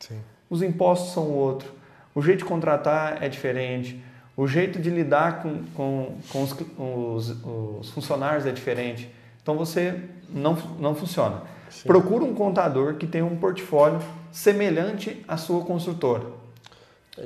Sim 0.00 0.18
os 0.52 0.62
impostos 0.62 1.14
são 1.14 1.30
outro, 1.30 1.72
o 2.14 2.20
jeito 2.20 2.40
de 2.40 2.44
contratar 2.44 3.22
é 3.22 3.28
diferente, 3.30 3.98
o 4.36 4.46
jeito 4.46 4.78
de 4.78 4.90
lidar 4.90 5.40
com, 5.40 5.62
com, 5.74 6.14
com 6.28 6.42
os, 6.42 6.54
os, 6.76 7.44
os, 7.80 7.90
funcionários 7.90 8.44
é 8.44 8.52
diferente. 8.52 9.10
Então 9.42 9.56
você 9.56 9.98
não, 10.28 10.54
não 10.78 10.94
funciona. 10.94 11.40
Sim. 11.70 11.88
Procura 11.88 12.22
um 12.22 12.34
contador 12.34 12.96
que 12.96 13.06
tenha 13.06 13.24
um 13.24 13.36
portfólio 13.36 13.98
semelhante 14.30 15.24
à 15.26 15.38
sua 15.38 15.64
construtora. 15.64 16.26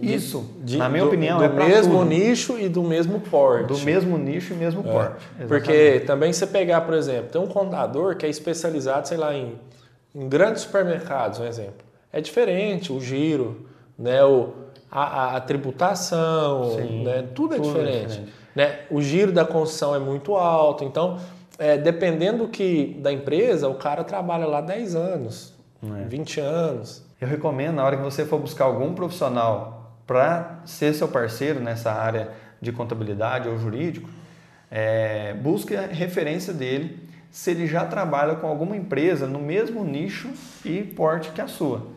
Isso, 0.02 0.50
de, 0.64 0.78
na 0.78 0.88
minha 0.88 1.04
do, 1.04 1.08
opinião, 1.08 1.38
do 1.38 1.44
é 1.44 1.48
do 1.48 1.54
mesmo 1.54 1.98
tudo. 1.98 2.04
nicho 2.06 2.58
e 2.58 2.68
do 2.68 2.82
mesmo 2.82 3.20
porte. 3.20 3.68
Do 3.68 3.78
mesmo 3.78 4.18
nicho 4.18 4.52
e 4.52 4.56
mesmo 4.56 4.80
é. 4.80 4.92
porte. 4.92 5.24
Exatamente. 5.38 5.48
Porque 5.48 6.00
também 6.06 6.32
você 6.32 6.46
pegar, 6.46 6.80
por 6.80 6.94
exemplo, 6.94 7.30
tem 7.30 7.40
um 7.40 7.46
contador 7.46 8.16
que 8.16 8.26
é 8.26 8.28
especializado, 8.28 9.06
sei 9.06 9.16
lá, 9.16 9.32
em, 9.32 9.54
em 10.14 10.28
grandes 10.28 10.62
supermercados, 10.62 11.38
um 11.38 11.44
exemplo 11.44 11.86
é 12.16 12.20
diferente, 12.22 12.90
o 12.90 12.98
giro, 12.98 13.66
né, 13.98 14.24
o, 14.24 14.54
a, 14.90 15.36
a 15.36 15.40
tributação, 15.42 16.74
Sim, 16.74 17.04
né, 17.04 17.28
tudo 17.34 17.54
é 17.54 17.58
tudo 17.58 17.68
diferente. 17.68 17.96
É 17.96 18.06
diferente. 18.06 18.32
Né? 18.54 18.80
O 18.90 19.02
giro 19.02 19.32
da 19.32 19.44
construção 19.44 19.94
é 19.94 19.98
muito 19.98 20.34
alto, 20.34 20.82
então, 20.82 21.18
é, 21.58 21.76
dependendo 21.76 22.48
que, 22.48 22.96
da 23.02 23.12
empresa, 23.12 23.68
o 23.68 23.74
cara 23.74 24.02
trabalha 24.02 24.46
lá 24.46 24.62
10 24.62 24.94
anos, 24.94 25.52
é. 25.82 26.08
20 26.08 26.40
anos. 26.40 27.04
Eu 27.20 27.28
recomendo, 27.28 27.74
na 27.74 27.84
hora 27.84 27.98
que 27.98 28.02
você 28.02 28.24
for 28.24 28.38
buscar 28.40 28.64
algum 28.64 28.94
profissional 28.94 29.75
para 30.06 30.60
ser 30.64 30.94
seu 30.94 31.08
parceiro 31.08 31.60
nessa 31.60 31.92
área 31.92 32.30
de 32.60 32.72
contabilidade 32.72 33.48
ou 33.48 33.58
jurídico, 33.58 34.08
é, 34.70 35.34
busque 35.34 35.76
a 35.76 35.82
referência 35.82 36.52
dele 36.52 37.06
se 37.30 37.50
ele 37.50 37.66
já 37.66 37.84
trabalha 37.84 38.36
com 38.36 38.46
alguma 38.46 38.76
empresa 38.76 39.26
no 39.26 39.38
mesmo 39.38 39.84
nicho 39.84 40.30
e 40.64 40.82
porte 40.82 41.30
que 41.30 41.40
a 41.40 41.46
sua. 41.46 41.88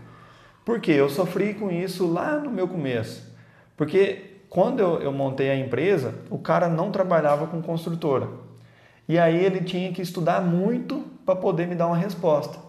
Porque 0.66 0.92
eu 0.92 1.10
sofri 1.10 1.54
com 1.54 1.72
isso 1.72 2.06
lá 2.12 2.38
no 2.38 2.52
meu 2.52 2.68
começo. 2.68 3.34
Porque 3.78 4.42
quando 4.50 4.80
eu, 4.80 5.02
eu 5.02 5.12
montei 5.12 5.50
a 5.50 5.56
empresa, 5.56 6.16
o 6.30 6.38
cara 6.38 6.68
não 6.68 6.92
trabalhava 6.92 7.48
com 7.48 7.62
construtora. 7.62 8.28
E 9.08 9.18
aí 9.18 9.44
ele 9.44 9.62
tinha 9.62 9.92
que 9.92 10.02
estudar 10.02 10.42
muito 10.42 11.06
para 11.26 11.36
poder 11.36 11.68
me 11.68 11.76
dar 11.76 11.88
uma 11.88 11.98
resposta. 11.98 12.60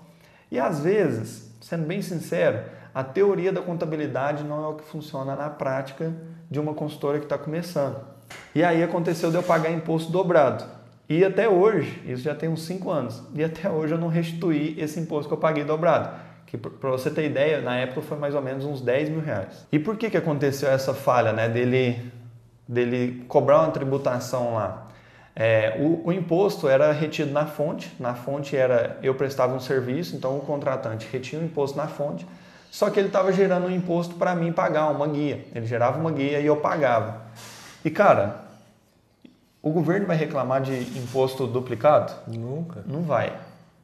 E 0.51 0.59
às 0.59 0.81
vezes, 0.81 1.55
sendo 1.61 1.87
bem 1.87 2.01
sincero, 2.01 2.61
a 2.95 3.05
teoria 3.05 3.53
da 3.53 3.61
contabilidade 3.61 4.45
não 4.45 4.65
é 4.65 4.69
o 4.69 4.75
que 4.75 4.85
funciona 4.85 5.37
na 5.37 5.49
prática 5.49 6.13
de 6.51 6.59
uma 6.59 6.75
consultora 6.75 7.19
que 7.19 7.25
está 7.25 7.39
começando. 7.39 7.97
E 8.55 8.63
aí 8.63 8.83
aconteceu 8.83 9.31
de 9.31 9.37
eu 9.37 9.43
pagar 9.43 9.71
imposto 9.71 10.11
dobrado. 10.11 10.65
E 11.09 11.25
até 11.25 11.49
hoje, 11.49 12.01
isso 12.07 12.23
já 12.23 12.35
tem 12.35 12.49
uns 12.49 12.63
5 12.63 12.91
anos, 12.91 13.23
e 13.35 13.43
até 13.43 13.69
hoje 13.69 13.95
eu 13.95 13.99
não 13.99 14.07
restituí 14.07 14.77
esse 14.79 15.01
imposto 15.01 15.29
que 15.29 15.35
eu 15.35 15.39
paguei 15.39 15.65
dobrado. 15.65 16.09
Que 16.47 16.57
para 16.57 16.91
você 16.91 17.11
ter 17.11 17.27
ideia, 17.27 17.61
na 17.61 17.77
época 17.77 18.03
foi 18.03 18.19
mais 18.19 18.35
ou 18.35 18.43
menos 18.43 18.65
uns 18.65 18.81
10 18.81 19.09
mil 19.09 19.21
reais. 19.21 19.67
E 19.73 19.79
por 19.79 19.97
que, 19.97 20.11
que 20.11 20.17
aconteceu 20.17 20.69
essa 20.69 20.95
falha, 20.95 21.33
né? 21.33 21.49
Dele, 21.49 22.13
dele 22.67 23.25
cobrar 23.29 23.61
uma 23.61 23.71
tributação 23.71 24.55
lá? 24.55 24.89
É, 25.35 25.77
o, 25.81 26.09
o, 26.09 26.13
imposto 26.13 26.69
era 26.69 26.91
retido 26.93 27.33
na 27.33 27.47
fonte, 27.47 27.93
na 27.99 28.15
fonte 28.15 28.57
era 28.57 28.99
eu 29.03 29.15
prestava 29.15 29.55
um 29.55 29.61
serviço, 29.61 30.17
então 30.17 30.37
o 30.37 30.41
contratante 30.41 31.09
retinha 31.11 31.41
o 31.41 31.45
imposto 31.45 31.77
na 31.77 31.87
fonte, 31.87 32.27
só 32.71 32.89
que 32.89 33.01
ele 33.01 33.09
estava 33.09 33.33
gerando 33.33 33.67
um 33.67 33.71
imposto 33.71 34.15
para 34.15 34.35
mim 34.35 34.53
pagar, 34.53 34.89
uma 34.91 35.07
guia. 35.07 35.45
Ele 35.55 35.67
gerava 35.67 35.99
uma 35.99 36.13
guia 36.13 36.39
e 36.41 36.47
eu 36.47 36.57
pagava. 36.57 37.23
E 37.85 37.91
cara, 37.91 38.43
o 39.61 39.71
governo 39.71 40.07
vai 40.07 40.17
reclamar 40.17 40.63
de 40.63 40.73
imposto 40.99 41.47
duplicado? 41.47 42.13
Nunca. 42.27 42.83
Não 42.87 43.03
vai, 43.03 43.37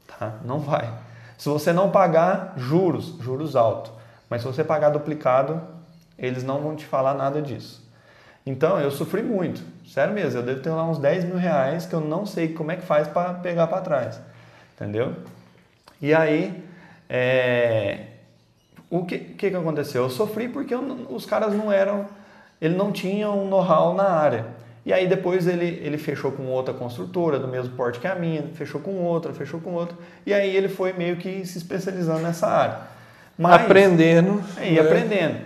tá? 0.07 0.35
Não 0.45 0.61
vai. 0.61 0.89
Se 1.37 1.49
você 1.49 1.73
não 1.73 1.91
pagar 1.91 2.55
juros, 2.57 3.17
juros 3.21 3.57
altos, 3.57 3.93
mas 4.31 4.41
se 4.41 4.47
você 4.47 4.65
pagar 4.65 4.91
duplicado, 4.91 5.61
eles 6.19 6.43
não 6.43 6.63
vão 6.63 6.77
te 6.77 6.87
falar 6.87 7.15
nada 7.15 7.43
disso. 7.43 7.85
Então 8.47 8.81
eu 8.81 8.91
sofri 8.93 9.23
muito, 9.23 9.63
sério 9.87 10.15
mesmo. 10.15 10.39
Eu 10.39 10.45
devo 10.45 10.61
ter 10.61 10.71
lá 10.71 10.85
uns 10.85 10.99
10 10.99 11.25
mil 11.25 11.37
reais 11.37 11.85
que 11.85 11.95
eu 11.95 12.01
não 12.01 12.25
sei 12.25 12.55
como 12.55 12.71
é 12.71 12.77
que 12.77 12.87
faz 12.87 13.09
para 13.09 13.35
pegar 13.35 13.67
para 13.67 13.83
trás, 13.83 14.21
entendeu? 14.75 15.15
E 16.01 16.15
aí, 16.15 16.65
é... 17.09 18.16
o 18.91 19.05
que, 19.05 19.19
que, 19.19 19.51
que 19.51 19.57
aconteceu? 19.57 20.05
Eu 20.05 20.11
sofri 20.11 20.49
porque 20.49 20.75
eu, 20.75 20.81
os 21.11 21.27
caras 21.27 21.55
não 21.55 21.71
eram, 21.71 22.07
ele 22.61 22.77
não 22.77 22.93
tinha 22.93 23.31
um 23.31 23.49
know-how 23.49 23.95
na 23.95 24.09
área. 24.09 24.47
E 24.85 24.93
aí 24.93 25.09
depois 25.09 25.49
ele, 25.49 25.81
ele 25.83 25.99
fechou 25.99 26.31
com 26.31 26.45
outra 26.45 26.73
construtora 26.73 27.41
do 27.41 27.49
mesmo 27.49 27.75
porte 27.75 27.99
que 27.99 28.07
a 28.07 28.15
minha, 28.15 28.45
fechou 28.55 28.81
com 28.81 29.03
outra, 29.03 29.33
fechou 29.33 29.61
com 29.61 29.73
outra. 29.73 29.97
E 30.25 30.33
aí 30.33 30.55
ele 30.55 30.69
foi 30.69 30.93
meio 30.93 31.17
que 31.17 31.45
se 31.45 31.59
especializando 31.59 32.21
nessa 32.21 32.47
área. 32.47 32.79
Mas, 33.37 33.63
aprendendo. 33.63 34.43
É, 34.57 34.71
e 34.71 34.75
né? 34.75 34.81
aprendendo. 34.81 35.39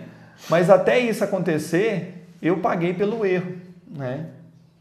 Mas 0.47 0.69
até 0.69 0.99
isso 0.99 1.23
acontecer, 1.23 2.27
eu 2.41 2.57
paguei 2.57 2.93
pelo 2.93 3.25
erro, 3.25 3.53
né? 3.87 4.27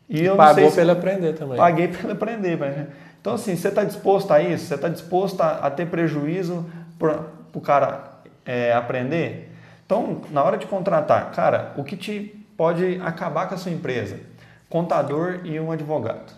E 0.08 0.24
eu 0.24 0.36
Pagou 0.36 0.72
pelo 0.72 0.90
aprender 0.90 1.34
também. 1.34 1.56
Paguei 1.56 1.88
pelo 1.88 2.12
aprender. 2.12 2.58
Mas... 2.58 2.86
Então 3.20 3.34
assim, 3.34 3.56
você 3.56 3.68
está 3.68 3.84
disposto 3.84 4.32
a 4.32 4.42
isso? 4.42 4.66
Você 4.66 4.74
está 4.74 4.88
disposto 4.88 5.40
a, 5.40 5.52
a, 5.52 5.70
ter 5.70 5.86
prejuízo 5.86 6.66
para 6.98 7.24
o 7.54 7.60
cara 7.60 8.09
é, 8.50 8.72
aprender? 8.72 9.52
Então, 9.84 10.22
na 10.30 10.42
hora 10.42 10.56
de 10.56 10.66
contratar, 10.66 11.30
cara, 11.32 11.72
o 11.76 11.84
que 11.84 11.96
te 11.96 12.44
pode 12.56 13.00
acabar 13.02 13.48
com 13.48 13.54
a 13.54 13.58
sua 13.58 13.72
empresa? 13.72 14.30
contador 14.70 15.40
e 15.44 15.58
um 15.58 15.72
advogado. 15.72 16.32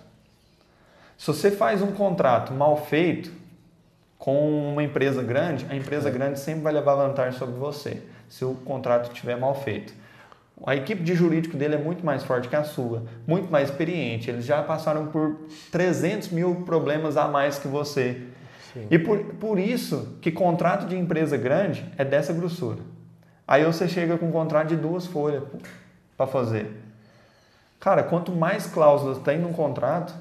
Se 1.18 1.26
você 1.26 1.50
faz 1.50 1.82
um 1.82 1.92
contrato 1.92 2.52
mal 2.52 2.76
feito 2.86 3.30
com 4.18 4.72
uma 4.72 4.82
empresa 4.82 5.22
grande, 5.22 5.66
a 5.68 5.76
empresa 5.76 6.08
é. 6.08 6.12
grande 6.12 6.40
sempre 6.40 6.62
vai 6.62 6.72
levar 6.72 6.94
vantagem 6.94 7.38
sobre 7.38 7.56
você, 7.56 8.02
se 8.28 8.44
o 8.44 8.54
contrato 8.54 9.12
estiver 9.12 9.36
mal 9.36 9.54
feito. 9.54 9.92
A 10.66 10.74
equipe 10.74 11.02
de 11.02 11.14
jurídico 11.14 11.56
dele 11.56 11.74
é 11.74 11.78
muito 11.78 12.04
mais 12.04 12.24
forte 12.24 12.48
que 12.48 12.56
a 12.56 12.64
sua, 12.64 13.02
muito 13.26 13.50
mais 13.50 13.68
experiente. 13.68 14.30
Eles 14.30 14.44
já 14.44 14.62
passaram 14.62 15.08
por 15.08 15.36
300 15.70 16.30
mil 16.30 16.62
problemas 16.64 17.16
a 17.16 17.28
mais 17.28 17.58
que 17.58 17.68
você. 17.68 18.28
Sim. 18.72 18.86
E 18.90 18.98
por, 18.98 19.18
por 19.34 19.58
isso 19.58 20.16
que 20.20 20.30
contrato 20.30 20.86
de 20.86 20.96
empresa 20.96 21.36
grande 21.36 21.84
é 21.96 22.04
dessa 22.04 22.32
grossura. 22.32 22.80
Aí 23.46 23.64
você 23.64 23.88
chega 23.88 24.16
com 24.16 24.26
um 24.26 24.32
contrato 24.32 24.68
de 24.68 24.76
duas 24.76 25.06
folhas 25.06 25.42
para 26.16 26.26
fazer. 26.26 26.70
Cara, 27.78 28.02
quanto 28.02 28.32
mais 28.32 28.66
cláusulas 28.66 29.18
tem 29.18 29.38
num 29.38 29.52
contrato, 29.52 30.14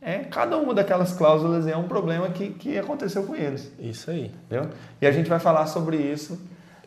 é 0.00 0.18
cada 0.18 0.56
uma 0.56 0.72
daquelas 0.72 1.12
cláusulas 1.12 1.66
é 1.66 1.76
um 1.76 1.88
problema 1.88 2.30
que, 2.30 2.50
que 2.50 2.78
aconteceu 2.78 3.24
com 3.24 3.34
eles. 3.34 3.70
Isso 3.78 4.10
aí. 4.10 4.32
Entendeu? 4.46 4.70
E 5.00 5.06
a 5.06 5.12
gente 5.12 5.28
vai 5.28 5.38
falar 5.38 5.66
sobre 5.66 5.96
isso 5.96 6.40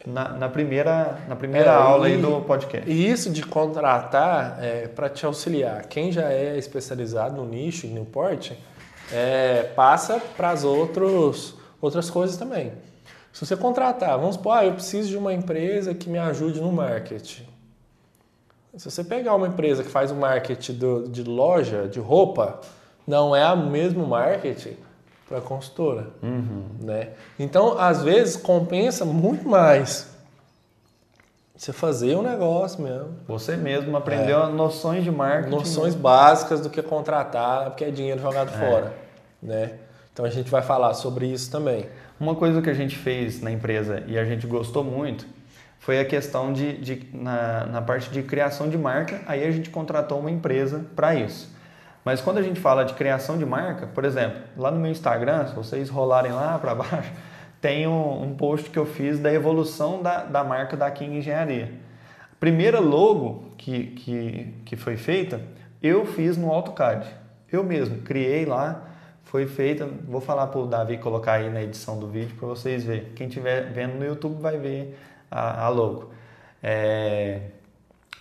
na, 0.05 0.29
na 0.29 0.49
primeira, 0.49 1.19
na 1.27 1.35
primeira 1.35 1.71
é, 1.71 1.75
aula 1.75 2.09
e, 2.09 2.13
aí 2.13 2.21
do 2.21 2.41
podcast. 2.41 2.89
E 2.89 3.09
isso 3.09 3.29
de 3.29 3.43
contratar 3.43 4.57
é 4.61 4.87
para 4.87 5.09
te 5.09 5.25
auxiliar. 5.25 5.85
Quem 5.87 6.11
já 6.11 6.31
é 6.31 6.57
especializado 6.57 7.35
no 7.35 7.45
nicho 7.45 7.85
e 7.85 7.89
no 7.89 8.05
porte, 8.05 8.57
é, 9.11 9.63
passa 9.75 10.21
para 10.37 10.51
as 10.51 10.63
outras 10.63 11.53
coisas 12.09 12.37
também. 12.37 12.73
Se 13.31 13.45
você 13.45 13.57
contratar, 13.57 14.17
vamos 14.19 14.35
supor, 14.35 14.57
ah, 14.57 14.65
eu 14.65 14.73
preciso 14.73 15.09
de 15.09 15.17
uma 15.17 15.33
empresa 15.33 15.93
que 15.93 16.09
me 16.09 16.19
ajude 16.19 16.61
no 16.61 16.71
marketing. 16.71 17.47
Se 18.77 18.89
você 18.89 19.03
pegar 19.03 19.35
uma 19.35 19.47
empresa 19.47 19.83
que 19.83 19.89
faz 19.89 20.11
o 20.11 20.15
marketing 20.15 20.73
do, 20.73 21.07
de 21.07 21.23
loja, 21.23 21.87
de 21.87 21.99
roupa, 21.99 22.59
não 23.07 23.35
é 23.35 23.51
o 23.51 23.57
mesmo 23.57 24.05
marketing 24.05 24.77
para 25.27 25.39
a 25.39 25.41
consultora. 25.41 26.07
Uhum. 26.21 26.65
Né? 26.79 27.09
Então, 27.39 27.77
às 27.77 28.03
vezes, 28.03 28.35
compensa 28.35 29.03
muito 29.03 29.47
mais 29.47 30.12
você 31.55 31.71
fazer 31.71 32.15
um 32.15 32.23
negócio 32.23 32.81
mesmo. 32.81 33.09
Você 33.27 33.55
mesmo 33.55 33.95
aprendeu 33.95 34.43
é. 34.43 34.49
noções 34.49 35.03
de 35.03 35.11
marketing. 35.11 35.55
Noções 35.55 35.95
básicas 35.95 36.61
do 36.61 36.69
que 36.69 36.81
contratar, 36.81 37.65
porque 37.65 37.85
é 37.85 37.91
dinheiro 37.91 38.21
jogado 38.21 38.49
é. 38.49 38.57
fora. 38.57 38.93
Né? 39.41 39.73
Então, 40.11 40.25
a 40.25 40.29
gente 40.29 40.49
vai 40.49 40.61
falar 40.61 40.93
sobre 40.93 41.25
isso 41.27 41.51
também. 41.51 41.87
Uma 42.19 42.35
coisa 42.35 42.61
que 42.61 42.69
a 42.69 42.73
gente 42.73 42.95
fez 42.95 43.41
na 43.41 43.51
empresa 43.51 44.03
e 44.07 44.17
a 44.17 44.25
gente 44.25 44.47
gostou 44.47 44.83
muito 44.83 45.25
foi 45.79 45.99
a 45.99 46.05
questão 46.05 46.53
de, 46.53 46.77
de 46.77 47.09
na, 47.13 47.65
na 47.65 47.81
parte 47.81 48.09
de 48.09 48.23
criação 48.23 48.69
de 48.69 48.77
marca, 48.77 49.21
aí 49.27 49.45
a 49.45 49.51
gente 49.51 49.69
contratou 49.69 50.17
uma 50.17 50.31
empresa 50.31 50.85
para 50.95 51.13
isso. 51.13 51.53
Mas 52.05 52.21
quando 52.21 52.37
a 52.37 52.41
gente 52.41 52.59
fala 52.59 52.85
de 52.85 52.93
criação 52.93 53.37
de 53.37 53.45
marca, 53.45 53.87
por 53.87 54.05
exemplo, 54.05 54.41
lá 54.55 54.71
no 54.71 54.79
meu 54.79 54.91
Instagram, 54.91 55.47
se 55.47 55.53
vocês 55.53 55.89
rolarem 55.89 56.31
lá 56.31 56.57
para 56.57 56.73
baixo, 56.75 57.11
tem 57.63 57.87
um, 57.87 58.23
um, 58.23 58.35
post 58.35 58.69
que 58.69 58.77
eu 58.77 58.85
fiz 58.85 59.19
da 59.19 59.31
evolução 59.31 60.03
da, 60.03 60.25
da 60.25 60.43
marca 60.43 60.75
da 60.75 60.91
King 60.91 61.19
Engenharia. 61.19 61.71
A 62.29 62.35
primeira 62.37 62.77
logo 62.77 63.45
que, 63.57 63.85
que, 63.85 64.53
que 64.65 64.75
foi 64.75 64.97
feita, 64.97 65.39
eu 65.81 66.05
fiz 66.05 66.35
no 66.35 66.51
AutoCAD. 66.51 67.07
Eu 67.49 67.63
mesmo 67.63 67.99
criei 67.99 68.43
lá, 68.43 68.89
foi 69.23 69.47
feita. 69.47 69.87
Vou 70.05 70.19
falar 70.19 70.47
para 70.47 70.59
o 70.59 70.67
Davi 70.67 70.97
colocar 70.97 71.35
aí 71.35 71.49
na 71.49 71.63
edição 71.63 71.97
do 71.97 72.05
vídeo 72.05 72.35
para 72.37 72.49
vocês 72.49 72.83
verem. 72.83 73.05
Quem 73.15 73.27
estiver 73.27 73.71
vendo 73.71 73.93
no 73.93 74.03
YouTube 74.03 74.41
vai 74.41 74.57
ver 74.57 74.99
a, 75.31 75.63
a 75.63 75.69
logo. 75.69 76.11
É, 76.61 77.43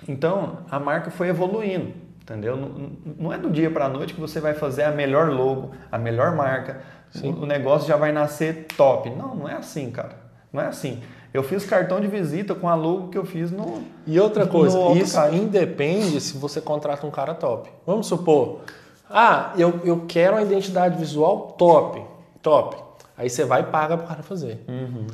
então, 0.09 0.59
a 0.71 0.79
marca 0.79 1.11
foi 1.11 1.27
evoluindo, 1.27 1.93
entendeu? 2.21 2.57
Não, 2.57 2.93
não 3.19 3.33
é 3.33 3.39
do 3.39 3.51
dia 3.51 3.73
para 3.73 3.87
a 3.87 3.89
noite 3.89 4.15
que 4.15 4.21
você 4.21 4.39
vai 4.39 4.55
fazer 4.55 4.85
a 4.85 4.93
melhor 4.93 5.31
logo, 5.31 5.75
a 5.91 5.99
melhor 5.99 6.37
marca, 6.37 6.81
o, 7.23 7.43
o 7.43 7.47
negócio 7.47 7.89
já 7.89 7.97
vai 7.97 8.13
nascer 8.13 8.67
top. 8.77 9.11
Não, 9.11 9.35
não 9.35 9.49
é 9.49 9.55
assim, 9.55 9.91
cara. 9.91 10.17
Não 10.53 10.61
é 10.61 10.67
assim. 10.67 11.03
Eu 11.33 11.43
fiz 11.43 11.65
cartão 11.65 11.99
de 11.99 12.07
visita 12.07 12.55
com 12.55 12.69
a 12.69 12.75
logo 12.75 13.09
que 13.09 13.17
eu 13.17 13.25
fiz 13.25 13.51
no. 13.51 13.83
E 14.07 14.21
outra 14.21 14.47
coisa, 14.47 14.79
isso 14.93 15.19
independe 15.33 16.21
se 16.21 16.37
você 16.37 16.61
contrata 16.61 17.07
um 17.07 17.11
cara 17.11 17.35
top. 17.35 17.71
Vamos 17.87 18.07
supor, 18.07 18.61
ah, 19.09 19.53
eu, 19.57 19.81
eu 19.85 20.05
quero 20.07 20.37
uma 20.37 20.43
identidade 20.43 20.99
visual 20.99 21.55
top, 21.59 22.03
top. 22.43 22.77
Aí 23.17 23.29
você 23.29 23.45
vai 23.45 23.61
e 23.61 23.65
paga 23.65 23.97
para 23.97 24.05
o 24.05 24.09
cara 24.09 24.23
fazer. 24.23 24.65
Uhum. 24.69 25.07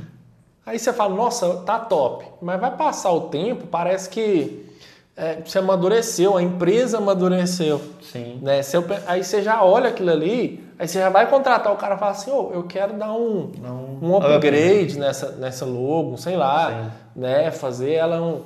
Aí 0.65 0.79
você 0.79 0.93
fala, 0.93 1.15
nossa, 1.15 1.57
tá 1.61 1.79
top. 1.79 2.25
Mas 2.41 2.61
vai 2.61 2.77
passar 2.77 3.11
o 3.11 3.23
tempo, 3.23 3.67
parece 3.67 4.09
que 4.09 4.67
é, 5.17 5.41
você 5.45 5.59
amadureceu, 5.59 6.37
a 6.37 6.43
empresa 6.43 6.99
amadureceu. 6.99 7.81
Sim. 8.01 8.39
Né? 8.41 8.63
Você, 8.63 8.77
aí 9.07 9.25
você 9.25 9.43
já 9.43 9.65
olha 9.65 9.89
aquilo 9.89 10.11
ali, 10.11 10.65
aí 10.79 10.87
você 10.87 10.99
já 10.99 11.11
vai 11.11 11.29
contratar 11.29 11.73
o 11.73 11.77
cara 11.77 11.97
e 11.97 11.99
fala 11.99 12.13
assim, 12.13 12.31
oh, 12.31 12.51
eu 12.53 12.63
quero 12.65 12.95
dar 12.95 13.13
um, 13.13 13.51
um, 14.01 14.09
um 14.09 14.17
upgrade 14.17 14.93
up. 14.93 14.99
nessa, 14.99 15.33
nessa 15.33 15.65
logo, 15.65 16.17
sei 16.17 16.37
lá, 16.37 16.71
Sim. 16.71 17.21
né? 17.21 17.51
Fazer 17.51 17.93
ela 17.93 18.23
um, 18.23 18.45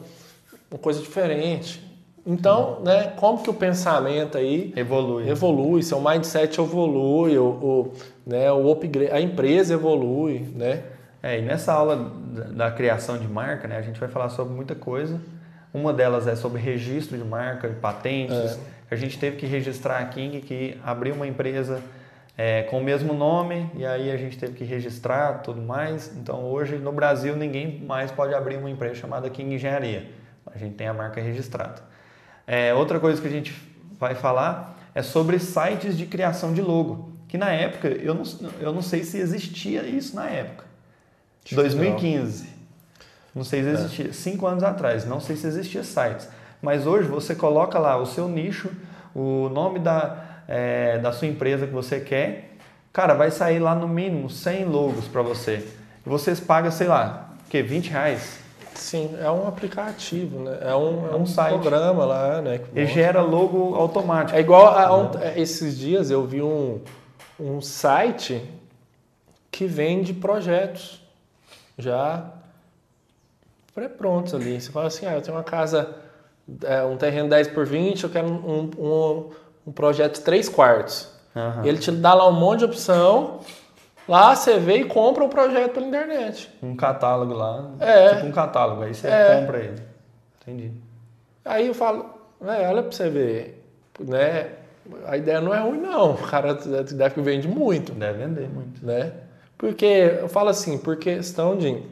uma 0.71 0.79
coisa 0.81 1.01
diferente. 1.01 1.92
Então, 2.25 2.81
né, 2.85 3.12
como 3.16 3.42
que 3.42 3.51
o 3.51 3.55
pensamento 3.55 4.38
aí 4.38 4.73
evolui, 4.77 5.29
evolui 5.29 5.83
seu 5.83 6.01
mindset 6.01 6.61
evolui, 6.61 7.37
o, 7.37 7.45
o, 7.45 7.92
né, 8.25 8.51
o 8.53 8.71
upgrade, 8.71 9.11
a 9.11 9.21
empresa 9.21 9.75
evolui, 9.75 10.49
né? 10.55 10.85
É, 11.21 11.38
e 11.38 11.42
nessa 11.42 11.73
aula 11.73 12.12
da, 12.53 12.71
criação 12.71 13.18
de 13.18 13.27
marca, 13.29 13.68
né, 13.68 13.77
a 13.77 13.83
gente 13.83 13.99
vai 13.99 14.09
falar 14.09 14.28
sobre 14.28 14.55
muita 14.55 14.74
coisa. 14.74 15.20
Uma 15.74 15.93
delas 15.93 16.26
é 16.26 16.37
sobre 16.37 16.61
registro 16.61 17.16
de 17.16 17.24
marca, 17.24 17.68
de 17.68 17.76
patentes. 17.76 18.37
É. 18.37 18.59
A 18.91 18.97
gente 18.97 19.18
teve 19.18 19.37
que 19.37 19.47
registrar 19.47 19.99
a 19.99 20.05
King, 20.05 20.41
que 20.41 20.78
abriu 20.85 21.14
uma 21.14 21.26
empresa 21.26 21.83
é, 22.37 22.62
com 22.62 22.78
o 22.78 22.83
mesmo 22.83 23.12
nome, 23.12 23.70
e 23.74 23.85
aí 23.85 24.11
a 24.11 24.16
gente 24.16 24.39
teve 24.39 24.55
que 24.55 24.64
registrar 24.64 25.39
tudo 25.43 25.61
mais. 25.61 26.12
Então 26.16 26.45
hoje 26.45 26.76
no 26.76 26.93
Brasil 26.93 27.37
ninguém 27.37 27.80
mais 27.80 28.11
pode 28.11 28.35
abrir 28.35 28.57
uma 28.57 28.70
empresa 28.70 28.95
chamada 28.95 29.28
King 29.28 29.55
Engenharia. 29.55 30.11
A 30.47 30.59
gente 30.59 30.74
tem 30.74 30.89
a 30.89 30.95
marca 30.95 31.20
registrada. 31.20 31.83
É, 32.47 32.74
outra 32.74 32.99
coisa 32.99 33.20
que 33.20 33.28
a 33.28 33.30
gente 33.30 33.55
vai 33.99 34.14
falar 34.14 34.78
é 34.95 35.03
sobre 35.03 35.39
sites 35.39 35.97
de 35.97 36.07
criação 36.07 36.53
de 36.53 36.61
logo, 36.61 37.12
que 37.28 37.39
na 37.39 37.51
época 37.51 37.89
eu 37.89 38.14
não, 38.14 38.24
eu 38.61 38.72
não 38.72 38.83
sei 38.83 39.05
se 39.05 39.18
existia 39.18 39.83
isso 39.83 40.16
na 40.16 40.28
época. 40.28 40.64
2015. 41.51 42.49
Não 43.35 43.45
sei 43.45 43.62
se 43.62 43.68
é. 43.68 43.72
existia. 43.72 44.09
É. 44.09 44.12
Cinco 44.12 44.47
anos 44.47 44.62
atrás. 44.62 45.05
Não 45.05 45.20
sei 45.20 45.37
se 45.37 45.47
existia 45.47 45.83
sites. 45.83 46.28
Mas 46.61 46.87
hoje 46.87 47.09
você 47.09 47.35
coloca 47.35 47.78
lá 47.78 47.97
o 47.97 48.07
seu 48.07 48.28
nicho, 48.28 48.70
o 49.14 49.49
nome 49.49 49.78
da, 49.78 50.22
é, 50.49 50.99
da 50.99 51.12
sua 51.12 51.28
empresa 51.28 51.66
que 51.66 51.72
você 51.72 52.01
quer, 52.01 52.57
cara, 52.93 53.14
vai 53.14 53.30
sair 53.30 53.59
lá 53.59 53.74
no 53.74 53.88
mínimo 53.88 54.28
100 54.30 54.64
logos 54.66 55.07
para 55.07 55.22
você. 55.22 55.66
E 56.05 56.09
vocês 56.09 56.40
pagam, 56.40 56.70
sei 56.70 56.88
lá, 56.88 57.30
que 57.49 57.62
20 57.62 57.88
reais. 57.90 58.38
Sim, 58.74 59.16
é 59.20 59.30
um 59.30 59.47
aplicativo, 59.47 60.40
né? 60.40 60.59
É 60.62 60.74
um, 60.74 61.07
é 61.09 61.14
um 61.14 61.22
um 61.22 61.26
site. 61.26 61.53
programa 61.53 62.05
lá, 62.07 62.40
né? 62.40 62.59
que 62.59 62.80
E 62.80 62.86
gera 62.86 63.20
logo 63.20 63.74
automático. 63.74 64.36
É 64.36 64.40
igual 64.40 64.66
a, 64.66 64.97
ont- 64.97 65.16
é, 65.20 65.38
esses 65.38 65.76
dias 65.78 66.11
eu 66.11 66.26
vi 66.26 66.40
um, 66.43 66.80
um 67.38 67.61
site 67.61 68.43
que 69.51 69.66
vende 69.66 70.14
projetos 70.14 71.03
já 71.78 72.24
pré-prontos 73.74 74.34
ali. 74.34 74.61
Você 74.61 74.70
fala 74.70 74.86
assim, 74.86 75.07
ah, 75.07 75.14
eu 75.14 75.22
tenho 75.22 75.36
uma 75.36 75.45
casa, 75.45 75.95
é, 76.64 76.82
um 76.82 76.97
terreno 76.97 77.28
10 77.28 77.49
por 77.49 77.66
20, 77.66 78.05
eu 78.05 78.11
quero 78.11 78.26
um, 78.28 78.70
um, 78.78 79.30
um 79.66 79.72
projeto 79.72 80.14
de 80.14 80.20
3 80.22 80.48
quartos. 80.48 81.08
E 81.64 81.68
ele 81.68 81.78
te 81.78 81.90
dá 81.90 82.12
lá 82.14 82.28
um 82.28 82.32
monte 82.32 82.58
de 82.60 82.64
opção, 82.66 83.40
lá 84.06 84.34
você 84.36 84.58
vê 84.58 84.78
e 84.78 84.84
compra 84.84 85.24
o 85.24 85.28
projeto 85.28 85.72
pela 85.72 85.86
internet. 85.86 86.50
Um 86.62 86.76
catálogo 86.76 87.32
lá. 87.32 87.70
É. 87.80 88.14
Tipo 88.16 88.26
um 88.26 88.32
catálogo. 88.32 88.82
Aí 88.82 88.94
você 88.94 89.08
É. 89.08 89.40
compra 89.40 89.58
ele. 89.58 89.82
Entendi. 90.42 90.72
Aí 91.44 91.66
eu 91.68 91.74
falo, 91.74 92.06
é, 92.44 92.68
olha 92.68 92.82
pra 92.82 92.92
você 92.92 93.08
ver, 93.08 93.64
né? 93.98 94.50
A 95.06 95.16
ideia 95.16 95.40
não 95.40 95.54
é 95.54 95.60
ruim 95.60 95.80
não, 95.80 96.12
o 96.14 96.18
cara 96.18 96.54
deve 96.54 97.14
que 97.14 97.20
vende 97.20 97.46
muito. 97.48 97.92
Deve 97.92 98.18
vender 98.26 98.48
muito. 98.48 98.84
né? 98.84 99.12
Porque 99.56 99.86
eu 99.86 100.28
falo 100.28 100.48
assim, 100.48 100.76
por 100.76 100.96
questão 100.96 101.56
de 101.56 101.82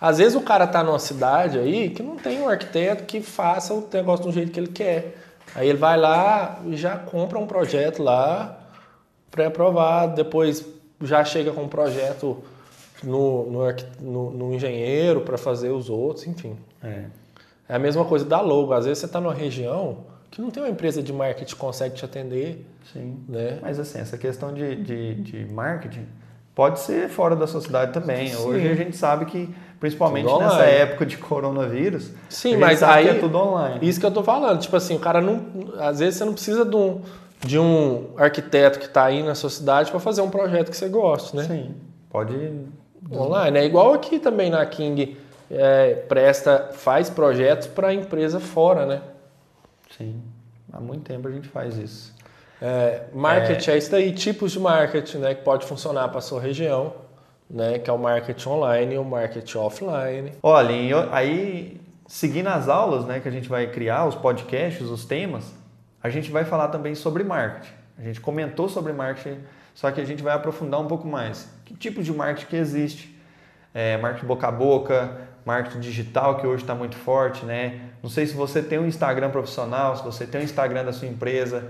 às 0.00 0.18
vezes 0.18 0.34
o 0.34 0.40
cara 0.42 0.66
tá 0.66 0.82
numa 0.84 0.98
cidade 0.98 1.58
aí 1.58 1.90
que 1.90 2.02
não 2.02 2.16
tem 2.16 2.40
um 2.40 2.48
arquiteto 2.48 3.04
que 3.04 3.20
faça 3.20 3.74
o 3.74 3.86
negócio 3.92 4.26
do 4.26 4.32
jeito 4.32 4.52
que 4.52 4.60
ele 4.60 4.68
quer. 4.68 5.16
Aí 5.54 5.68
ele 5.68 5.78
vai 5.78 5.96
lá 5.98 6.60
e 6.66 6.76
já 6.76 6.96
compra 6.96 7.38
um 7.38 7.46
projeto 7.46 8.02
lá 8.02 8.58
pré-aprovado, 9.30 10.14
depois 10.16 10.64
já 11.02 11.24
chega 11.24 11.52
com 11.52 11.62
um 11.62 11.68
projeto 11.68 12.38
no, 13.02 13.50
no, 13.50 13.60
no- 14.00 14.30
no 14.30 14.54
engenheiro 14.54 15.22
para 15.22 15.38
fazer 15.38 15.70
os 15.70 15.88
outros, 15.88 16.26
enfim. 16.26 16.56
É. 16.82 17.04
É 17.68 17.74
a 17.74 17.78
mesma 17.78 18.04
coisa 18.04 18.24
da 18.24 18.40
logo. 18.40 18.72
Às 18.72 18.84
vezes 18.84 18.98
você 18.98 19.06
está 19.06 19.20
numa 19.20 19.32
região 19.34 19.98
que 20.30 20.40
não 20.42 20.50
tem 20.50 20.62
uma 20.62 20.68
empresa 20.68 21.02
de 21.02 21.12
marketing 21.12 21.54
que 21.54 21.56
consegue 21.60 21.94
te 21.94 22.04
atender, 22.04 22.66
Sim. 22.92 23.18
né? 23.28 23.58
Mas 23.62 23.78
assim, 23.78 23.98
essa 24.00 24.18
questão 24.18 24.52
de, 24.52 24.76
de, 24.76 25.14
de 25.14 25.52
marketing 25.52 26.06
pode 26.60 26.80
ser 26.80 27.08
fora 27.08 27.34
da 27.34 27.46
sua 27.46 27.62
cidade 27.62 27.90
também. 27.90 28.28
Sim. 28.28 28.44
Hoje 28.44 28.68
a 28.68 28.74
gente 28.74 28.94
sabe 28.94 29.24
que, 29.24 29.48
principalmente 29.80 30.26
Tudo 30.26 30.40
nessa 30.40 30.56
online. 30.56 30.72
época 30.72 31.06
de 31.06 31.16
coronavírus, 31.16 32.10
Sim, 32.28 32.48
a 32.48 32.50
gente 32.50 32.60
mas 32.60 32.82
aí 32.82 33.08
é 33.08 33.14
tudo 33.14 33.38
online. 33.38 33.78
Isso 33.80 33.98
que 33.98 34.04
eu 34.04 34.10
tô 34.10 34.22
falando, 34.22 34.60
tipo 34.60 34.76
assim, 34.76 34.94
o 34.94 34.98
cara 34.98 35.22
não. 35.22 35.40
Às 35.78 36.00
vezes 36.00 36.18
você 36.18 36.24
não 36.26 36.34
precisa 36.34 36.62
de 36.66 36.76
um, 36.76 37.00
de 37.40 37.58
um 37.58 38.10
arquiteto 38.14 38.78
que 38.78 38.84
está 38.84 39.04
aí 39.04 39.22
na 39.22 39.34
sua 39.34 39.48
cidade 39.48 39.90
para 39.90 39.98
fazer 40.00 40.20
um 40.20 40.28
projeto 40.28 40.70
que 40.70 40.76
você 40.76 40.86
goste, 40.86 41.34
né? 41.34 41.44
Sim. 41.44 41.74
Pode. 42.10 42.34
Online. 43.10 43.58
É 43.58 43.64
igual 43.64 43.94
aqui 43.94 44.18
também 44.18 44.50
na 44.50 44.66
King 44.66 45.16
é, 45.50 45.94
presta, 45.94 46.72
faz 46.74 47.08
projetos 47.08 47.68
para 47.68 47.94
empresa 47.94 48.38
fora, 48.38 48.84
né? 48.84 49.00
Sim. 49.96 50.20
Há 50.70 50.78
muito 50.78 51.04
tempo 51.04 51.26
a 51.26 51.30
gente 51.30 51.48
faz 51.48 51.78
isso. 51.78 52.14
É, 52.60 53.04
marketing 53.14 53.70
é. 53.70 53.78
isso 53.78 53.90
daí, 53.90 54.12
tipos 54.12 54.52
de 54.52 54.60
marketing, 54.60 55.18
né? 55.18 55.34
Que 55.34 55.42
pode 55.42 55.66
funcionar 55.66 56.08
para 56.08 56.20
sua 56.20 56.40
região, 56.40 56.92
né? 57.48 57.78
Que 57.78 57.88
é 57.88 57.92
o 57.92 57.98
marketing 57.98 58.48
online 58.48 58.94
e 58.94 58.98
o 58.98 59.04
marketing 59.04 59.58
offline. 59.58 60.32
Olha, 60.42 60.72
eu- 60.72 61.12
aí, 61.12 61.80
seguindo 62.06 62.48
as 62.48 62.68
aulas 62.68 63.04
né, 63.06 63.20
que 63.20 63.28
a 63.28 63.32
gente 63.32 63.48
vai 63.48 63.66
criar, 63.68 64.06
os 64.06 64.14
podcasts, 64.14 64.88
os 64.88 65.04
temas, 65.04 65.52
a 66.02 66.10
gente 66.10 66.30
vai 66.30 66.44
falar 66.44 66.68
também 66.68 66.94
sobre 66.94 67.24
marketing. 67.24 67.72
A 67.98 68.02
gente 68.02 68.20
comentou 68.20 68.68
sobre 68.68 68.92
marketing, 68.92 69.38
só 69.74 69.90
que 69.90 70.00
a 70.00 70.04
gente 70.04 70.22
vai 70.22 70.34
aprofundar 70.34 70.80
um 70.80 70.86
pouco 70.86 71.06
mais. 71.06 71.48
Que 71.64 71.74
tipo 71.74 72.02
de 72.02 72.12
marketing 72.12 72.46
que 72.46 72.56
existe? 72.56 73.20
É, 73.72 73.96
marketing 73.98 74.26
boca 74.26 74.48
a 74.48 74.52
boca, 74.52 75.18
marketing 75.44 75.80
digital, 75.80 76.36
que 76.36 76.46
hoje 76.46 76.62
está 76.62 76.74
muito 76.74 76.96
forte, 76.96 77.44
né? 77.44 77.80
Não 78.02 78.10
sei 78.10 78.26
se 78.26 78.34
você 78.34 78.62
tem 78.62 78.78
um 78.78 78.86
Instagram 78.86 79.30
profissional, 79.30 79.96
se 79.96 80.02
você 80.02 80.26
tem 80.26 80.40
um 80.40 80.44
Instagram 80.44 80.84
da 80.84 80.92
sua 80.92 81.06
empresa, 81.08 81.64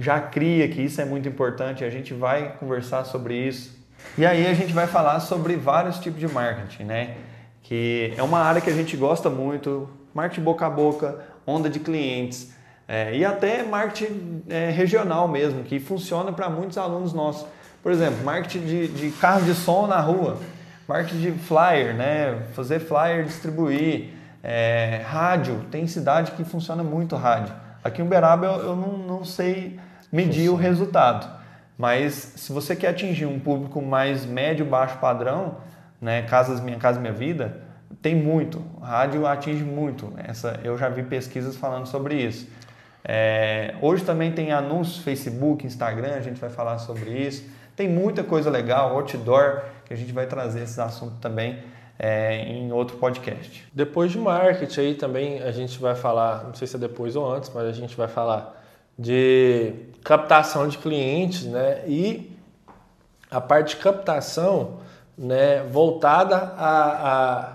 já 0.00 0.18
cria, 0.18 0.66
que 0.66 0.80
isso 0.80 1.00
é 1.00 1.04
muito 1.04 1.28
importante, 1.28 1.84
a 1.84 1.90
gente 1.90 2.14
vai 2.14 2.54
conversar 2.58 3.04
sobre 3.04 3.36
isso. 3.36 3.78
E 4.16 4.24
aí 4.24 4.46
a 4.46 4.54
gente 4.54 4.72
vai 4.72 4.86
falar 4.86 5.20
sobre 5.20 5.56
vários 5.56 5.98
tipos 5.98 6.18
de 6.18 6.26
marketing, 6.26 6.84
né? 6.84 7.16
Que 7.62 8.14
é 8.16 8.22
uma 8.22 8.38
área 8.38 8.62
que 8.62 8.70
a 8.70 8.72
gente 8.72 8.96
gosta 8.96 9.28
muito, 9.28 9.90
marketing 10.14 10.42
boca 10.42 10.66
a 10.66 10.70
boca, 10.70 11.20
onda 11.46 11.68
de 11.68 11.78
clientes, 11.78 12.54
é, 12.88 13.14
e 13.14 13.24
até 13.24 13.62
marketing 13.62 14.42
é, 14.48 14.70
regional 14.70 15.28
mesmo, 15.28 15.62
que 15.62 15.78
funciona 15.78 16.32
para 16.32 16.48
muitos 16.48 16.78
alunos 16.78 17.12
nossos. 17.12 17.46
Por 17.82 17.92
exemplo, 17.92 18.24
marketing 18.24 18.60
de, 18.60 18.88
de 18.88 19.10
carro 19.12 19.42
de 19.42 19.54
som 19.54 19.86
na 19.86 20.00
rua, 20.00 20.38
marketing 20.88 21.20
de 21.20 21.32
flyer, 21.32 21.94
né? 21.94 22.42
Fazer 22.54 22.80
flyer, 22.80 23.24
distribuir, 23.24 24.14
é, 24.42 25.02
rádio, 25.06 25.66
tem 25.70 25.86
cidade 25.86 26.32
que 26.32 26.42
funciona 26.42 26.82
muito 26.82 27.16
rádio. 27.16 27.54
Aqui 27.84 28.00
em 28.00 28.04
Uberaba 28.06 28.46
eu, 28.46 28.60
eu 28.60 28.76
não, 28.76 28.98
não 28.98 29.24
sei 29.24 29.78
medir 30.12 30.48
o 30.50 30.54
resultado, 30.54 31.28
mas 31.76 32.14
se 32.36 32.52
você 32.52 32.76
quer 32.76 32.88
atingir 32.88 33.26
um 33.26 33.38
público 33.38 33.80
mais 33.80 34.26
médio, 34.26 34.66
baixo 34.66 34.98
padrão, 34.98 35.56
né? 36.00 36.22
Casas 36.22 36.60
Minha 36.60 36.78
Casa 36.78 37.00
Minha 37.00 37.12
Vida, 37.12 37.62
tem 38.00 38.14
muito. 38.14 38.64
Rádio 38.80 39.26
atinge 39.26 39.64
muito. 39.64 40.12
Essa, 40.16 40.60
eu 40.64 40.76
já 40.78 40.88
vi 40.88 41.02
pesquisas 41.02 41.56
falando 41.56 41.86
sobre 41.86 42.14
isso. 42.14 42.48
É, 43.04 43.74
hoje 43.80 44.04
também 44.04 44.32
tem 44.32 44.52
anúncios 44.52 45.02
Facebook, 45.02 45.66
Instagram, 45.66 46.14
a 46.14 46.20
gente 46.20 46.40
vai 46.40 46.50
falar 46.50 46.78
sobre 46.78 47.10
isso. 47.10 47.44
Tem 47.76 47.88
muita 47.88 48.22
coisa 48.22 48.50
legal, 48.50 48.94
outdoor, 48.94 49.62
que 49.84 49.92
a 49.92 49.96
gente 49.96 50.12
vai 50.12 50.26
trazer 50.26 50.62
esses 50.62 50.78
assuntos 50.78 51.18
também 51.18 51.62
é, 51.98 52.44
em 52.44 52.72
outro 52.72 52.96
podcast. 52.98 53.66
Depois 53.72 54.12
de 54.12 54.18
marketing 54.18 54.80
aí 54.80 54.94
também 54.94 55.42
a 55.42 55.50
gente 55.50 55.78
vai 55.78 55.94
falar, 55.94 56.44
não 56.44 56.54
sei 56.54 56.66
se 56.66 56.76
é 56.76 56.78
depois 56.78 57.16
ou 57.16 57.30
antes, 57.30 57.50
mas 57.54 57.66
a 57.66 57.72
gente 57.72 57.96
vai 57.96 58.08
falar 58.08 58.59
de 59.00 59.72
captação 60.04 60.68
de 60.68 60.76
clientes, 60.76 61.44
né? 61.44 61.82
E 61.86 62.30
a 63.30 63.40
parte 63.40 63.76
de 63.76 63.82
captação, 63.82 64.74
né, 65.16 65.62
voltada 65.62 66.36
a, 66.36 67.08
a 67.08 67.52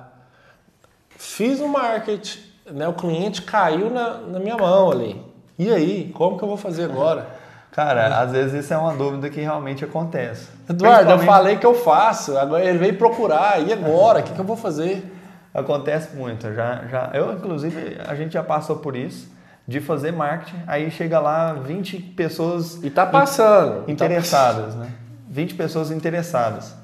fiz 1.17 1.59
o 1.59 1.67
marketing, 1.67 2.39
né? 2.71 2.87
O 2.87 2.93
cliente 2.93 3.43
caiu 3.43 3.91
na, 3.91 4.17
na 4.17 4.39
minha 4.39 4.57
mão 4.57 4.91
ali. 4.91 5.21
E 5.57 5.71
aí, 5.71 6.11
como 6.15 6.37
que 6.37 6.43
eu 6.43 6.47
vou 6.47 6.57
fazer 6.57 6.85
agora? 6.85 7.27
Cara, 7.71 8.19
às 8.21 8.31
vezes 8.31 8.63
isso 8.65 8.73
é 8.73 8.77
uma 8.77 8.93
dúvida 8.95 9.29
que 9.29 9.39
realmente 9.41 9.83
acontece. 9.85 10.47
Eduardo, 10.69 11.11
eu 11.11 11.17
Principalmente- 11.17 11.25
falei 11.25 11.57
que 11.57 11.65
eu 11.65 11.75
faço, 11.75 12.37
agora 12.37 12.63
ele 12.63 12.77
veio 12.77 12.97
procurar, 12.97 13.61
e 13.61 13.71
agora? 13.71 14.19
O 14.19 14.23
que, 14.23 14.33
que 14.33 14.39
eu 14.39 14.45
vou 14.45 14.55
fazer? 14.57 15.13
Acontece 15.53 16.15
muito. 16.15 16.53
Já, 16.53 16.83
já, 16.89 17.11
eu, 17.13 17.33
inclusive, 17.33 17.97
a 18.07 18.15
gente 18.15 18.33
já 18.33 18.41
passou 18.43 18.77
por 18.77 18.95
isso, 18.95 19.29
de 19.67 19.79
fazer 19.79 20.11
marketing, 20.11 20.61
aí 20.67 20.91
chega 20.91 21.19
lá 21.19 21.53
20 21.53 21.97
pessoas 21.97 22.83
E 22.83 22.89
tá 22.89 23.05
passando. 23.05 23.85
tá 23.85 23.91
interessadas, 23.91 24.75
né? 24.75 24.91
20 25.29 25.55
pessoas 25.55 25.91
interessadas. 25.91 26.75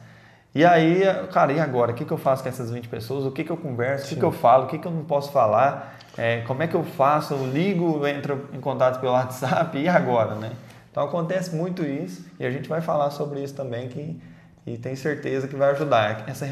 E 0.54 0.66
aí, 0.66 1.04
cara, 1.32 1.54
e 1.54 1.60
agora? 1.60 1.92
O 1.92 1.96
que, 1.96 2.04
que 2.04 2.12
eu 2.12 2.18
faço 2.18 2.44
com 2.44 2.50
essas 2.50 2.70
20 2.72 2.90
pessoas? 2.90 3.24
O 3.26 3.32
que, 3.32 3.44
que 3.44 3.52
eu 3.52 3.56
converso? 3.56 4.06
O 4.06 4.10
que, 4.10 4.16
que 4.18 4.24
eu 4.24 4.32
falo? 4.32 4.66
O 4.66 4.68
que, 4.68 4.78
que 4.78 4.86
eu 4.88 4.92
não 4.92 5.04
posso 5.06 5.32
falar? 5.32 5.98
É, 6.18 6.42
como 6.42 6.62
é 6.62 6.68
que 6.68 6.76
eu 6.76 6.84
faço? 6.84 7.34
Eu 7.34 7.48
ligo, 7.48 8.06
entro 8.06 8.50
em 8.52 8.60
contato 8.60 9.00
pelo 9.00 9.14
WhatsApp 9.14 9.78
e 9.78 9.88
agora, 9.88 10.36
né? 10.36 10.52
Então 10.92 11.04
acontece 11.04 11.56
muito 11.56 11.84
isso 11.86 12.26
e 12.38 12.46
a 12.46 12.52
gente 12.52 12.68
vai 12.68 12.82
falar 12.82 13.12
sobre 13.12 13.42
isso 13.42 13.56
também 13.56 13.88
que, 13.88 14.20
e 14.68 14.78
tem 14.78 14.94
certeza 14.94 15.48
que 15.48 15.56
vai 15.56 15.72
ajudar. 15.72 16.26
Essa 16.28 16.46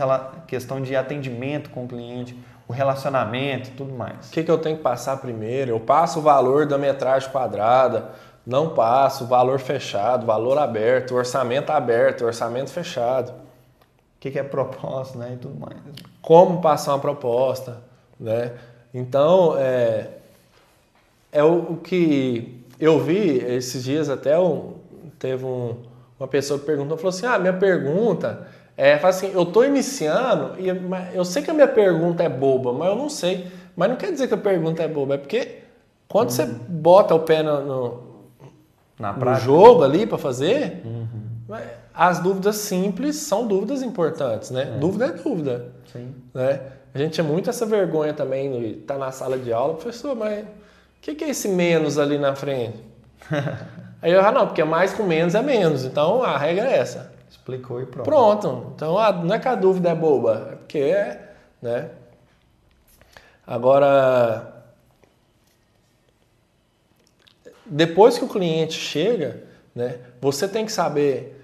questão 0.47 0.81
de 0.81 0.95
atendimento 0.95 1.69
com 1.69 1.83
o 1.83 1.87
cliente, 1.87 2.37
o 2.69 2.71
relacionamento 2.71 3.69
e 3.69 3.71
tudo 3.71 3.91
mais. 3.91 4.27
O 4.27 4.31
que, 4.31 4.43
que 4.43 4.51
eu 4.51 4.57
tenho 4.59 4.77
que 4.77 4.83
passar 4.83 5.17
primeiro? 5.17 5.71
Eu 5.71 5.79
passo 5.79 6.19
o 6.19 6.21
valor 6.21 6.67
da 6.67 6.77
metragem 6.77 7.27
quadrada, 7.31 8.11
não 8.45 8.69
passo, 8.69 9.25
valor 9.25 9.59
fechado, 9.59 10.23
valor 10.23 10.55
aberto, 10.59 11.15
orçamento 11.15 11.71
aberto, 11.71 12.23
orçamento 12.25 12.69
fechado. 12.69 13.29
O 13.31 14.19
que, 14.19 14.29
que 14.29 14.37
é 14.37 14.43
propósito, 14.43 15.17
né? 15.17 15.31
E 15.33 15.37
tudo 15.37 15.59
mais. 15.59 15.77
Como 16.21 16.61
passar 16.61 16.93
uma 16.93 16.99
proposta, 16.99 17.77
né? 18.19 18.51
Então, 18.93 19.55
é, 19.57 20.07
é 21.31 21.43
o, 21.43 21.73
o 21.73 21.77
que 21.77 22.63
eu 22.79 22.99
vi 22.99 23.39
esses 23.39 23.83
dias 23.83 24.09
até 24.11 24.37
um, 24.37 24.75
teve 25.17 25.43
um- 25.43 25.75
uma 26.19 26.27
pessoa 26.27 26.59
que 26.59 26.65
perguntou, 26.67 26.97
falou 26.97 27.09
assim, 27.09 27.25
ah, 27.25 27.39
minha 27.39 27.53
pergunta 27.53 28.45
é, 28.81 28.97
fala 28.97 29.09
assim, 29.09 29.29
eu 29.33 29.45
tô 29.45 29.65
iniciando 29.65 30.55
e 30.57 30.69
eu 31.13 31.25
sei 31.25 31.41
que 31.43 31.51
a 31.51 31.53
minha 31.53 31.67
pergunta 31.67 32.23
é 32.23 32.29
boba, 32.29 32.71
mas 32.71 32.87
eu 32.87 32.95
não 32.95 33.09
sei. 33.09 33.45
Mas 33.75 33.89
não 33.89 33.97
quer 33.97 34.09
dizer 34.09 34.29
que 34.29 34.33
a 34.33 34.37
pergunta 34.37 34.81
é 34.81 34.87
boba, 34.87 35.15
é 35.15 35.17
porque 35.17 35.57
quando 36.07 36.29
você 36.29 36.45
bota 36.45 37.13
o 37.13 37.19
pé 37.19 37.43
no, 37.43 37.61
no- 37.65 38.03
no 38.97 39.35
jogo 39.35 39.83
ali 39.83 40.05
para 40.07 40.17
fazer, 40.17 40.81
as 41.93 42.19
dúvidas 42.19 42.55
simples 42.55 43.17
são 43.17 43.45
dúvidas 43.45 43.81
importantes, 43.81 44.49
né? 44.49 44.77
Dúvida 44.79 45.07
é 45.07 45.11
dúvida, 45.11 45.65
Sim. 45.91 46.13
né? 46.33 46.61
A 46.93 46.97
gente 46.97 47.13
tinha 47.15 47.23
muito 47.23 47.49
essa 47.49 47.65
vergonha 47.65 48.13
também 48.13 48.49
de 48.51 48.65
estar 48.79 48.97
na 48.97 49.11
sala 49.11 49.37
de 49.37 49.51
aula, 49.51 49.73
professor, 49.73 50.15
mas 50.15 50.39
o 50.45 50.47
que, 51.01 51.15
que 51.15 51.23
é 51.25 51.29
esse 51.29 51.49
menos 51.49 51.97
ali 51.99 52.17
na 52.17 52.33
frente? 52.33 52.79
Aí 54.01 54.11
eu, 54.13 54.21
ah, 54.25 54.31
não, 54.31 54.47
porque 54.47 54.63
mais 54.63 54.93
com 54.93 55.03
menos 55.03 55.35
é 55.35 55.41
menos. 55.41 55.83
Então 55.83 56.23
a 56.23 56.37
regra 56.37 56.69
é 56.69 56.77
essa. 56.77 57.11
Explicou 57.55 57.81
e 57.81 57.85
pronto. 57.85 58.05
Pronto. 58.05 58.71
Então 58.75 58.97
a, 58.97 59.11
não 59.11 59.35
é 59.35 59.39
que 59.39 59.47
a 59.47 59.55
dúvida 59.55 59.89
é 59.89 59.95
boba, 59.95 60.49
é 60.51 60.55
porque 60.55 60.77
é, 60.77 61.33
né? 61.61 61.89
Agora, 63.45 64.63
depois 67.65 68.17
que 68.17 68.23
o 68.23 68.27
cliente 68.27 68.73
chega, 68.73 69.43
né, 69.73 69.97
você 70.21 70.47
tem 70.47 70.65
que 70.65 70.71
saber 70.71 71.35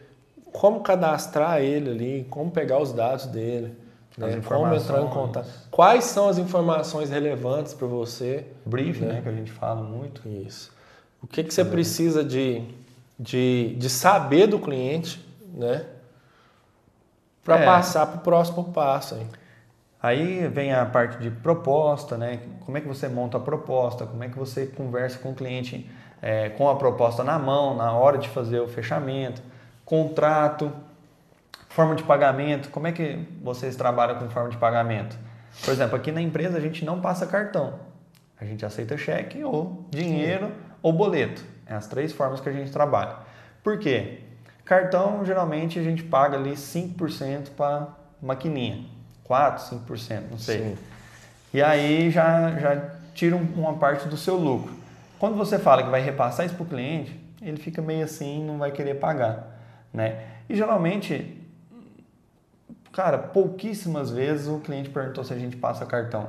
como 0.51 0.81
cadastrar 0.81 1.61
ele 1.61 1.89
ali, 1.89 2.27
como 2.29 2.51
pegar 2.51 2.79
os 2.79 2.93
dados 2.93 3.25
dele, 3.25 3.75
né, 4.17 4.39
como 4.45 4.73
entrar 4.73 5.01
em 5.01 5.07
contato. 5.07 5.49
Quais 5.71 6.05
são 6.05 6.29
as 6.29 6.37
informações 6.37 7.09
relevantes 7.09 7.73
para 7.73 7.87
você? 7.87 8.45
Briefing, 8.65 9.05
né? 9.05 9.13
né? 9.13 9.21
que 9.21 9.29
a 9.29 9.33
gente 9.33 9.51
fala 9.51 9.81
muito. 9.81 10.21
Isso. 10.27 10.71
O 11.21 11.27
que, 11.27 11.43
que 11.43 11.53
você 11.53 11.65
precisa 11.65 12.23
de, 12.23 12.63
de, 13.19 13.75
de 13.77 13.89
saber 13.89 14.47
do 14.47 14.59
cliente, 14.59 15.25
né? 15.53 15.85
Para 17.45 17.59
é. 17.59 17.65
passar 17.65 18.05
para 18.07 18.17
o 18.17 18.19
próximo 18.19 18.65
passo. 18.73 19.15
Hein? 19.15 19.29
Aí 20.03 20.47
vem 20.49 20.73
a 20.73 20.85
parte 20.85 21.17
de 21.19 21.31
proposta, 21.31 22.17
né? 22.17 22.41
Como 22.65 22.77
é 22.77 22.81
que 22.81 22.87
você 22.87 23.07
monta 23.07 23.37
a 23.37 23.39
proposta, 23.39 24.05
como 24.05 24.21
é 24.21 24.27
que 24.27 24.37
você 24.37 24.65
conversa 24.65 25.17
com 25.19 25.31
o 25.31 25.33
cliente 25.33 25.89
é, 26.21 26.49
com 26.49 26.67
a 26.67 26.75
proposta 26.75 27.23
na 27.23 27.37
mão, 27.37 27.77
na 27.77 27.93
hora 27.93 28.17
de 28.17 28.27
fazer 28.27 28.59
o 28.59 28.67
fechamento, 28.67 29.41
contrato, 29.85 30.71
forma 31.69 31.95
de 31.95 32.03
pagamento. 32.03 32.69
Como 32.69 32.87
é 32.87 32.91
que 32.91 33.27
vocês 33.43 33.75
trabalham 33.75 34.17
com 34.17 34.27
forma 34.29 34.49
de 34.49 34.57
pagamento? 34.57 35.17
Por 35.63 35.71
exemplo, 35.71 35.95
aqui 35.95 36.11
na 36.11 36.21
empresa 36.21 36.57
a 36.57 36.61
gente 36.61 36.83
não 36.83 36.99
passa 36.99 37.27
cartão. 37.27 37.79
A 38.41 38.43
gente 38.43 38.65
aceita 38.65 38.97
cheque 38.97 39.43
ou 39.43 39.85
dinheiro 39.91 40.47
Sim. 40.47 40.53
ou 40.81 40.91
boleto. 40.91 41.43
É 41.65 41.75
as 41.75 41.87
três 41.87 42.11
formas 42.11 42.41
que 42.41 42.49
a 42.49 42.51
gente 42.51 42.71
trabalha. 42.71 43.17
Por 43.63 43.77
quê? 43.77 44.23
Cartão, 44.65 45.23
geralmente, 45.23 45.77
a 45.77 45.83
gente 45.83 46.03
paga 46.03 46.35
ali 46.35 46.53
5% 46.53 47.49
para 47.55 47.87
maquininha. 48.19 48.83
4%, 49.29 49.85
5%, 49.87 50.23
não 50.31 50.37
sei. 50.39 50.57
Sim. 50.57 50.77
E 51.53 51.61
aí 51.61 52.09
já, 52.09 52.51
já 52.57 52.89
tira 53.13 53.35
uma 53.35 53.75
parte 53.75 54.07
do 54.07 54.17
seu 54.17 54.35
lucro. 54.35 54.73
Quando 55.19 55.35
você 55.35 55.57
fala 55.57 55.83
que 55.83 55.89
vai 55.89 56.01
repassar 56.01 56.45
isso 56.45 56.55
para 56.55 56.63
o 56.63 56.67
cliente, 56.67 57.17
ele 57.41 57.57
fica 57.57 57.81
meio 57.81 58.03
assim, 58.03 58.43
não 58.43 58.57
vai 58.57 58.71
querer 58.71 58.95
pagar, 58.95 59.55
né? 59.93 60.23
E 60.49 60.55
geralmente, 60.55 61.41
cara, 62.91 63.17
pouquíssimas 63.17 64.09
vezes 64.09 64.47
o 64.47 64.59
cliente 64.59 64.89
perguntou 64.89 65.23
se 65.23 65.31
a 65.31 65.37
gente 65.37 65.55
passa 65.55 65.85
cartão. 65.85 66.27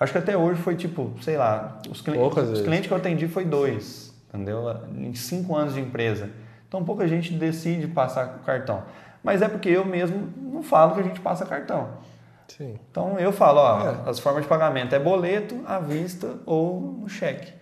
Acho 0.00 0.12
que 0.12 0.18
até 0.18 0.36
hoje 0.36 0.60
foi 0.60 0.74
tipo, 0.74 1.12
sei 1.22 1.36
lá, 1.36 1.80
os, 1.88 2.00
clientes, 2.00 2.38
os 2.50 2.60
clientes 2.62 2.86
que 2.86 2.92
eu 2.92 2.98
atendi 2.98 3.28
foi 3.28 3.44
dois, 3.44 4.14
entendeu? 4.28 4.64
Em 4.96 5.14
cinco 5.14 5.54
anos 5.54 5.74
de 5.74 5.80
empresa. 5.80 6.30
Então 6.68 6.84
pouca 6.84 7.08
gente 7.08 7.32
decide 7.32 7.88
passar 7.88 8.40
cartão. 8.44 8.84
Mas 9.24 9.42
é 9.42 9.48
porque 9.48 9.68
eu 9.68 9.84
mesmo 9.84 10.28
não 10.36 10.62
falo 10.62 10.94
que 10.94 11.00
a 11.00 11.02
gente 11.02 11.20
passa 11.20 11.44
cartão. 11.44 11.88
Sim. 12.46 12.78
Então 12.90 13.18
eu 13.18 13.32
falo, 13.32 13.58
ó, 13.58 13.80
é. 13.80 14.10
as 14.10 14.18
formas 14.18 14.42
de 14.42 14.48
pagamento 14.48 14.94
é 14.94 14.98
boleto, 14.98 15.60
à 15.66 15.78
vista 15.78 16.36
ou 16.46 16.80
no 16.80 17.08
cheque. 17.08 17.52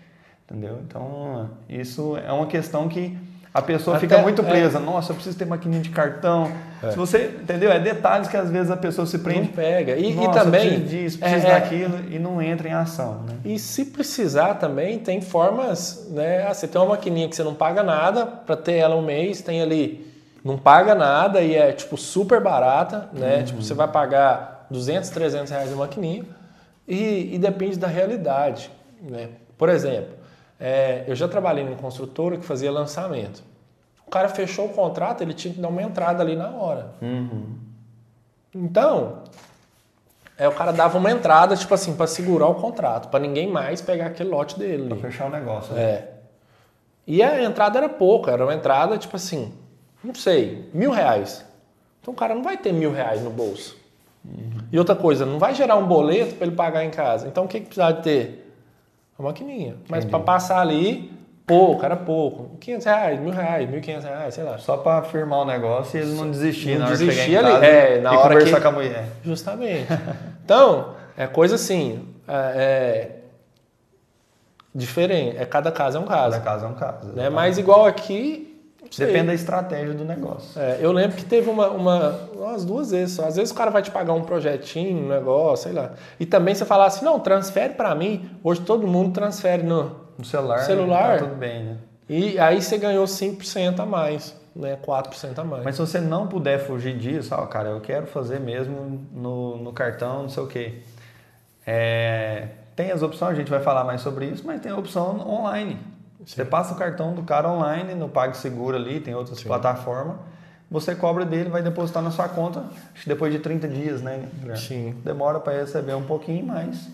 Entendeu? 0.45 0.79
Então, 0.87 1.51
isso 1.69 2.17
é 2.17 2.31
uma 2.31 2.47
questão 2.47 2.89
que 2.89 3.19
a 3.57 3.63
pessoa 3.63 3.97
Até, 3.97 4.07
fica 4.07 4.21
muito 4.21 4.43
é. 4.43 4.45
presa. 4.45 4.77
É... 4.77 4.81
Nossa, 4.83 5.13
eu 5.13 5.15
preciso 5.15 5.39
ter 5.39 5.47
maquininha 5.47 5.81
de 5.81 5.89
cartão. 5.89 6.53
É. 6.83 6.91
Se 6.91 6.97
você, 6.97 7.39
entendeu? 7.41 7.73
É 7.73 7.81
detalhes 7.81 8.29
que 8.29 8.37
às 8.37 8.51
vezes 8.51 8.71
a 8.71 8.77
pessoa 8.77 9.07
se 9.07 9.19
prende. 9.19 9.47
Não 9.47 9.47
pega. 9.47 9.97
E, 9.97 10.13
Nossa, 10.13 10.29
e 10.29 10.43
também. 10.43 10.81
Preciso 10.81 10.89
disso, 10.91 11.19
preciso 11.19 11.47
é, 11.47 11.51
é, 11.51 11.55
daquilo 11.55 11.99
e 12.11 12.19
não 12.19 12.43
entra 12.43 12.69
em 12.69 12.73
ação. 12.73 13.23
Né? 13.27 13.35
E 13.47 13.59
se 13.59 13.87
precisar 13.87 14.57
também, 14.57 14.99
tem 14.99 15.23
formas, 15.23 16.07
né? 16.11 16.47
Ah, 16.47 16.53
você 16.53 16.69
tem 16.69 16.79
uma 16.79 16.91
maquininha 16.91 17.31
que 17.31 17.35
você 17.35 17.43
não 17.43 17.55
paga 17.55 17.83
nada 17.83 18.27
para 18.27 18.57
ter 18.57 18.75
ela 18.75 18.95
um 18.95 19.03
mês, 19.03 19.41
tem 19.41 19.63
ali. 19.63 20.07
Não 20.45 20.59
paga 20.59 20.95
nada 20.95 21.41
e 21.41 21.55
é 21.55 21.73
tipo 21.73 21.97
super 21.97 22.43
barata, 22.43 23.09
né? 23.15 23.39
Uhum. 23.39 23.45
Tipo, 23.45 23.63
você 23.63 23.73
vai 23.73 23.89
pagar 23.89 24.67
200, 24.71 25.09
300 25.09 25.51
reais 25.51 25.73
a 25.73 25.77
maquininha 25.77 26.27
e, 26.87 27.35
e 27.35 27.39
depende 27.39 27.79
da 27.79 27.87
realidade, 27.87 28.71
né? 29.01 29.29
Por 29.57 29.71
exemplo, 29.71 30.11
é, 30.59 31.05
eu 31.07 31.15
já 31.15 31.29
trabalhei 31.29 31.65
numa 31.65 31.77
construtora 31.77 32.37
que 32.37 32.45
fazia 32.45 32.71
lançamento. 32.71 33.43
O 34.07 34.11
cara 34.11 34.29
fechou 34.29 34.67
o 34.67 34.69
contrato, 34.71 35.23
ele 35.23 35.35
tinha 35.35 35.53
que 35.53 35.61
dar 35.61 35.69
uma 35.69 35.83
entrada 35.83 36.23
ali 36.23 36.37
na 36.37 36.51
hora. 36.51 36.93
Uhum. 37.03 37.57
Então, 38.55 39.23
é, 40.39 40.49
o 40.49 40.53
cara 40.53 40.73
dava 40.73 40.97
uma 40.99 41.11
entrada, 41.11 41.57
tipo 41.57 41.75
assim, 41.75 41.95
para 41.95 42.07
segurar 42.07 42.47
o 42.47 42.55
contrato, 42.55 43.09
para 43.09 43.21
ninguém 43.21 43.49
mais 43.51 43.81
pegar 43.83 44.07
aquele 44.07 44.31
lote 44.31 44.59
dele. 44.59 44.89
Para 44.89 44.97
fechar 44.99 45.27
o 45.27 45.31
negócio. 45.31 45.75
Né? 45.75 45.83
É. 45.83 46.13
E 47.07 47.23
a 47.23 47.43
entrada 47.43 47.79
era 47.79 47.89
pouca, 47.89 48.31
era 48.31 48.45
uma 48.45 48.55
entrada, 48.55 48.97
tipo 48.99 49.17
assim, 49.17 49.53
não 50.03 50.15
sei, 50.15 50.69
mil 50.73 50.91
reais. 50.91 51.45
Então 52.01 52.13
o 52.13 52.17
cara 52.17 52.35
não 52.35 52.43
vai 52.43 52.57
ter 52.57 52.73
mil 52.73 52.93
reais 52.93 53.23
no 53.23 53.31
bolso. 53.31 53.77
Uhum. 54.25 54.59
E 54.73 54.79
outra 54.79 54.95
coisa, 54.95 55.25
não 55.27 55.39
vai 55.39 55.55
gerar 55.55 55.77
um 55.77 55.87
boleto 55.87 56.35
para 56.35 56.47
ele 56.47 56.57
pagar 56.57 56.85
em 56.85 56.91
casa. 56.91 57.29
Então 57.29 57.45
o 57.45 57.49
que, 57.49 57.61
que 57.61 57.67
precisa 57.67 57.93
de 57.93 58.03
ter? 58.03 58.45
A 59.19 59.23
maquininha. 59.23 59.71
Entendi. 59.71 59.85
Mas 59.89 60.05
para 60.05 60.19
passar 60.21 60.61
ali, 60.61 61.12
pouco, 61.47 61.85
era 61.85 61.97
pouco. 61.97 62.57
500 62.59 62.85
reais, 62.85 63.21
mil 63.21 63.33
reais, 63.33 63.71
1.500 63.71 64.03
reais, 64.03 64.35
sei 64.35 64.45
lá. 64.45 64.59
Só 64.59 64.77
para 64.77 65.03
firmar 65.03 65.41
o 65.41 65.45
negócio 65.45 65.99
e 65.99 66.03
ele 66.03 66.14
não 66.14 66.31
desistir 66.31 66.79
não 66.79 66.81
na 66.81 66.87
hora 66.87 67.57
ali, 67.57 67.67
é, 67.67 68.01
na 68.01 68.12
e 68.12 68.17
hora 68.17 68.35
conversar 68.35 68.57
que... 68.57 68.62
com 68.62 68.69
a 68.69 68.73
mulher. 68.73 69.09
Justamente. 69.25 69.87
então, 70.45 70.95
é 71.17 71.27
coisa 71.27 71.55
assim, 71.55 72.07
é, 72.29 72.35
é, 72.35 73.17
diferente. 74.75 75.37
É 75.39 75.47
cada 75.47 75.71
caso 75.71 75.97
é 75.97 76.01
um 76.01 76.05
caso. 76.05 76.33
Cada 76.33 76.45
caso 76.45 76.64
é 76.67 76.69
um 76.69 76.75
caso. 76.75 77.12
Né? 77.12 77.31
Mas 77.31 77.57
igual 77.57 77.87
aqui, 77.87 78.56
Depende 78.97 79.26
da 79.28 79.34
estratégia 79.34 79.95
do 79.95 80.05
negócio. 80.05 80.61
É, 80.61 80.78
eu 80.80 80.93
lembro 80.93 81.16
que 81.16 81.24
teve 81.24 81.49
uma, 81.49 81.68
uma, 81.68 82.20
umas 82.34 82.64
duas 82.64 82.91
vezes 82.91 83.16
só. 83.16 83.26
Às 83.26 83.37
vezes 83.37 83.51
o 83.51 83.55
cara 83.55 83.70
vai 83.70 83.82
te 83.82 83.91
pagar 83.91 84.12
um 84.12 84.22
projetinho, 84.22 85.05
um 85.05 85.09
negócio, 85.09 85.64
sei 85.64 85.72
lá. 85.72 85.93
E 86.18 86.26
também 86.26 86.55
você 86.55 86.64
falar 86.64 86.87
assim, 86.87 87.05
não, 87.05 87.18
transfere 87.18 87.74
para 87.74 87.95
mim. 87.95 88.30
Hoje 88.43 88.61
todo 88.61 88.87
mundo 88.87 89.12
transfere 89.12 89.62
no, 89.62 89.97
no 90.18 90.24
celular. 90.24 90.61
celular. 90.61 91.18
Tá 91.18 91.24
tudo 91.24 91.37
bem, 91.37 91.64
né? 91.64 91.76
E 92.09 92.39
aí 92.39 92.62
você 92.62 92.78
ganhou 92.78 93.05
5% 93.05 93.80
a 93.80 93.87
mais, 93.87 94.34
né? 94.55 94.78
4% 94.87 95.39
a 95.39 95.45
mais. 95.45 95.64
Mas 95.64 95.74
se 95.74 95.80
você 95.80 96.01
não 96.01 96.28
puder 96.28 96.61
fugir 96.61 96.97
disso, 96.97 97.34
ó, 97.34 97.45
cara, 97.47 97.70
eu 97.70 97.80
quero 97.80 98.07
fazer 98.07 98.39
mesmo 98.39 99.05
no, 99.12 99.57
no 99.57 99.72
cartão, 99.72 100.22
não 100.22 100.28
sei 100.28 100.43
o 100.43 100.47
quê. 100.47 100.74
É, 101.66 102.49
tem 102.76 102.93
as 102.93 103.03
opções, 103.03 103.32
a 103.32 103.34
gente 103.34 103.51
vai 103.51 103.61
falar 103.61 103.82
mais 103.82 104.01
sobre 104.01 104.26
isso, 104.26 104.45
mas 104.47 104.61
tem 104.61 104.70
a 104.70 104.76
opção 104.76 105.28
online. 105.28 105.78
Você 106.25 106.45
passa 106.45 106.75
o 106.75 106.77
cartão 106.77 107.14
do 107.14 107.23
cara 107.23 107.51
online 107.51 107.95
no 107.95 108.09
PagSeguro 108.09 108.77
ali, 108.77 109.01
tem 109.01 109.14
outras 109.14 109.39
Sim. 109.39 109.49
plataformas. 109.49 110.17
Você 110.71 110.95
cobra 110.95 111.25
dele, 111.25 111.49
vai 111.49 111.62
depositar 111.62 112.03
na 112.03 112.11
sua 112.11 112.29
conta, 112.29 112.64
acho 112.93 113.05
que 113.05 113.09
depois 113.09 113.33
de 113.33 113.39
30 113.39 113.69
dias, 113.69 114.03
né? 114.03 114.29
Sim. 114.57 114.97
Demora 115.05 115.39
para 115.39 115.53
receber 115.53 115.95
um 115.95 116.03
pouquinho, 116.03 116.45
mas 116.47 116.89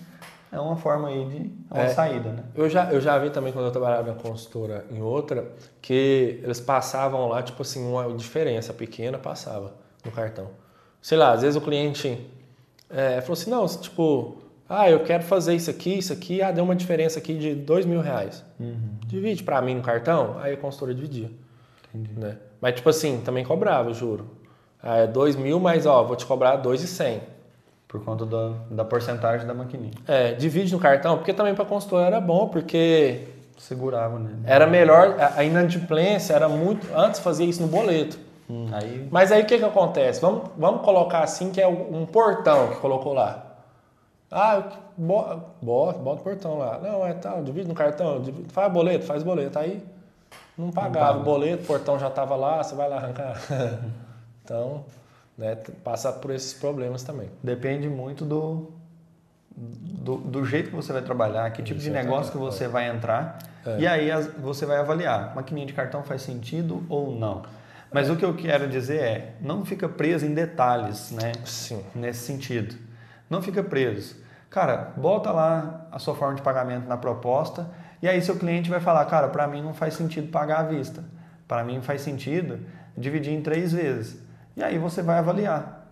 é 0.53 0.61
uma 0.61 0.77
forma 0.77 1.09
aí 1.09 1.25
de 1.25 1.51
é 1.71 1.75
uma 1.75 1.85
é, 1.85 1.89
saída, 1.89 2.29
né? 2.31 2.45
Eu 2.55 2.69
já, 2.69 2.93
eu 2.93 3.01
já 3.01 3.17
vi 3.19 3.31
também 3.31 3.51
quando 3.51 3.65
eu 3.65 3.71
trabalhava 3.71 4.09
na 4.09 4.15
consultora 4.15 4.85
em 4.91 5.01
outra, 5.01 5.51
que 5.81 6.41
eles 6.43 6.61
passavam 6.61 7.27
lá, 7.29 7.43
tipo 7.43 7.63
assim, 7.63 7.83
uma 7.83 8.15
diferença 8.15 8.75
pequena 8.75 9.17
passava 9.17 9.73
no 10.05 10.13
cartão. 10.13 10.49
Sei 11.01 11.17
lá, 11.17 11.33
às 11.33 11.41
vezes 11.41 11.57
o 11.57 11.61
cliente 11.63 12.31
é, 12.91 13.23
falou 13.23 13.33
assim, 13.33 13.51
não, 13.51 13.67
tipo, 13.67 14.42
ah, 14.73 14.91
eu 14.91 15.01
quero 15.01 15.23
fazer 15.23 15.55
isso 15.55 15.71
aqui, 15.71 15.99
isso 15.99 16.13
aqui, 16.13 16.41
ah, 16.41 16.51
deu 16.51 16.65
uma 16.65 16.75
diferença 16.75 17.19
aqui 17.19 17.35
de 17.35 17.55
dois 17.55 17.85
mil 17.85 18.01
reais. 18.01 18.45
Uhum. 18.59 18.97
Divide 19.07 19.43
para 19.43 19.61
mim 19.61 19.75
no 19.75 19.83
cartão, 19.83 20.37
aí 20.41 20.55
a 20.55 20.57
consultora 20.57 20.95
dividia. 20.95 21.31
Entendi. 21.95 22.19
Né? 22.19 22.37
Mas, 22.61 22.75
tipo 22.77 22.89
assim, 22.89 23.21
também 23.25 23.45
cobrava, 23.45 23.93
juro. 23.93 24.31
Ah, 24.83 24.99
é 24.99 25.07
dois 25.07 25.37
mil, 25.37 25.61
mas, 25.61 25.85
ó, 25.85 26.03
vou 26.03 26.17
te 26.17 26.25
cobrar 26.25 26.57
dois 26.57 26.83
e 26.83 26.87
cem. 26.87 27.21
Por 27.87 28.03
conta 28.03 28.25
da, 28.25 28.53
da 28.71 28.85
porcentagem 28.85 29.47
da 29.47 29.53
maquininha. 29.53 29.93
É, 30.09 30.33
divide 30.33 30.73
no 30.73 30.81
cartão, 30.81 31.19
porque 31.19 31.35
também 31.35 31.55
para 31.55 31.67
consultora 31.67 32.07
era 32.07 32.21
bom, 32.23 32.49
porque... 32.49 33.29
Segurava, 33.59 34.19
né? 34.19 34.31
Era 34.45 34.67
melhor, 34.67 35.17
a 35.37 35.45
inadimplência 35.45 36.33
era 36.33 36.49
muito... 36.49 36.87
Antes 36.97 37.21
fazia 37.21 37.45
isso 37.45 37.61
no 37.61 37.69
boleto. 37.69 38.19
Hum, 38.49 38.69
aí... 38.73 39.07
Mas 39.11 39.31
aí 39.31 39.43
o 39.43 39.47
que 39.47 39.59
que 39.59 39.65
acontece? 39.65 40.23
Vamos, 40.23 40.45
vamos 40.57 40.83
colocar 40.83 41.23
assim, 41.23 41.53
que 41.53 41.61
é 41.61 41.69
um 41.69 42.07
portão 42.07 42.69
que 42.69 42.77
colocou 42.77 43.13
lá. 43.13 43.52
Ah, 44.33 44.63
bota, 44.97 45.99
bota 45.99 46.21
o 46.21 46.25
portão 46.25 46.59
lá. 46.59 46.79
Não, 46.79 47.07
é 47.07 47.13
tal, 47.13 47.45
divide 47.45 47.69
no 47.69 47.75
cartão, 47.75 48.23
divide, 48.23 48.51
faz 48.51 48.73
boleto, 48.73 49.05
faz 49.05 49.23
boleto. 49.23 49.59
Aí 49.59 49.83
não 50.57 50.71
pagava 50.71 51.19
o 51.19 51.23
boleto, 51.23 51.65
o 51.65 51.67
portão 51.67 51.99
já 51.99 52.09
estava 52.09 52.35
lá, 52.35 52.63
você 52.63 52.75
vai 52.75 52.89
lá 52.89 52.97
arrancar. 52.97 53.39
então, 54.43 54.87
né, 55.37 55.57
passa 55.85 56.11
por 56.11 56.31
esses 56.31 56.55
problemas 56.55 57.03
também. 57.03 57.29
Depende 57.43 57.91
muito 57.91 58.25
do, 58.25 58.73
do, 59.55 60.17
do 60.17 60.45
jeito 60.47 60.71
que 60.71 60.77
você 60.77 60.95
vai 60.95 61.03
trabalhar, 61.03 61.51
que 61.53 61.63
tipo 61.63 61.79
de 61.79 61.91
negócio 61.91 62.33
que 62.33 62.39
você 62.39 62.67
vai 62.67 62.89
entrar. 62.89 63.39
É. 63.67 63.81
E 63.81 63.87
aí 63.87 64.11
você 64.39 64.65
vai 64.65 64.79
avaliar, 64.79 65.35
maquininha 65.35 65.67
de 65.67 65.75
cartão 65.75 66.03
faz 66.03 66.23
sentido 66.23 66.83
ou 66.89 67.15
não. 67.15 67.43
Mas 67.93 68.09
o 68.09 68.17
que 68.17 68.25
eu 68.25 68.35
quero 68.35 68.67
dizer 68.67 69.03
é, 69.03 69.35
não 69.43 69.67
fica 69.67 69.87
preso 69.87 70.25
em 70.25 70.33
detalhes, 70.33 71.11
né? 71.11 71.33
Sim. 71.45 71.85
Nesse 71.95 72.21
sentido. 72.21 72.75
Não 73.29 73.43
fica 73.43 73.63
preso. 73.63 74.22
Cara, 74.53 74.93
bota 74.99 75.33
lá 75.33 75.87
a 75.91 75.99
sua 75.99 76.15
forma 76.15 76.35
de 76.35 76.43
pagamento 76.43 76.87
na 76.87 76.99
proposta 76.99 77.71
E 78.03 78.09
aí 78.09 78.21
seu 78.21 78.37
cliente 78.37 78.69
vai 78.69 78.81
falar, 78.81 79.03
cara, 79.07 79.29
para 79.29 79.49
mim 79.49 79.63
não 79.63 79.73
faz 79.73 79.95
sentido 79.95 80.31
pagar 80.31 80.61
à 80.61 80.63
vista. 80.65 81.03
Para 81.49 81.65
mim 81.65 81.81
faz 81.81 82.03
sentido 82.03 82.61
dividir 82.97 83.33
em 83.33 83.41
três 83.41 83.73
vezes. 83.73 84.21
E 84.55 84.63
aí 84.63 84.77
você 84.77 85.01
vai 85.03 85.19
avaliar. 85.19 85.89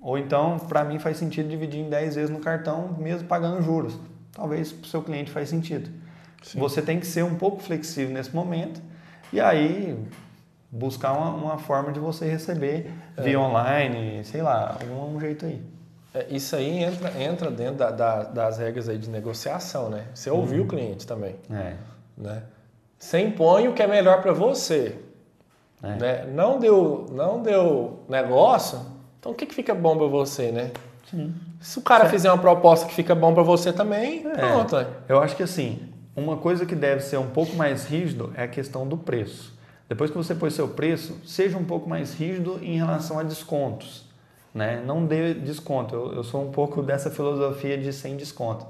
Ou 0.00 0.18
então, 0.18 0.58
para 0.58 0.82
mim 0.82 0.98
faz 0.98 1.16
sentido 1.16 1.48
dividir 1.48 1.80
em 1.80 1.88
10 1.88 2.16
vezes 2.16 2.30
no 2.30 2.40
cartão, 2.40 2.96
mesmo 2.98 3.28
pagando 3.28 3.62
juros. 3.62 3.98
Talvez 4.32 4.72
para 4.72 4.84
o 4.84 4.88
seu 4.88 5.02
cliente 5.02 5.30
faz 5.30 5.48
sentido. 5.48 5.88
Sim. 6.42 6.58
Você 6.58 6.82
tem 6.82 6.98
que 6.98 7.06
ser 7.06 7.22
um 7.22 7.36
pouco 7.36 7.62
flexível 7.62 8.12
nesse 8.12 8.34
momento 8.34 8.80
e 9.32 9.40
aí 9.40 9.96
buscar 10.70 11.12
uma, 11.12 11.30
uma 11.30 11.58
forma 11.58 11.92
de 11.92 12.00
você 12.00 12.28
receber 12.28 12.92
é. 13.16 13.22
via 13.22 13.40
online, 13.40 14.24
sei 14.24 14.42
lá, 14.42 14.76
algum 14.80 15.18
jeito 15.20 15.46
aí. 15.46 15.75
É, 16.16 16.26
isso 16.30 16.56
aí 16.56 16.82
entra, 16.82 17.22
entra 17.22 17.50
dentro 17.50 17.74
da, 17.74 17.90
da, 17.90 18.22
das 18.22 18.56
regras 18.56 18.88
aí 18.88 18.96
de 18.96 19.10
negociação, 19.10 19.90
né? 19.90 20.06
Você 20.14 20.30
ouviu 20.30 20.60
uhum. 20.60 20.64
o 20.64 20.68
cliente 20.68 21.06
também. 21.06 21.36
É. 21.50 21.74
Né? 22.16 22.42
Você 22.98 23.20
impõe 23.20 23.68
o 23.68 23.74
que 23.74 23.82
é 23.82 23.86
melhor 23.86 24.22
para 24.22 24.32
você. 24.32 24.96
É. 25.82 25.88
Né? 25.96 26.26
Não, 26.32 26.58
deu, 26.58 27.06
não 27.12 27.42
deu 27.42 28.00
negócio, 28.08 28.80
então 29.20 29.32
o 29.32 29.34
que, 29.34 29.44
que 29.44 29.54
fica 29.54 29.74
bom 29.74 29.98
para 29.98 30.06
você, 30.06 30.50
né? 30.50 30.70
Sim. 31.10 31.34
Se 31.60 31.78
o 31.78 31.82
cara 31.82 32.04
certo. 32.04 32.12
fizer 32.12 32.32
uma 32.32 32.40
proposta 32.40 32.86
que 32.86 32.94
fica 32.94 33.14
bom 33.14 33.34
para 33.34 33.42
você 33.42 33.70
também, 33.70 34.26
é. 34.26 34.36
pronto. 34.36 34.74
É. 34.74 34.86
Eu 35.10 35.20
acho 35.20 35.36
que 35.36 35.42
assim, 35.42 35.92
uma 36.16 36.38
coisa 36.38 36.64
que 36.64 36.74
deve 36.74 37.02
ser 37.02 37.18
um 37.18 37.28
pouco 37.28 37.54
mais 37.54 37.84
rígido 37.84 38.32
é 38.34 38.44
a 38.44 38.48
questão 38.48 38.88
do 38.88 38.96
preço. 38.96 39.54
Depois 39.86 40.10
que 40.10 40.16
você 40.16 40.34
pôs 40.34 40.54
seu 40.54 40.66
preço, 40.66 41.20
seja 41.26 41.58
um 41.58 41.64
pouco 41.64 41.86
mais 41.86 42.14
rígido 42.14 42.58
em 42.62 42.78
relação 42.78 43.18
a 43.18 43.22
descontos. 43.22 44.05
Né? 44.56 44.82
Não 44.86 45.04
dê 45.04 45.34
desconto. 45.34 45.94
Eu, 45.94 46.14
eu 46.14 46.24
sou 46.24 46.42
um 46.42 46.50
pouco 46.50 46.82
dessa 46.82 47.10
filosofia 47.10 47.76
de 47.76 47.92
sem 47.92 48.16
desconto. 48.16 48.66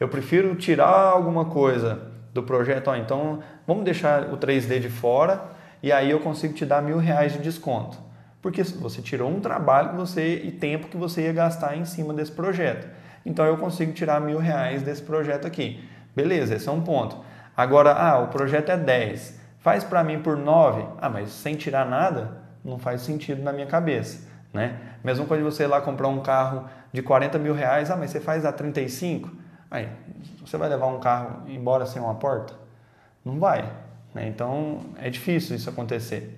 Eu 0.00 0.08
prefiro 0.08 0.54
tirar 0.56 0.88
alguma 0.88 1.44
coisa 1.44 2.00
do 2.32 2.42
projeto. 2.42 2.88
Ó, 2.88 2.96
então, 2.96 3.40
vamos 3.66 3.84
deixar 3.84 4.32
o 4.32 4.38
3D 4.38 4.80
de 4.80 4.88
fora 4.88 5.50
e 5.82 5.92
aí 5.92 6.10
eu 6.10 6.20
consigo 6.20 6.54
te 6.54 6.64
dar 6.64 6.80
mil 6.80 6.96
reais 6.96 7.34
de 7.34 7.40
desconto. 7.40 7.98
Porque 8.40 8.62
você 8.62 9.02
tirou 9.02 9.28
um 9.28 9.38
trabalho 9.38 9.90
que 9.90 9.96
você 9.96 10.36
e 10.44 10.50
tempo 10.50 10.88
que 10.88 10.96
você 10.96 11.24
ia 11.24 11.32
gastar 11.34 11.76
em 11.76 11.84
cima 11.84 12.14
desse 12.14 12.32
projeto. 12.32 12.88
Então 13.26 13.44
eu 13.44 13.58
consigo 13.58 13.92
tirar 13.92 14.22
mil 14.22 14.38
reais 14.38 14.82
desse 14.82 15.02
projeto 15.02 15.46
aqui. 15.46 15.84
Beleza, 16.16 16.54
esse 16.54 16.70
é 16.70 16.72
um 16.72 16.80
ponto. 16.80 17.18
Agora, 17.54 17.92
ah, 17.92 18.18
o 18.20 18.28
projeto 18.28 18.70
é 18.70 18.78
10. 18.78 19.38
Faz 19.58 19.84
para 19.84 20.02
mim 20.02 20.20
por 20.20 20.38
9. 20.38 20.86
Ah, 20.98 21.10
mas 21.10 21.28
sem 21.28 21.54
tirar 21.54 21.84
nada, 21.84 22.38
não 22.64 22.78
faz 22.78 23.02
sentido 23.02 23.42
na 23.42 23.52
minha 23.52 23.66
cabeça. 23.66 24.26
Né? 24.58 24.76
Mesma 25.04 25.24
coisa 25.24 25.44
de 25.44 25.48
você 25.48 25.62
ir 25.62 25.66
lá 25.68 25.80
comprar 25.80 26.08
um 26.08 26.20
carro 26.20 26.64
de 26.92 27.00
40 27.00 27.38
mil 27.38 27.54
reais. 27.54 27.92
Ah, 27.92 27.96
mas 27.96 28.10
você 28.10 28.18
faz 28.18 28.44
a 28.44 28.50
35? 28.50 29.30
Aí, 29.70 29.88
você 30.44 30.56
vai 30.56 30.68
levar 30.68 30.88
um 30.88 30.98
carro 30.98 31.42
embora 31.46 31.86
sem 31.86 32.02
uma 32.02 32.16
porta? 32.16 32.54
Não 33.24 33.38
vai. 33.38 33.70
Né? 34.12 34.26
Então, 34.26 34.80
é 35.00 35.08
difícil 35.08 35.54
isso 35.54 35.70
acontecer. 35.70 36.36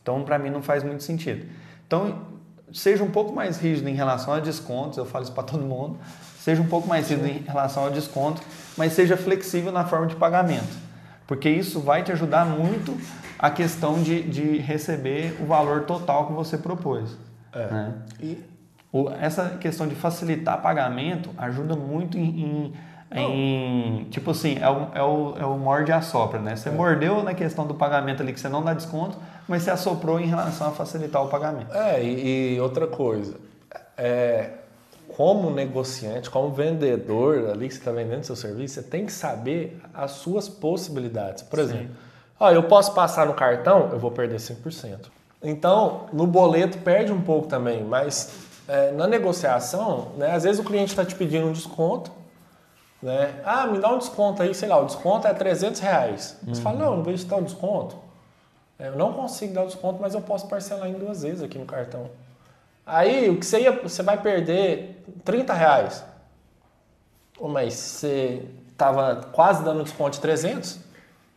Então, 0.00 0.22
para 0.22 0.38
mim, 0.38 0.48
não 0.48 0.62
faz 0.62 0.84
muito 0.84 1.02
sentido. 1.02 1.44
Então, 1.84 2.20
seja 2.72 3.02
um 3.02 3.10
pouco 3.10 3.34
mais 3.34 3.58
rígido 3.58 3.88
em 3.88 3.94
relação 3.94 4.32
a 4.32 4.38
descontos, 4.38 4.96
eu 4.96 5.04
falo 5.04 5.24
isso 5.24 5.32
para 5.32 5.42
todo 5.42 5.64
mundo. 5.64 5.98
Seja 6.38 6.62
um 6.62 6.68
pouco 6.68 6.86
mais 6.86 7.10
rígido 7.10 7.26
em 7.26 7.42
relação 7.42 7.82
ao 7.82 7.90
desconto, 7.90 8.40
mas 8.76 8.92
seja 8.92 9.16
flexível 9.16 9.72
na 9.72 9.84
forma 9.84 10.06
de 10.06 10.14
pagamento 10.14 10.90
porque 11.30 11.48
isso 11.48 11.78
vai 11.78 12.02
te 12.02 12.10
ajudar 12.10 12.44
muito 12.44 13.00
a 13.38 13.52
questão 13.52 14.02
de, 14.02 14.20
de 14.20 14.58
receber 14.58 15.36
o 15.40 15.46
valor 15.46 15.82
total 15.82 16.26
que 16.26 16.32
você 16.32 16.58
propôs. 16.58 17.16
É. 17.52 17.66
Né? 17.66 17.94
E 18.20 18.44
o, 18.92 19.08
essa 19.10 19.50
questão 19.60 19.86
de 19.86 19.94
facilitar 19.94 20.60
pagamento 20.60 21.30
ajuda 21.38 21.76
muito 21.76 22.18
em, 22.18 22.72
em, 23.12 23.20
em 23.20 24.04
tipo 24.10 24.32
assim, 24.32 24.58
é 24.60 24.68
o, 24.68 24.88
é 24.94 25.02
o, 25.02 25.34
é 25.38 25.46
o 25.46 25.56
morde 25.56 25.90
e 25.90 25.94
assopra, 25.94 26.40
né? 26.40 26.56
Você 26.56 26.68
é. 26.68 26.72
mordeu 26.72 27.22
na 27.22 27.34
questão 27.34 27.66
do 27.66 27.74
pagamento 27.74 28.22
ali 28.22 28.32
que 28.32 28.40
você 28.40 28.48
não 28.48 28.62
dá 28.62 28.74
desconto, 28.74 29.16
mas 29.46 29.62
você 29.62 29.70
assoprou 29.70 30.18
em 30.18 30.26
relação 30.26 30.68
a 30.68 30.70
facilitar 30.70 31.22
o 31.22 31.28
pagamento. 31.28 31.72
É, 31.72 32.02
e, 32.02 32.54
e 32.54 32.60
outra 32.60 32.86
coisa, 32.86 33.36
é, 33.96 34.50
como 35.16 35.50
negociante, 35.50 36.30
como 36.30 36.50
vendedor 36.50 37.50
ali 37.50 37.68
que 37.68 37.74
você 37.74 37.80
está 37.80 37.92
vendendo 37.92 38.24
seu 38.24 38.36
serviço, 38.36 38.74
você 38.74 38.82
tem 38.82 39.06
que 39.06 39.12
saber 39.12 39.80
as 39.94 40.12
suas 40.12 40.48
possibilidades. 40.48 41.42
Por 41.42 41.58
exemplo, 41.58 41.90
ó, 42.38 42.50
eu 42.50 42.64
posso 42.64 42.92
passar 42.92 43.26
no 43.26 43.34
cartão, 43.34 43.90
eu 43.92 43.98
vou 43.98 44.10
perder 44.10 44.36
5%. 44.36 45.19
Então, 45.42 46.06
no 46.12 46.26
boleto 46.26 46.78
perde 46.78 47.12
um 47.12 47.20
pouco 47.20 47.48
também, 47.48 47.82
mas 47.82 48.32
é, 48.68 48.92
na 48.92 49.06
negociação, 49.06 50.12
né, 50.16 50.32
às 50.32 50.44
vezes 50.44 50.60
o 50.60 50.64
cliente 50.64 50.90
está 50.90 51.04
te 51.04 51.14
pedindo 51.14 51.46
um 51.46 51.52
desconto, 51.52 52.12
né? 53.02 53.40
Ah, 53.44 53.66
me 53.66 53.78
dá 53.78 53.88
um 53.90 53.98
desconto 53.98 54.42
aí, 54.42 54.54
sei 54.54 54.68
lá, 54.68 54.78
o 54.78 54.84
desconto 54.84 55.26
é 55.26 55.32
300 55.32 55.80
reais. 55.80 56.36
Uhum. 56.46 56.54
Você 56.54 56.60
fala, 56.60 56.78
não, 56.78 56.96
não 56.98 57.02
vejo 57.02 57.24
dar 57.26 57.38
o 57.38 57.42
desconto. 57.42 57.96
É, 58.78 58.88
eu 58.88 58.96
não 58.96 59.12
consigo 59.12 59.54
dar 59.54 59.62
o 59.62 59.66
desconto, 59.66 60.00
mas 60.00 60.14
eu 60.14 60.20
posso 60.20 60.46
parcelar 60.46 60.88
em 60.88 60.92
duas 60.92 61.22
vezes 61.22 61.42
aqui 61.42 61.58
no 61.58 61.64
cartão. 61.64 62.10
Aí 62.84 63.30
o 63.30 63.38
que 63.38 63.46
você 63.46 63.60
ia, 63.60 63.72
você 63.72 64.02
vai 64.02 64.20
perder 64.20 65.02
30 65.24 65.54
reais. 65.54 66.04
Mas 67.40 67.74
você 67.74 68.46
estava 68.70 69.16
quase 69.32 69.64
dando 69.64 69.82
desconto 69.82 70.12
de 70.12 70.20
300, 70.20 70.78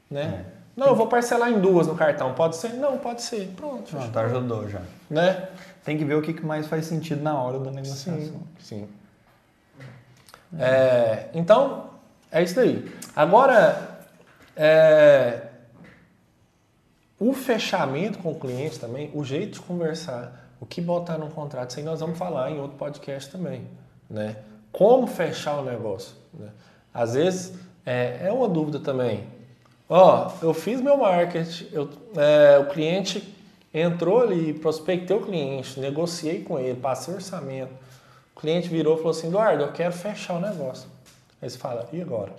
né? 0.09 0.45
É. 0.49 0.62
Não, 0.75 0.87
eu 0.87 0.95
vou 0.95 1.07
parcelar 1.07 1.51
em 1.51 1.59
duas 1.59 1.87
no 1.87 1.95
cartão. 1.95 2.33
Pode 2.33 2.55
ser? 2.55 2.73
Não, 2.73 2.97
pode 2.97 3.21
ser. 3.21 3.47
Pronto. 3.55 3.95
Não, 3.95 4.09
tá 4.09 4.21
ajudou 4.21 4.67
já. 4.67 4.81
Né? 5.09 5.49
Tem 5.83 5.97
que 5.97 6.03
ver 6.03 6.15
o 6.15 6.21
que 6.21 6.43
mais 6.43 6.65
faz 6.67 6.85
sentido 6.85 7.21
na 7.21 7.39
hora 7.39 7.59
da 7.59 7.69
negociação. 7.69 8.17
Sim. 8.59 8.87
sim. 8.89 8.89
É, 10.57 11.29
então, 11.33 11.89
é 12.31 12.41
isso 12.41 12.55
daí. 12.55 12.91
Agora, 13.15 13.99
é, 14.55 15.47
o 17.19 17.33
fechamento 17.33 18.19
com 18.19 18.31
o 18.31 18.35
cliente 18.39 18.79
também, 18.79 19.11
o 19.13 19.23
jeito 19.23 19.53
de 19.53 19.61
conversar. 19.61 20.41
O 20.59 20.65
que 20.65 20.79
botar 20.79 21.17
num 21.17 21.29
contrato? 21.29 21.71
Isso 21.71 21.79
aí 21.79 21.85
nós 21.85 21.99
vamos 21.99 22.17
falar 22.17 22.49
em 22.49 22.59
outro 22.59 22.77
podcast 22.77 23.29
também, 23.29 23.67
né? 24.09 24.37
Como 24.71 25.07
fechar 25.07 25.59
o 25.59 25.63
negócio? 25.63 26.15
Né? 26.33 26.49
Às 26.93 27.15
vezes 27.15 27.53
é, 27.85 28.27
é 28.27 28.31
uma 28.31 28.47
dúvida 28.47 28.79
também. 28.79 29.27
Ó, 29.89 30.31
eu 30.41 30.53
fiz 30.53 30.81
meu 30.81 30.97
marketing, 30.97 31.67
eu, 31.71 31.89
é, 32.15 32.57
o 32.59 32.65
cliente 32.67 33.23
entrou 33.73 34.21
ali, 34.21 34.53
prospectei 34.53 35.15
o 35.15 35.21
cliente, 35.21 35.79
negociei 35.79 36.41
com 36.41 36.59
ele, 36.59 36.79
passei 36.79 37.13
orçamento. 37.13 37.73
O 38.35 38.39
cliente 38.39 38.69
virou 38.69 38.95
e 38.95 38.97
falou 38.97 39.11
assim, 39.11 39.27
Eduardo, 39.27 39.63
eu 39.63 39.71
quero 39.71 39.93
fechar 39.93 40.35
o 40.35 40.39
negócio. 40.39 40.87
Aí 41.41 41.49
você 41.49 41.57
fala, 41.57 41.87
e 41.91 42.01
agora? 42.01 42.31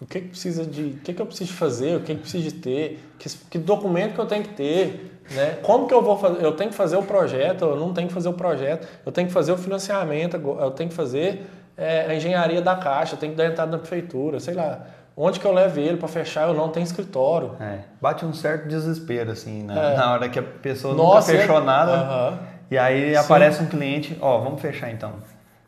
O 0.00 0.04
que, 0.04 0.20
que 0.20 0.28
precisa 0.28 0.64
de. 0.64 0.82
O 0.82 0.98
que, 0.98 1.14
que 1.14 1.22
eu 1.22 1.26
preciso 1.26 1.54
fazer? 1.54 1.96
O 1.96 2.00
que, 2.00 2.14
que 2.14 2.20
preciso 2.20 2.44
de 2.44 2.52
ter? 2.52 3.00
Que, 3.18 3.30
que 3.30 3.58
documento 3.58 4.14
que 4.14 4.20
eu 4.20 4.26
tenho 4.26 4.42
que 4.42 4.54
ter? 4.54 5.20
Né? 5.30 5.58
Como 5.62 5.88
que 5.88 5.94
eu 5.94 6.02
vou 6.02 6.18
fazer? 6.18 6.44
Eu 6.44 6.52
tenho 6.52 6.70
que 6.70 6.76
fazer 6.76 6.96
o 6.96 7.02
projeto, 7.02 7.64
eu 7.64 7.76
não 7.76 7.94
tenho 7.94 8.06
que 8.06 8.12
fazer 8.12 8.28
o 8.28 8.34
projeto, 8.34 8.86
eu 9.06 9.10
tenho 9.10 9.26
que 9.26 9.32
fazer 9.32 9.52
o 9.52 9.56
financiamento, 9.56 10.36
eu 10.36 10.70
tenho 10.72 10.90
que 10.90 10.94
fazer 10.94 11.46
é, 11.76 12.02
a 12.02 12.14
engenharia 12.14 12.60
da 12.60 12.76
caixa, 12.76 13.14
eu 13.14 13.18
tenho 13.18 13.32
que 13.32 13.38
dar 13.38 13.46
entrada 13.46 13.70
na 13.72 13.78
prefeitura, 13.78 14.38
sei 14.38 14.54
lá. 14.54 14.86
Onde 15.16 15.40
que 15.40 15.46
eu 15.46 15.52
levo 15.52 15.80
ele 15.80 15.96
para 15.96 16.08
fechar? 16.08 16.46
Eu 16.46 16.52
não 16.52 16.68
tenho 16.68 16.84
escritório. 16.84 17.56
É, 17.58 17.78
bate 18.02 18.26
um 18.26 18.34
certo 18.34 18.68
desespero, 18.68 19.30
assim, 19.30 19.62
né? 19.62 19.94
é. 19.94 19.96
na 19.96 20.12
hora 20.12 20.28
que 20.28 20.38
a 20.38 20.42
pessoa 20.42 20.94
Nossa, 20.94 21.32
nunca 21.32 21.42
fechou 21.42 21.62
é... 21.62 21.64
nada. 21.64 21.92
Uhum. 22.32 22.38
E 22.70 22.76
aí 22.76 23.10
Sim. 23.10 23.16
aparece 23.16 23.62
um 23.62 23.66
cliente, 23.66 24.18
ó, 24.20 24.38
vamos 24.38 24.60
fechar 24.60 24.90
então. 24.90 25.14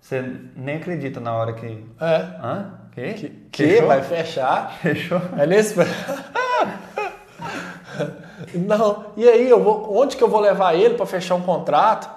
Você 0.01 0.23
nem 0.55 0.77
acredita 0.77 1.19
na 1.19 1.35
hora 1.35 1.55
que. 1.55 1.83
É. 2.01 2.17
Hã? 2.43 2.75
Que? 2.93 3.15
Que, 3.15 3.29
que 3.51 3.81
vai 3.83 4.03
fechar? 4.03 4.73
Fechou. 4.83 5.21
É 5.39 5.47
nesse. 5.47 5.75
Não, 8.55 9.07
e 9.17 9.29
aí, 9.29 9.49
eu 9.49 9.63
vou, 9.63 9.97
onde 9.97 10.17
que 10.17 10.23
eu 10.23 10.29
vou 10.29 10.41
levar 10.41 10.75
ele 10.75 10.95
para 10.95 11.07
fechar 11.07 11.35
um 11.35 11.43
contrato? 11.43 12.09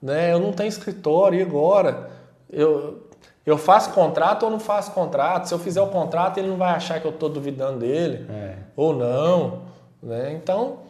Né? 0.00 0.32
Eu 0.32 0.38
não 0.38 0.52
tenho 0.52 0.68
escritório, 0.68 1.38
e 1.38 1.42
agora? 1.42 2.10
Eu, 2.50 3.03
eu 3.44 3.58
faço 3.58 3.90
contrato 3.92 4.44
ou 4.44 4.50
não 4.50 4.60
faço 4.60 4.92
contrato? 4.92 5.46
Se 5.46 5.54
eu 5.54 5.58
fizer 5.58 5.80
o 5.80 5.88
contrato, 5.88 6.38
ele 6.38 6.48
não 6.48 6.56
vai 6.56 6.74
achar 6.74 7.00
que 7.00 7.06
eu 7.06 7.10
estou 7.10 7.28
duvidando 7.28 7.80
dele 7.80 8.26
é. 8.30 8.56
ou 8.74 8.94
não. 8.94 9.62
Né? 10.02 10.32
Então, 10.32 10.80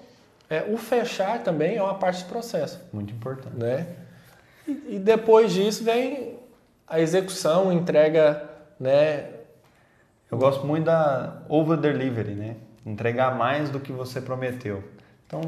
é, 0.49 0.63
o 0.63 0.77
fechar 0.77 1.43
também 1.43 1.77
é 1.77 1.83
uma 1.83 1.95
parte 1.95 2.25
do 2.25 2.29
processo. 2.29 2.81
Muito 2.93 3.13
importante. 3.13 3.57
Né? 3.57 3.87
E, 4.69 4.97
e 4.97 4.99
depois 4.99 5.53
disso 5.53 5.83
vem 5.83 6.39
a 6.87 7.01
execução, 7.01 7.73
entrega. 7.73 8.49
Né? 8.79 9.31
Eu 10.31 10.39
gosto 10.39 10.67
muito 10.67 10.85
da 10.85 11.39
over 11.49 11.77
delivery, 11.77 12.35
né? 12.35 12.57
entregar 12.85 13.37
mais 13.37 13.71
do 13.71 13.81
que 13.81 13.93
você 13.93 14.21
prometeu. 14.21 14.85
Então. 15.27 15.41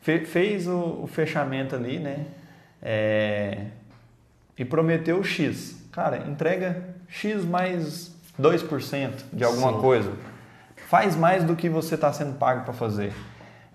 Fe, 0.00 0.24
fez 0.24 0.66
o, 0.66 1.02
o, 1.02 1.06
fechamento 1.06 1.74
ali, 1.74 1.98
né? 1.98 2.26
É, 2.80 3.66
e 4.56 4.64
prometeu 4.64 5.22
X. 5.22 5.79
Cara, 5.92 6.28
entrega 6.28 6.84
X 7.08 7.44
mais 7.44 8.14
2% 8.40 9.24
de 9.32 9.44
alguma 9.44 9.72
Sim. 9.72 9.80
coisa. 9.80 10.12
Faz 10.88 11.16
mais 11.16 11.44
do 11.44 11.56
que 11.56 11.68
você 11.68 11.96
está 11.96 12.12
sendo 12.12 12.38
pago 12.38 12.64
para 12.64 12.72
fazer. 12.72 13.12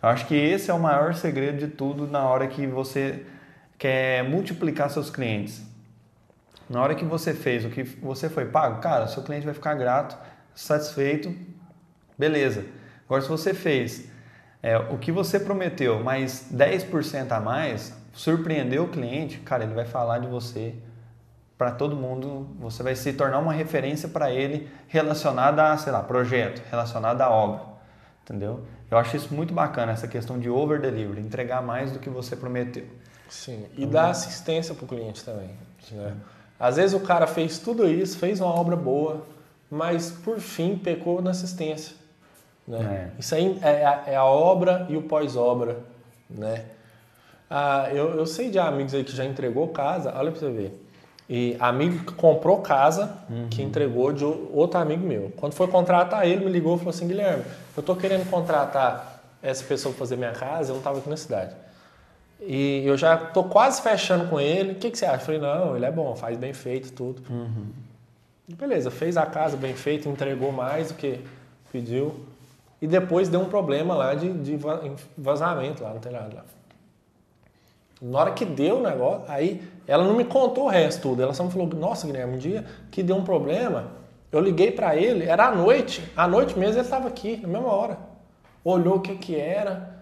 Eu 0.01 0.09
acho 0.09 0.26
que 0.28 0.36
esse 0.36 0.72
é 0.72 0.74
o 0.74 0.80
maior 0.80 1.13
segredo 1.13 1.57
de 1.57 1.68
tudo 1.68 2.07
na 2.07 2.24
hora 2.24 2.47
que 2.47 2.66
você 2.66 3.26
quer 3.78 4.24
multiplicar 4.24 4.89
seus 4.89 5.09
clientes. 5.09 5.61
Na 6.70 6.82
hora 6.82 6.95
que 6.95 7.05
você 7.05 7.34
fez 7.34 7.66
o 7.66 7.70
que 7.70 7.84
você 7.84 8.30
foi 8.30 8.45
pago, 8.45 8.82
cara, 8.82 9.07
seu 9.07 9.22
cliente 9.22 9.45
vai 9.45 9.53
ficar 9.53 9.76
grato 9.76 10.18
satisfeito, 10.53 11.36
beleza. 12.18 12.66
Agora, 13.05 13.22
se 13.22 13.28
você 13.28 13.53
fez 13.53 14.09
é, 14.63 14.78
o 14.78 14.97
que 14.97 15.11
você 15.11 15.39
prometeu, 15.39 16.03
mais 16.03 16.47
10% 16.51 17.32
a 17.32 17.39
mais, 17.39 17.93
surpreendeu 18.13 18.86
o 18.86 18.88
cliente, 18.88 19.38
cara, 19.39 19.63
ele 19.63 19.74
vai 19.74 19.86
falar 19.86 20.20
de 20.20 20.28
você 20.28 20.74
para 21.57 21.71
todo 21.71 21.95
mundo, 21.95 22.47
você 22.59 22.83
vai 22.83 22.95
se 22.95 23.13
tornar 23.13 23.39
uma 23.39 23.53
referência 23.53 24.09
para 24.09 24.29
ele 24.31 24.69
relacionada 24.87 25.71
a, 25.71 25.77
sei 25.77 25.91
lá, 25.91 26.03
projeto, 26.03 26.61
relacionada 26.69 27.23
à 27.23 27.29
obra, 27.29 27.61
entendeu? 28.23 28.61
Eu 28.91 28.97
acho 28.97 29.15
isso 29.15 29.33
muito 29.33 29.53
bacana, 29.53 29.91
essa 29.91 30.07
questão 30.07 30.37
de 30.37 30.49
over 30.49 30.79
delivery, 30.79 31.21
entregar 31.21 31.61
mais 31.61 31.91
do 31.91 31.99
que 31.99 32.09
você 32.09 32.35
prometeu. 32.35 32.85
Sim, 33.29 33.65
e 33.75 33.85
dar 33.85 34.09
assistência 34.09 34.75
para 34.75 34.85
o 34.85 34.87
cliente 34.87 35.23
também. 35.23 35.49
Né? 35.91 36.13
Às 36.59 36.75
vezes 36.75 36.93
o 36.93 36.99
cara 36.99 37.25
fez 37.25 37.57
tudo 37.57 37.87
isso, 37.87 38.17
fez 38.17 38.39
uma 38.39 38.53
obra 38.53 38.75
boa, 38.75 39.23
mas 39.69 40.11
por 40.11 40.39
fim 40.39 40.77
pecou 40.77 41.21
na 41.21 41.31
assistência. 41.31 41.95
Né? 42.67 43.11
É. 43.15 43.19
Isso 43.19 43.33
aí 43.33 43.59
é 43.61 43.85
a, 43.85 44.03
é 44.07 44.15
a 44.15 44.25
obra 44.25 44.85
e 44.89 44.95
o 44.95 45.01
pós-obra. 45.03 45.79
Né? 46.29 46.65
Ah, 47.49 47.89
eu, 47.91 48.15
eu 48.15 48.25
sei 48.25 48.49
de 48.49 48.59
amigos 48.59 48.93
aí 48.93 49.03
que 49.03 49.15
já 49.15 49.25
entregou 49.25 49.67
casa, 49.69 50.13
olha 50.15 50.31
para 50.31 50.39
você 50.39 50.51
ver. 50.51 50.84
E 51.28 51.55
amigo 51.59 52.05
que 52.05 52.13
comprou 52.13 52.59
casa, 52.59 53.17
uhum. 53.30 53.47
que 53.49 53.63
entregou 53.63 54.13
de 54.13 54.23
outro 54.23 54.80
amigo 54.80 55.05
meu. 55.05 55.34
Quando 55.36 55.53
foi 55.53 55.67
contratar 55.67 56.28
ele, 56.28 56.45
me 56.45 56.51
ligou 56.51 56.76
e 56.76 56.78
falou 56.78 56.91
assim: 56.91 57.07
Guilherme, 57.07 57.43
eu 57.76 57.82
estou 57.82 57.95
querendo 57.95 58.30
contratar 58.30 59.23
essa 59.41 59.63
pessoa 59.63 59.91
para 59.91 59.99
fazer 59.99 60.15
minha 60.15 60.32
casa, 60.32 60.69
eu 60.69 60.73
não 60.73 60.80
estava 60.80 60.99
aqui 60.99 61.09
na 61.09 61.17
cidade. 61.17 61.55
E 62.39 62.84
eu 62.86 62.95
já 62.95 63.15
estou 63.15 63.45
quase 63.45 63.82
fechando 63.82 64.28
com 64.28 64.39
ele. 64.39 64.73
O 64.73 64.76
que, 64.76 64.91
que 64.91 64.97
você 64.97 65.05
acha? 65.05 65.15
Eu 65.15 65.26
falei: 65.26 65.41
não, 65.41 65.76
ele 65.76 65.86
é 65.86 65.91
bom, 65.91 66.15
faz 66.15 66.38
bem 66.38 66.53
feito 66.53 66.91
tudo. 66.91 67.23
Uhum. 67.30 67.67
Beleza, 68.47 68.91
fez 68.91 69.17
a 69.17 69.26
casa 69.26 69.57
bem 69.57 69.73
feita, 69.73 70.07
entregou 70.07 70.51
mais 70.51 70.89
do 70.89 70.93
que 70.93 71.19
pediu. 71.71 72.15
E 72.80 72.88
depois 72.88 73.30
deu 73.30 73.39
um 73.41 73.49
problema 73.49 73.95
lá 73.95 74.13
de, 74.13 74.32
de 74.32 74.59
vazamento 75.17 75.82
lá 75.82 75.93
no 75.93 75.99
telhado. 75.99 76.36
Lá. 76.36 76.43
Na 78.01 78.19
hora 78.19 78.31
que 78.31 78.43
deu 78.43 78.77
o 78.77 78.81
negócio, 78.81 79.23
aí 79.27 79.61
ela 79.87 80.03
não 80.03 80.15
me 80.15 80.25
contou 80.25 80.65
o 80.65 80.67
resto 80.67 81.01
tudo. 81.01 81.21
Ela 81.21 81.33
só 81.33 81.43
me 81.43 81.51
falou: 81.51 81.67
Nossa, 81.67 82.05
Guilherme, 82.05 82.35
um 82.35 82.39
dia 82.39 82.65
que 82.91 83.01
deu 83.01 83.15
um 83.15 83.23
problema, 83.23 83.91
eu 84.31 84.39
liguei 84.39 84.71
para 84.71 84.95
ele, 84.95 85.25
era 85.25 85.47
à 85.47 85.55
noite. 85.55 86.03
À 86.15 86.27
noite 86.27 86.57
mesmo 86.57 86.75
ele 86.75 86.81
estava 86.81 87.07
aqui, 87.07 87.37
na 87.37 87.47
mesma 87.47 87.71
hora. 87.71 87.97
Olhou 88.63 88.95
o 88.95 88.99
que 88.99 89.15
que 89.15 89.35
era. 89.35 89.95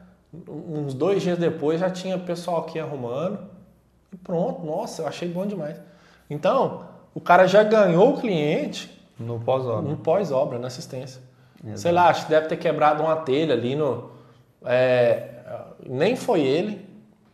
Uns 0.48 0.94
dois 0.94 1.22
dias 1.22 1.38
depois 1.38 1.80
já 1.80 1.90
tinha 1.90 2.18
pessoal 2.18 2.62
aqui 2.62 2.80
arrumando. 2.80 3.40
E 4.12 4.18
pronto, 4.18 4.66
nossa, 4.66 5.04
eu 5.04 5.08
achei 5.08 5.28
bom 5.28 5.46
demais. 5.46 5.80
Então, 6.30 6.86
o 7.14 7.22
cara 7.22 7.46
já 7.48 7.62
ganhou 7.62 8.14
o 8.14 8.18
cliente 8.20 8.90
no 9.20 9.40
pós-obra. 9.40 9.90
No 9.90 9.98
pós-obra, 9.98 10.58
na 10.58 10.68
assistência. 10.68 11.22
Exato. 11.64 11.80
Sei 11.80 11.92
lá, 11.92 12.10
acho 12.10 12.26
que 12.26 12.32
deve 12.32 12.48
ter 12.48 12.58
quebrado 12.58 13.04
uma 13.04 13.18
telha 13.18 13.54
ali 13.54 13.76
no. 13.76 14.12
É, 14.66 15.30
nem 15.88 16.16
foi 16.16 16.42
ele, 16.42 16.86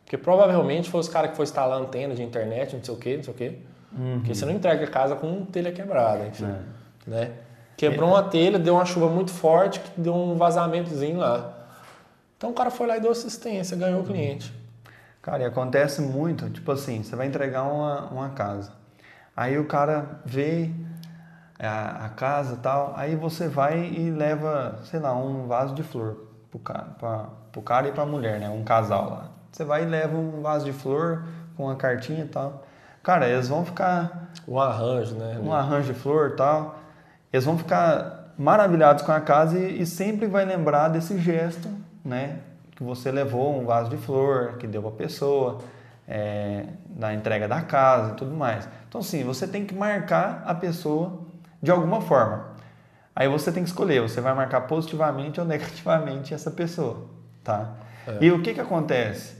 porque 0.10 0.18
provavelmente 0.18 0.90
foi 0.90 1.00
os 1.00 1.08
caras 1.08 1.30
que 1.30 1.38
foi 1.38 1.44
instalar 1.44 1.80
antena 1.80 2.16
de 2.16 2.24
internet, 2.24 2.76
não 2.76 2.84
sei 2.84 2.94
o 2.96 2.98
que, 2.98 3.18
não 3.18 3.24
sei 3.24 3.32
o 3.32 3.38
que. 3.38 3.60
Uhum. 3.96 4.14
Porque 4.16 4.34
você 4.34 4.44
não 4.44 4.54
entrega 4.54 4.84
a 4.84 4.88
casa 4.88 5.16
com 5.16 5.46
telha 5.46 5.72
quebrada, 5.72 6.26
enfim. 6.26 6.46
É. 6.46 7.10
Né? 7.10 7.32
Quebrou 7.78 8.10
uma 8.10 8.24
telha, 8.24 8.58
deu 8.58 8.74
uma 8.74 8.86
chuva 8.86 9.08
muito 9.08 9.30
forte, 9.30 9.80
que 9.80 10.02
deu 10.02 10.16
um 10.16 10.36
vazamentozinho 10.36 11.20
lá. 11.20 11.54
Então 12.36 12.50
o 12.50 12.54
cara 12.54 12.72
foi 12.72 12.88
lá 12.88 12.98
e 12.98 13.00
deu 13.00 13.12
assistência, 13.12 13.78
ganhou 13.78 14.02
o 14.02 14.04
cliente. 14.04 14.52
Cara, 15.22 15.44
e 15.44 15.46
acontece 15.46 16.02
muito, 16.02 16.50
tipo 16.50 16.72
assim, 16.72 17.04
você 17.04 17.16
vai 17.16 17.28
entregar 17.28 17.66
uma, 17.66 18.08
uma 18.08 18.30
casa. 18.30 18.72
Aí 19.38 19.60
o 19.60 19.66
cara 19.66 20.22
vê 20.26 20.72
a, 21.60 22.06
a 22.06 22.10
casa 22.10 22.56
e 22.56 22.58
tal, 22.58 22.96
aí 22.98 23.16
você 23.16 23.48
vai 23.48 23.86
e 23.86 24.10
leva, 24.10 24.80
sei 24.86 25.00
lá, 25.00 25.16
um 25.16 25.46
vaso 25.46 25.76
de 25.76 25.84
flor 25.84 26.26
pro 26.50 26.60
cara, 26.60 26.96
pra, 26.98 27.30
pro 27.52 27.62
cara 27.62 27.88
e 27.90 27.92
pra 27.92 28.08
mulher, 28.08 28.40
né? 28.40 28.50
Um 28.50 28.64
casal 28.64 29.08
lá. 29.12 29.39
Você 29.52 29.64
vai 29.64 29.84
e 29.84 29.86
leva 29.86 30.16
um 30.16 30.42
vaso 30.42 30.66
de 30.66 30.74
flor 30.74 31.24
com 31.56 31.66
uma 31.66 31.76
cartinha 31.76 32.24
e 32.24 32.28
tal. 32.28 32.66
Cara, 33.04 33.28
eles 33.28 33.48
vão 33.48 33.66
ficar. 33.66 34.32
Um 34.48 34.60
arranjo, 34.60 35.16
né? 35.16 35.40
Um 35.42 35.54
arranjo 35.54 35.94
de 35.94 36.00
flor 36.00 36.32
e 36.32 36.36
tal. 36.36 36.80
Eles 37.32 37.46
vão 37.46 37.58
ficar 37.58 38.34
maravilhados 38.38 39.04
com 39.04 39.12
a 39.12 39.20
casa 39.20 39.58
e, 39.58 39.82
e, 39.82 39.86
sempre 39.86 40.28
vai 40.28 40.46
lembrar 40.46 40.90
desse 40.90 41.18
gesto, 41.18 41.70
né? 42.04 42.40
Que 42.72 42.84
você 42.84 43.12
levou 43.12 43.60
um 43.60 43.66
vaso 43.66 43.90
de 43.90 43.98
flor, 43.98 44.58
que 44.58 44.66
deu 44.66 44.82
pra 44.82 44.92
pessoa, 44.92 45.60
é, 46.08 46.66
da 46.86 47.14
entrega 47.14 47.48
da 47.48 47.62
casa 47.62 48.14
e 48.14 48.16
tudo 48.16 48.36
mais. 48.36 48.68
Então, 48.88 49.02
sim, 49.02 49.24
você 49.24 49.48
tem 49.48 49.66
que 49.66 49.76
marcar 49.76 50.44
a 50.46 50.56
pessoa 50.56 51.20
de 51.62 51.70
alguma 51.70 52.02
forma. 52.02 52.50
Aí 53.16 53.28
você 53.28 53.52
tem 53.52 53.64
que 53.64 53.70
escolher, 53.70 54.02
você 54.02 54.22
vai 54.22 54.34
marcar 54.34 54.62
positivamente 54.62 55.40
ou 55.40 55.46
negativamente 55.46 56.34
essa 56.34 56.50
pessoa, 56.50 57.06
tá? 57.44 57.74
É. 58.08 58.18
E 58.22 58.32
o 58.32 58.42
que 58.42 58.54
que 58.54 58.62
acontece? 58.62 59.39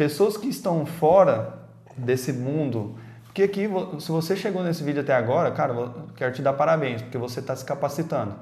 Pessoas 0.00 0.38
que 0.38 0.48
estão 0.48 0.86
fora 0.86 1.58
desse 1.94 2.32
mundo. 2.32 2.98
Porque 3.24 3.42
aqui, 3.42 3.68
se 3.98 4.10
você 4.10 4.34
chegou 4.34 4.62
nesse 4.62 4.82
vídeo 4.82 5.02
até 5.02 5.14
agora, 5.14 5.50
cara, 5.50 5.74
quero 6.16 6.32
te 6.32 6.40
dar 6.40 6.54
parabéns, 6.54 7.02
porque 7.02 7.18
você 7.18 7.40
está 7.40 7.54
se 7.54 7.66
capacitando. 7.66 8.34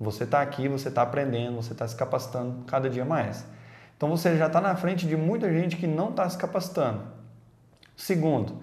Você 0.00 0.24
está 0.24 0.40
aqui, 0.40 0.66
você 0.66 0.88
está 0.88 1.02
aprendendo, 1.02 1.56
você 1.56 1.74
está 1.74 1.86
se 1.86 1.94
capacitando 1.94 2.64
cada 2.64 2.88
dia 2.88 3.04
mais. 3.04 3.44
Então 3.98 4.08
você 4.08 4.34
já 4.38 4.46
está 4.46 4.62
na 4.62 4.74
frente 4.76 5.06
de 5.06 5.14
muita 5.14 5.52
gente 5.52 5.76
que 5.76 5.86
não 5.86 6.08
está 6.08 6.26
se 6.26 6.38
capacitando. 6.38 7.02
Segundo, 7.94 8.56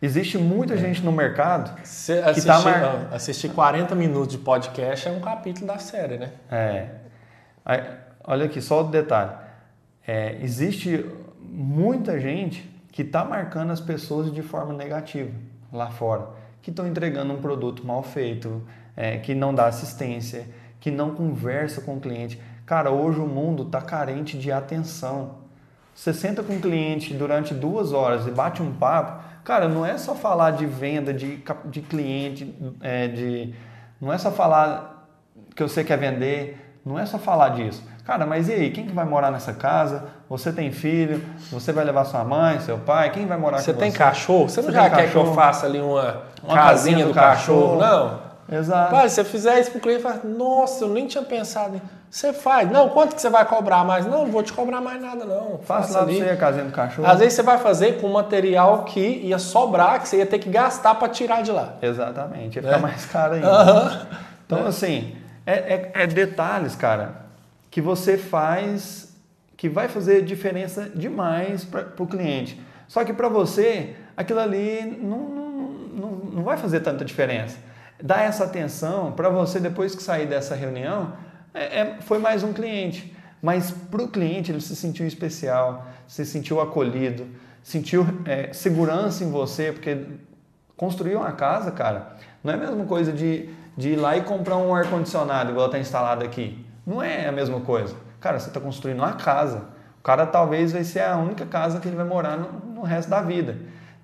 existe 0.00 0.36
muita 0.38 0.74
é. 0.74 0.78
gente 0.78 1.00
no 1.00 1.12
mercado 1.12 1.76
que 1.76 1.82
está 2.40 2.58
mar... 2.58 3.08
Assistir 3.12 3.50
40 3.50 3.94
minutos 3.94 4.32
de 4.32 4.38
podcast 4.38 5.06
é 5.06 5.12
um 5.12 5.20
capítulo 5.20 5.68
da 5.68 5.78
série, 5.78 6.18
né? 6.18 6.32
É. 6.50 6.88
Aí, 7.64 7.84
olha 8.24 8.46
aqui, 8.46 8.60
só 8.60 8.80
o 8.80 8.88
detalhe. 8.88 9.30
É, 10.04 10.36
existe 10.40 11.08
muita 11.50 12.18
gente 12.20 12.68
que 12.90 13.02
está 13.02 13.24
marcando 13.24 13.70
as 13.70 13.80
pessoas 13.80 14.32
de 14.32 14.42
forma 14.42 14.72
negativa 14.72 15.30
lá 15.72 15.90
fora, 15.90 16.28
que 16.60 16.70
estão 16.70 16.86
entregando 16.86 17.32
um 17.32 17.40
produto 17.40 17.86
mal 17.86 18.02
feito, 18.02 18.62
é, 18.96 19.16
que 19.16 19.34
não 19.34 19.54
dá 19.54 19.66
assistência, 19.66 20.46
que 20.78 20.90
não 20.90 21.14
conversa 21.14 21.80
com 21.80 21.96
o 21.96 22.00
cliente. 22.00 22.40
Cara, 22.66 22.90
hoje 22.90 23.18
o 23.18 23.26
mundo 23.26 23.62
está 23.62 23.80
carente 23.80 24.38
de 24.38 24.52
atenção. 24.52 25.42
Você 25.94 26.12
senta 26.12 26.42
com 26.42 26.56
o 26.56 26.60
cliente 26.60 27.14
durante 27.14 27.54
duas 27.54 27.92
horas 27.92 28.26
e 28.26 28.30
bate 28.30 28.62
um 28.62 28.72
papo, 28.72 29.22
cara, 29.44 29.68
não 29.68 29.84
é 29.84 29.96
só 29.98 30.14
falar 30.14 30.52
de 30.52 30.66
venda, 30.66 31.12
de, 31.12 31.42
de 31.66 31.80
cliente, 31.82 32.54
é, 32.80 33.08
de, 33.08 33.54
não 34.00 34.12
é 34.12 34.18
só 34.18 34.30
falar 34.30 35.08
que 35.54 35.62
você 35.62 35.84
quer 35.84 35.98
vender, 35.98 36.78
não 36.84 36.98
é 36.98 37.06
só 37.06 37.18
falar 37.18 37.50
disso. 37.50 37.82
Cara, 38.04 38.26
mas 38.26 38.48
e 38.48 38.52
aí, 38.52 38.70
quem 38.70 38.84
que 38.84 38.92
vai 38.92 39.04
morar 39.04 39.30
nessa 39.30 39.52
casa? 39.52 40.04
Você 40.28 40.52
tem 40.52 40.72
filho? 40.72 41.22
Você 41.52 41.72
vai 41.72 41.84
levar 41.84 42.04
sua 42.04 42.24
mãe, 42.24 42.58
seu 42.58 42.76
pai? 42.78 43.10
Quem 43.10 43.26
vai 43.26 43.38
morar 43.38 43.58
você 43.58 43.72
com 43.72 43.78
você? 43.78 43.84
Você 43.86 43.90
tem 43.90 43.92
cachorro? 43.92 44.48
Você 44.48 44.60
não 44.60 44.68
você 44.68 44.74
já 44.74 44.90
quer 44.90 45.06
cachorro? 45.06 45.24
que 45.24 45.30
eu 45.30 45.34
faça 45.34 45.66
ali 45.66 45.80
uma, 45.80 46.22
uma 46.42 46.54
casinha, 46.54 47.04
do, 47.04 47.12
do 47.12 47.14
cachorro? 47.14 47.78
cachorro? 47.78 48.22
Não. 48.48 48.58
Exato. 48.58 48.90
Pai, 48.90 49.08
se 49.08 49.14
você 49.14 49.24
fizer 49.24 49.60
isso 49.60 49.70
pro 49.70 49.80
cliente, 49.80 50.02
fala, 50.02 50.20
nossa, 50.24 50.84
eu 50.84 50.88
nem 50.88 51.06
tinha 51.06 51.22
pensado 51.22 51.76
em... 51.76 51.82
Você 52.10 52.32
faz. 52.32 52.70
Não, 52.70 52.90
quanto 52.90 53.14
que 53.14 53.22
você 53.22 53.30
vai 53.30 53.44
cobrar 53.46 53.84
mais? 53.84 54.04
Não, 54.04 54.24
não 54.24 54.32
vou 54.32 54.42
te 54.42 54.52
cobrar 54.52 54.82
mais 54.82 55.00
nada, 55.00 55.24
não. 55.24 55.60
Faça 55.62 55.96
lá 55.96 56.04
ali. 56.04 56.18
você 56.18 56.28
a 56.28 56.36
casinha 56.36 56.64
do 56.64 56.72
cachorro. 56.72 57.08
Às 57.08 57.20
vezes 57.20 57.34
você 57.34 57.42
vai 57.42 57.56
fazer 57.56 58.00
com 58.00 58.08
material 58.08 58.84
que 58.84 59.00
ia 59.00 59.38
sobrar, 59.38 60.00
que 60.00 60.08
você 60.08 60.18
ia 60.18 60.26
ter 60.26 60.38
que 60.38 60.50
gastar 60.50 60.96
para 60.96 61.08
tirar 61.08 61.42
de 61.42 61.52
lá. 61.52 61.74
Exatamente, 61.80 62.56
ia 62.56 62.62
ficar 62.62 62.76
é. 62.76 62.80
mais 62.80 63.06
caro 63.06 63.34
ainda. 63.34 64.08
Então, 64.44 64.66
é. 64.66 64.68
assim, 64.68 65.16
é, 65.46 65.52
é, 65.54 65.92
é 65.94 66.06
detalhes, 66.06 66.74
cara 66.76 67.21
que 67.72 67.80
você 67.80 68.18
faz, 68.18 69.16
que 69.56 69.66
vai 69.66 69.88
fazer 69.88 70.22
diferença 70.22 70.90
demais 70.94 71.64
para 71.64 71.90
o 71.98 72.06
cliente. 72.06 72.60
Só 72.86 73.02
que 73.02 73.14
para 73.14 73.30
você, 73.30 73.96
aquilo 74.14 74.40
ali 74.40 74.98
não, 75.00 75.18
não, 75.18 76.08
não, 76.34 76.44
vai 76.44 76.58
fazer 76.58 76.80
tanta 76.80 77.02
diferença. 77.02 77.56
Dá 78.00 78.20
essa 78.20 78.44
atenção 78.44 79.12
para 79.12 79.30
você, 79.30 79.58
depois 79.58 79.94
que 79.94 80.02
sair 80.02 80.26
dessa 80.26 80.54
reunião, 80.54 81.14
é, 81.54 81.80
é, 81.80 81.96
foi 82.02 82.18
mais 82.18 82.44
um 82.44 82.52
cliente. 82.52 83.16
Mas 83.40 83.70
para 83.70 84.02
o 84.02 84.08
cliente, 84.08 84.52
ele 84.52 84.60
se 84.60 84.76
sentiu 84.76 85.06
especial, 85.06 85.86
se 86.06 86.26
sentiu 86.26 86.60
acolhido, 86.60 87.26
sentiu 87.62 88.06
é, 88.26 88.52
segurança 88.52 89.24
em 89.24 89.30
você, 89.30 89.72
porque 89.72 89.96
construir 90.76 91.16
uma 91.16 91.32
casa, 91.32 91.70
cara, 91.70 92.16
não 92.44 92.52
é 92.52 92.56
a 92.56 92.58
mesma 92.58 92.84
coisa 92.84 93.10
de, 93.10 93.48
de 93.78 93.92
ir 93.92 93.96
lá 93.96 94.14
e 94.14 94.20
comprar 94.20 94.58
um 94.58 94.74
ar-condicionado, 94.74 95.50
igual 95.50 95.66
está 95.66 95.78
instalado 95.78 96.22
aqui. 96.22 96.70
Não 96.86 97.02
é 97.02 97.26
a 97.26 97.32
mesma 97.32 97.60
coisa. 97.60 97.94
Cara, 98.20 98.38
você 98.38 98.48
está 98.48 98.60
construindo 98.60 98.98
uma 98.98 99.12
casa. 99.14 99.58
O 99.98 100.02
cara 100.02 100.26
talvez 100.26 100.72
vai 100.72 100.84
ser 100.84 101.00
a 101.00 101.16
única 101.16 101.46
casa 101.46 101.80
que 101.80 101.88
ele 101.88 101.96
vai 101.96 102.04
morar 102.04 102.36
no, 102.36 102.74
no 102.74 102.82
resto 102.82 103.08
da 103.08 103.20
vida. 103.20 103.56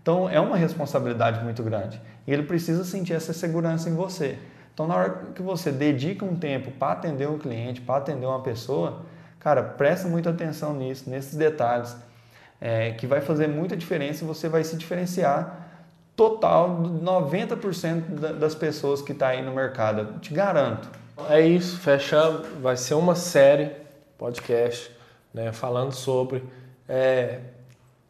Então 0.03 0.29
é 0.29 0.39
uma 0.41 0.57
responsabilidade 0.57 1.43
muito 1.43 1.63
grande. 1.63 2.01
E 2.27 2.33
ele 2.33 2.43
precisa 2.45 2.85
sentir 2.85 3.15
essa 3.15 3.33
segurança 3.33 3.89
em 3.89 3.95
você. 3.95 4.39
Então, 4.73 4.87
na 4.87 4.95
hora 4.95 5.11
que 5.35 5.43
você 5.43 5.73
dedica 5.73 6.25
um 6.25 6.37
tempo 6.37 6.71
para 6.71 6.93
atender 6.93 7.29
um 7.29 7.37
cliente, 7.37 7.81
para 7.81 7.97
atender 7.97 8.27
uma 8.27 8.41
pessoa, 8.41 9.03
cara, 9.41 9.61
presta 9.61 10.07
muita 10.07 10.31
atenção 10.31 10.73
nisso, 10.73 11.11
nesses 11.11 11.35
detalhes, 11.35 11.97
é, 12.61 12.93
que 12.93 13.05
vai 13.05 13.21
fazer 13.21 13.49
muita 13.49 13.77
diferença 13.77 14.23
e 14.23 14.27
você 14.27 14.49
vai 14.49 14.63
se 14.63 14.77
diferenciar 14.77 15.67
total 16.15 16.83
de 16.83 16.91
90% 17.03 18.21
da- 18.21 18.33
das 18.33 18.55
pessoas 18.55 19.03
que 19.03 19.13
tá 19.15 19.29
aí 19.29 19.43
no 19.43 19.53
mercado. 19.53 20.01
Eu 20.01 20.19
te 20.21 20.33
garanto. 20.33 20.89
É 21.29 21.41
isso, 21.41 21.79
fechamos. 21.79 22.47
Vai 22.61 22.77
ser 22.77 22.95
uma 22.95 23.15
série, 23.15 23.71
podcast, 24.17 24.91
né, 25.33 25.53
falando 25.53 25.93
sobre. 25.93 26.45
é, 26.89 27.41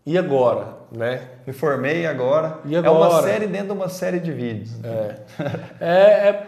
e 0.07 0.17
agora, 0.17 0.69
né? 0.91 1.29
Me 1.47 1.53
formei 1.53 2.07
agora. 2.07 2.61
E 2.65 2.75
É 2.75 2.81
uma 2.81 3.07
agora? 3.07 3.23
série 3.25 3.47
dentro 3.47 3.67
de 3.67 3.73
uma 3.75 3.91
série 3.91 4.19
de 4.19 4.33
vídeos. 4.33 4.71
É, 4.83 5.17
é- 5.85 6.47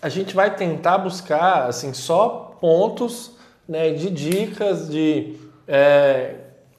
a 0.00 0.08
gente 0.08 0.32
vai 0.32 0.54
tentar 0.54 0.98
buscar 0.98 1.66
assim 1.66 1.92
só 1.92 2.56
pontos 2.60 3.32
né, 3.68 3.90
de 3.90 4.10
dicas 4.10 4.88
de 4.88 5.36
é, 5.66 6.34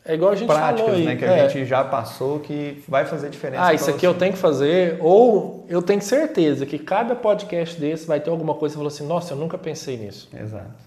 é 0.05 0.13
igual 0.13 0.31
a 0.31 0.35
gente 0.35 0.47
Práticas, 0.47 0.81
falou 0.81 0.95
aí, 0.95 1.03
né? 1.05 1.15
Que 1.15 1.25
é. 1.25 1.41
a 1.41 1.47
gente 1.47 1.65
já 1.65 1.83
passou 1.83 2.39
que 2.39 2.83
vai 2.87 3.05
fazer 3.05 3.29
diferença. 3.29 3.63
Ah, 3.65 3.73
isso 3.73 3.89
aqui 3.89 4.01
você. 4.01 4.07
eu 4.07 4.13
tenho 4.13 4.33
que 4.33 4.37
fazer, 4.39 4.97
ou 5.01 5.65
eu 5.67 5.81
tenho 5.81 6.01
certeza 6.01 6.65
que 6.65 6.77
cada 6.77 7.15
podcast 7.15 7.79
desse 7.79 8.05
vai 8.05 8.19
ter 8.19 8.29
alguma 8.29 8.53
coisa 8.53 8.73
que 8.73 8.77
você 8.77 8.77
falou 8.77 8.87
assim, 8.93 9.07
nossa, 9.07 9.33
eu 9.33 9.37
nunca 9.37 9.57
pensei 9.57 9.97
nisso. 9.97 10.29
Exato. 10.33 10.85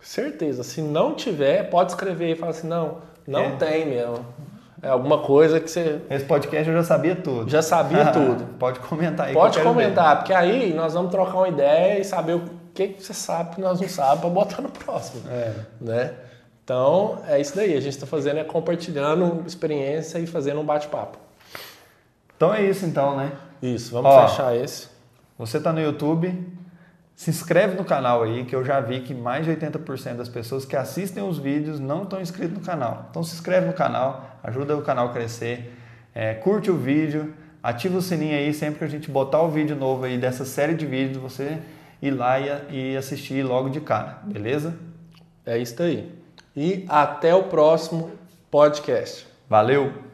Certeza. 0.00 0.62
Se 0.62 0.80
não 0.80 1.14
tiver, 1.14 1.64
pode 1.70 1.90
escrever 1.92 2.32
e 2.32 2.36
falar 2.36 2.50
assim, 2.52 2.66
não, 2.68 2.98
não 3.26 3.40
É. 3.44 3.50
tem 3.50 3.86
mesmo. 3.86 4.24
É 4.80 4.88
alguma 4.88 5.18
coisa 5.18 5.58
que 5.58 5.68
você 5.68 6.00
Esse 6.08 6.24
podcast 6.24 6.68
eu 6.68 6.74
já 6.76 6.84
sabia 6.84 7.16
tudo. 7.16 7.50
já 7.50 7.60
sabia 7.60 8.06
tudo. 8.12 8.44
Pode 8.58 8.78
comentar 8.78 9.26
aí. 9.26 9.34
Pode 9.34 9.58
ver. 9.58 9.64
comentar, 9.64 10.16
porque 10.18 10.32
aí 10.32 10.72
nós 10.72 10.94
vamos 10.94 11.10
trocar 11.10 11.34
uma 11.38 11.48
ideia 11.48 11.98
e 11.98 12.04
saber 12.04 12.34
o 12.36 12.42
que, 12.72 12.86
que 12.88 13.02
você 13.02 13.12
sabe 13.12 13.56
que 13.56 13.60
nós 13.60 13.80
não 13.80 13.88
sabemos 13.88 14.20
para 14.20 14.30
botar 14.30 14.62
no 14.62 14.68
próximo. 14.70 15.22
É. 15.28 15.52
Né? 15.80 16.12
Então, 16.68 17.22
é 17.26 17.40
isso 17.40 17.56
daí. 17.56 17.74
A 17.74 17.80
gente 17.80 17.94
está 17.94 18.06
fazendo 18.06 18.40
é 18.40 18.44
compartilhando 18.44 19.42
experiência 19.46 20.18
e 20.18 20.26
fazendo 20.26 20.60
um 20.60 20.64
bate-papo. 20.66 21.16
Então 22.36 22.52
é 22.52 22.62
isso 22.62 22.84
então, 22.84 23.16
né? 23.16 23.32
Isso, 23.62 23.90
vamos 23.90 24.10
Ó. 24.10 24.28
fechar 24.28 24.54
esse. 24.54 24.86
Você 25.38 25.58
tá 25.58 25.72
no 25.72 25.80
YouTube, 25.80 26.30
se 27.16 27.30
inscreve 27.30 27.74
no 27.74 27.86
canal 27.86 28.22
aí, 28.22 28.44
que 28.44 28.54
eu 28.54 28.62
já 28.62 28.80
vi 28.80 29.00
que 29.00 29.14
mais 29.14 29.46
de 29.46 29.52
80% 29.52 30.16
das 30.16 30.28
pessoas 30.28 30.66
que 30.66 30.76
assistem 30.76 31.26
os 31.26 31.38
vídeos 31.38 31.80
não 31.80 32.02
estão 32.02 32.20
inscritos 32.20 32.58
no 32.58 32.62
canal. 32.62 33.06
Então 33.08 33.24
se 33.24 33.32
inscreve 33.32 33.66
no 33.66 33.72
canal, 33.72 34.38
ajuda 34.42 34.76
o 34.76 34.82
canal 34.82 35.08
a 35.08 35.12
crescer, 35.14 35.74
é, 36.14 36.34
curte 36.34 36.70
o 36.70 36.76
vídeo, 36.76 37.32
ativa 37.62 37.96
o 37.96 38.02
sininho 38.02 38.36
aí 38.36 38.52
sempre 38.52 38.80
que 38.80 38.84
a 38.84 38.88
gente 38.88 39.10
botar 39.10 39.40
o 39.40 39.48
vídeo 39.48 39.74
novo 39.74 40.04
aí 40.04 40.18
dessa 40.18 40.44
série 40.44 40.74
de 40.74 40.84
vídeos, 40.84 41.16
você 41.16 41.60
ir 42.02 42.10
lá 42.10 42.38
e, 42.38 42.92
e 42.92 42.96
assistir 42.98 43.42
logo 43.42 43.70
de 43.70 43.80
cara, 43.80 44.18
beleza? 44.26 44.74
É 45.46 45.56
isso 45.56 45.74
daí. 45.74 46.17
E 46.56 46.84
até 46.88 47.34
o 47.34 47.44
próximo 47.44 48.10
podcast. 48.50 49.26
Valeu! 49.48 50.07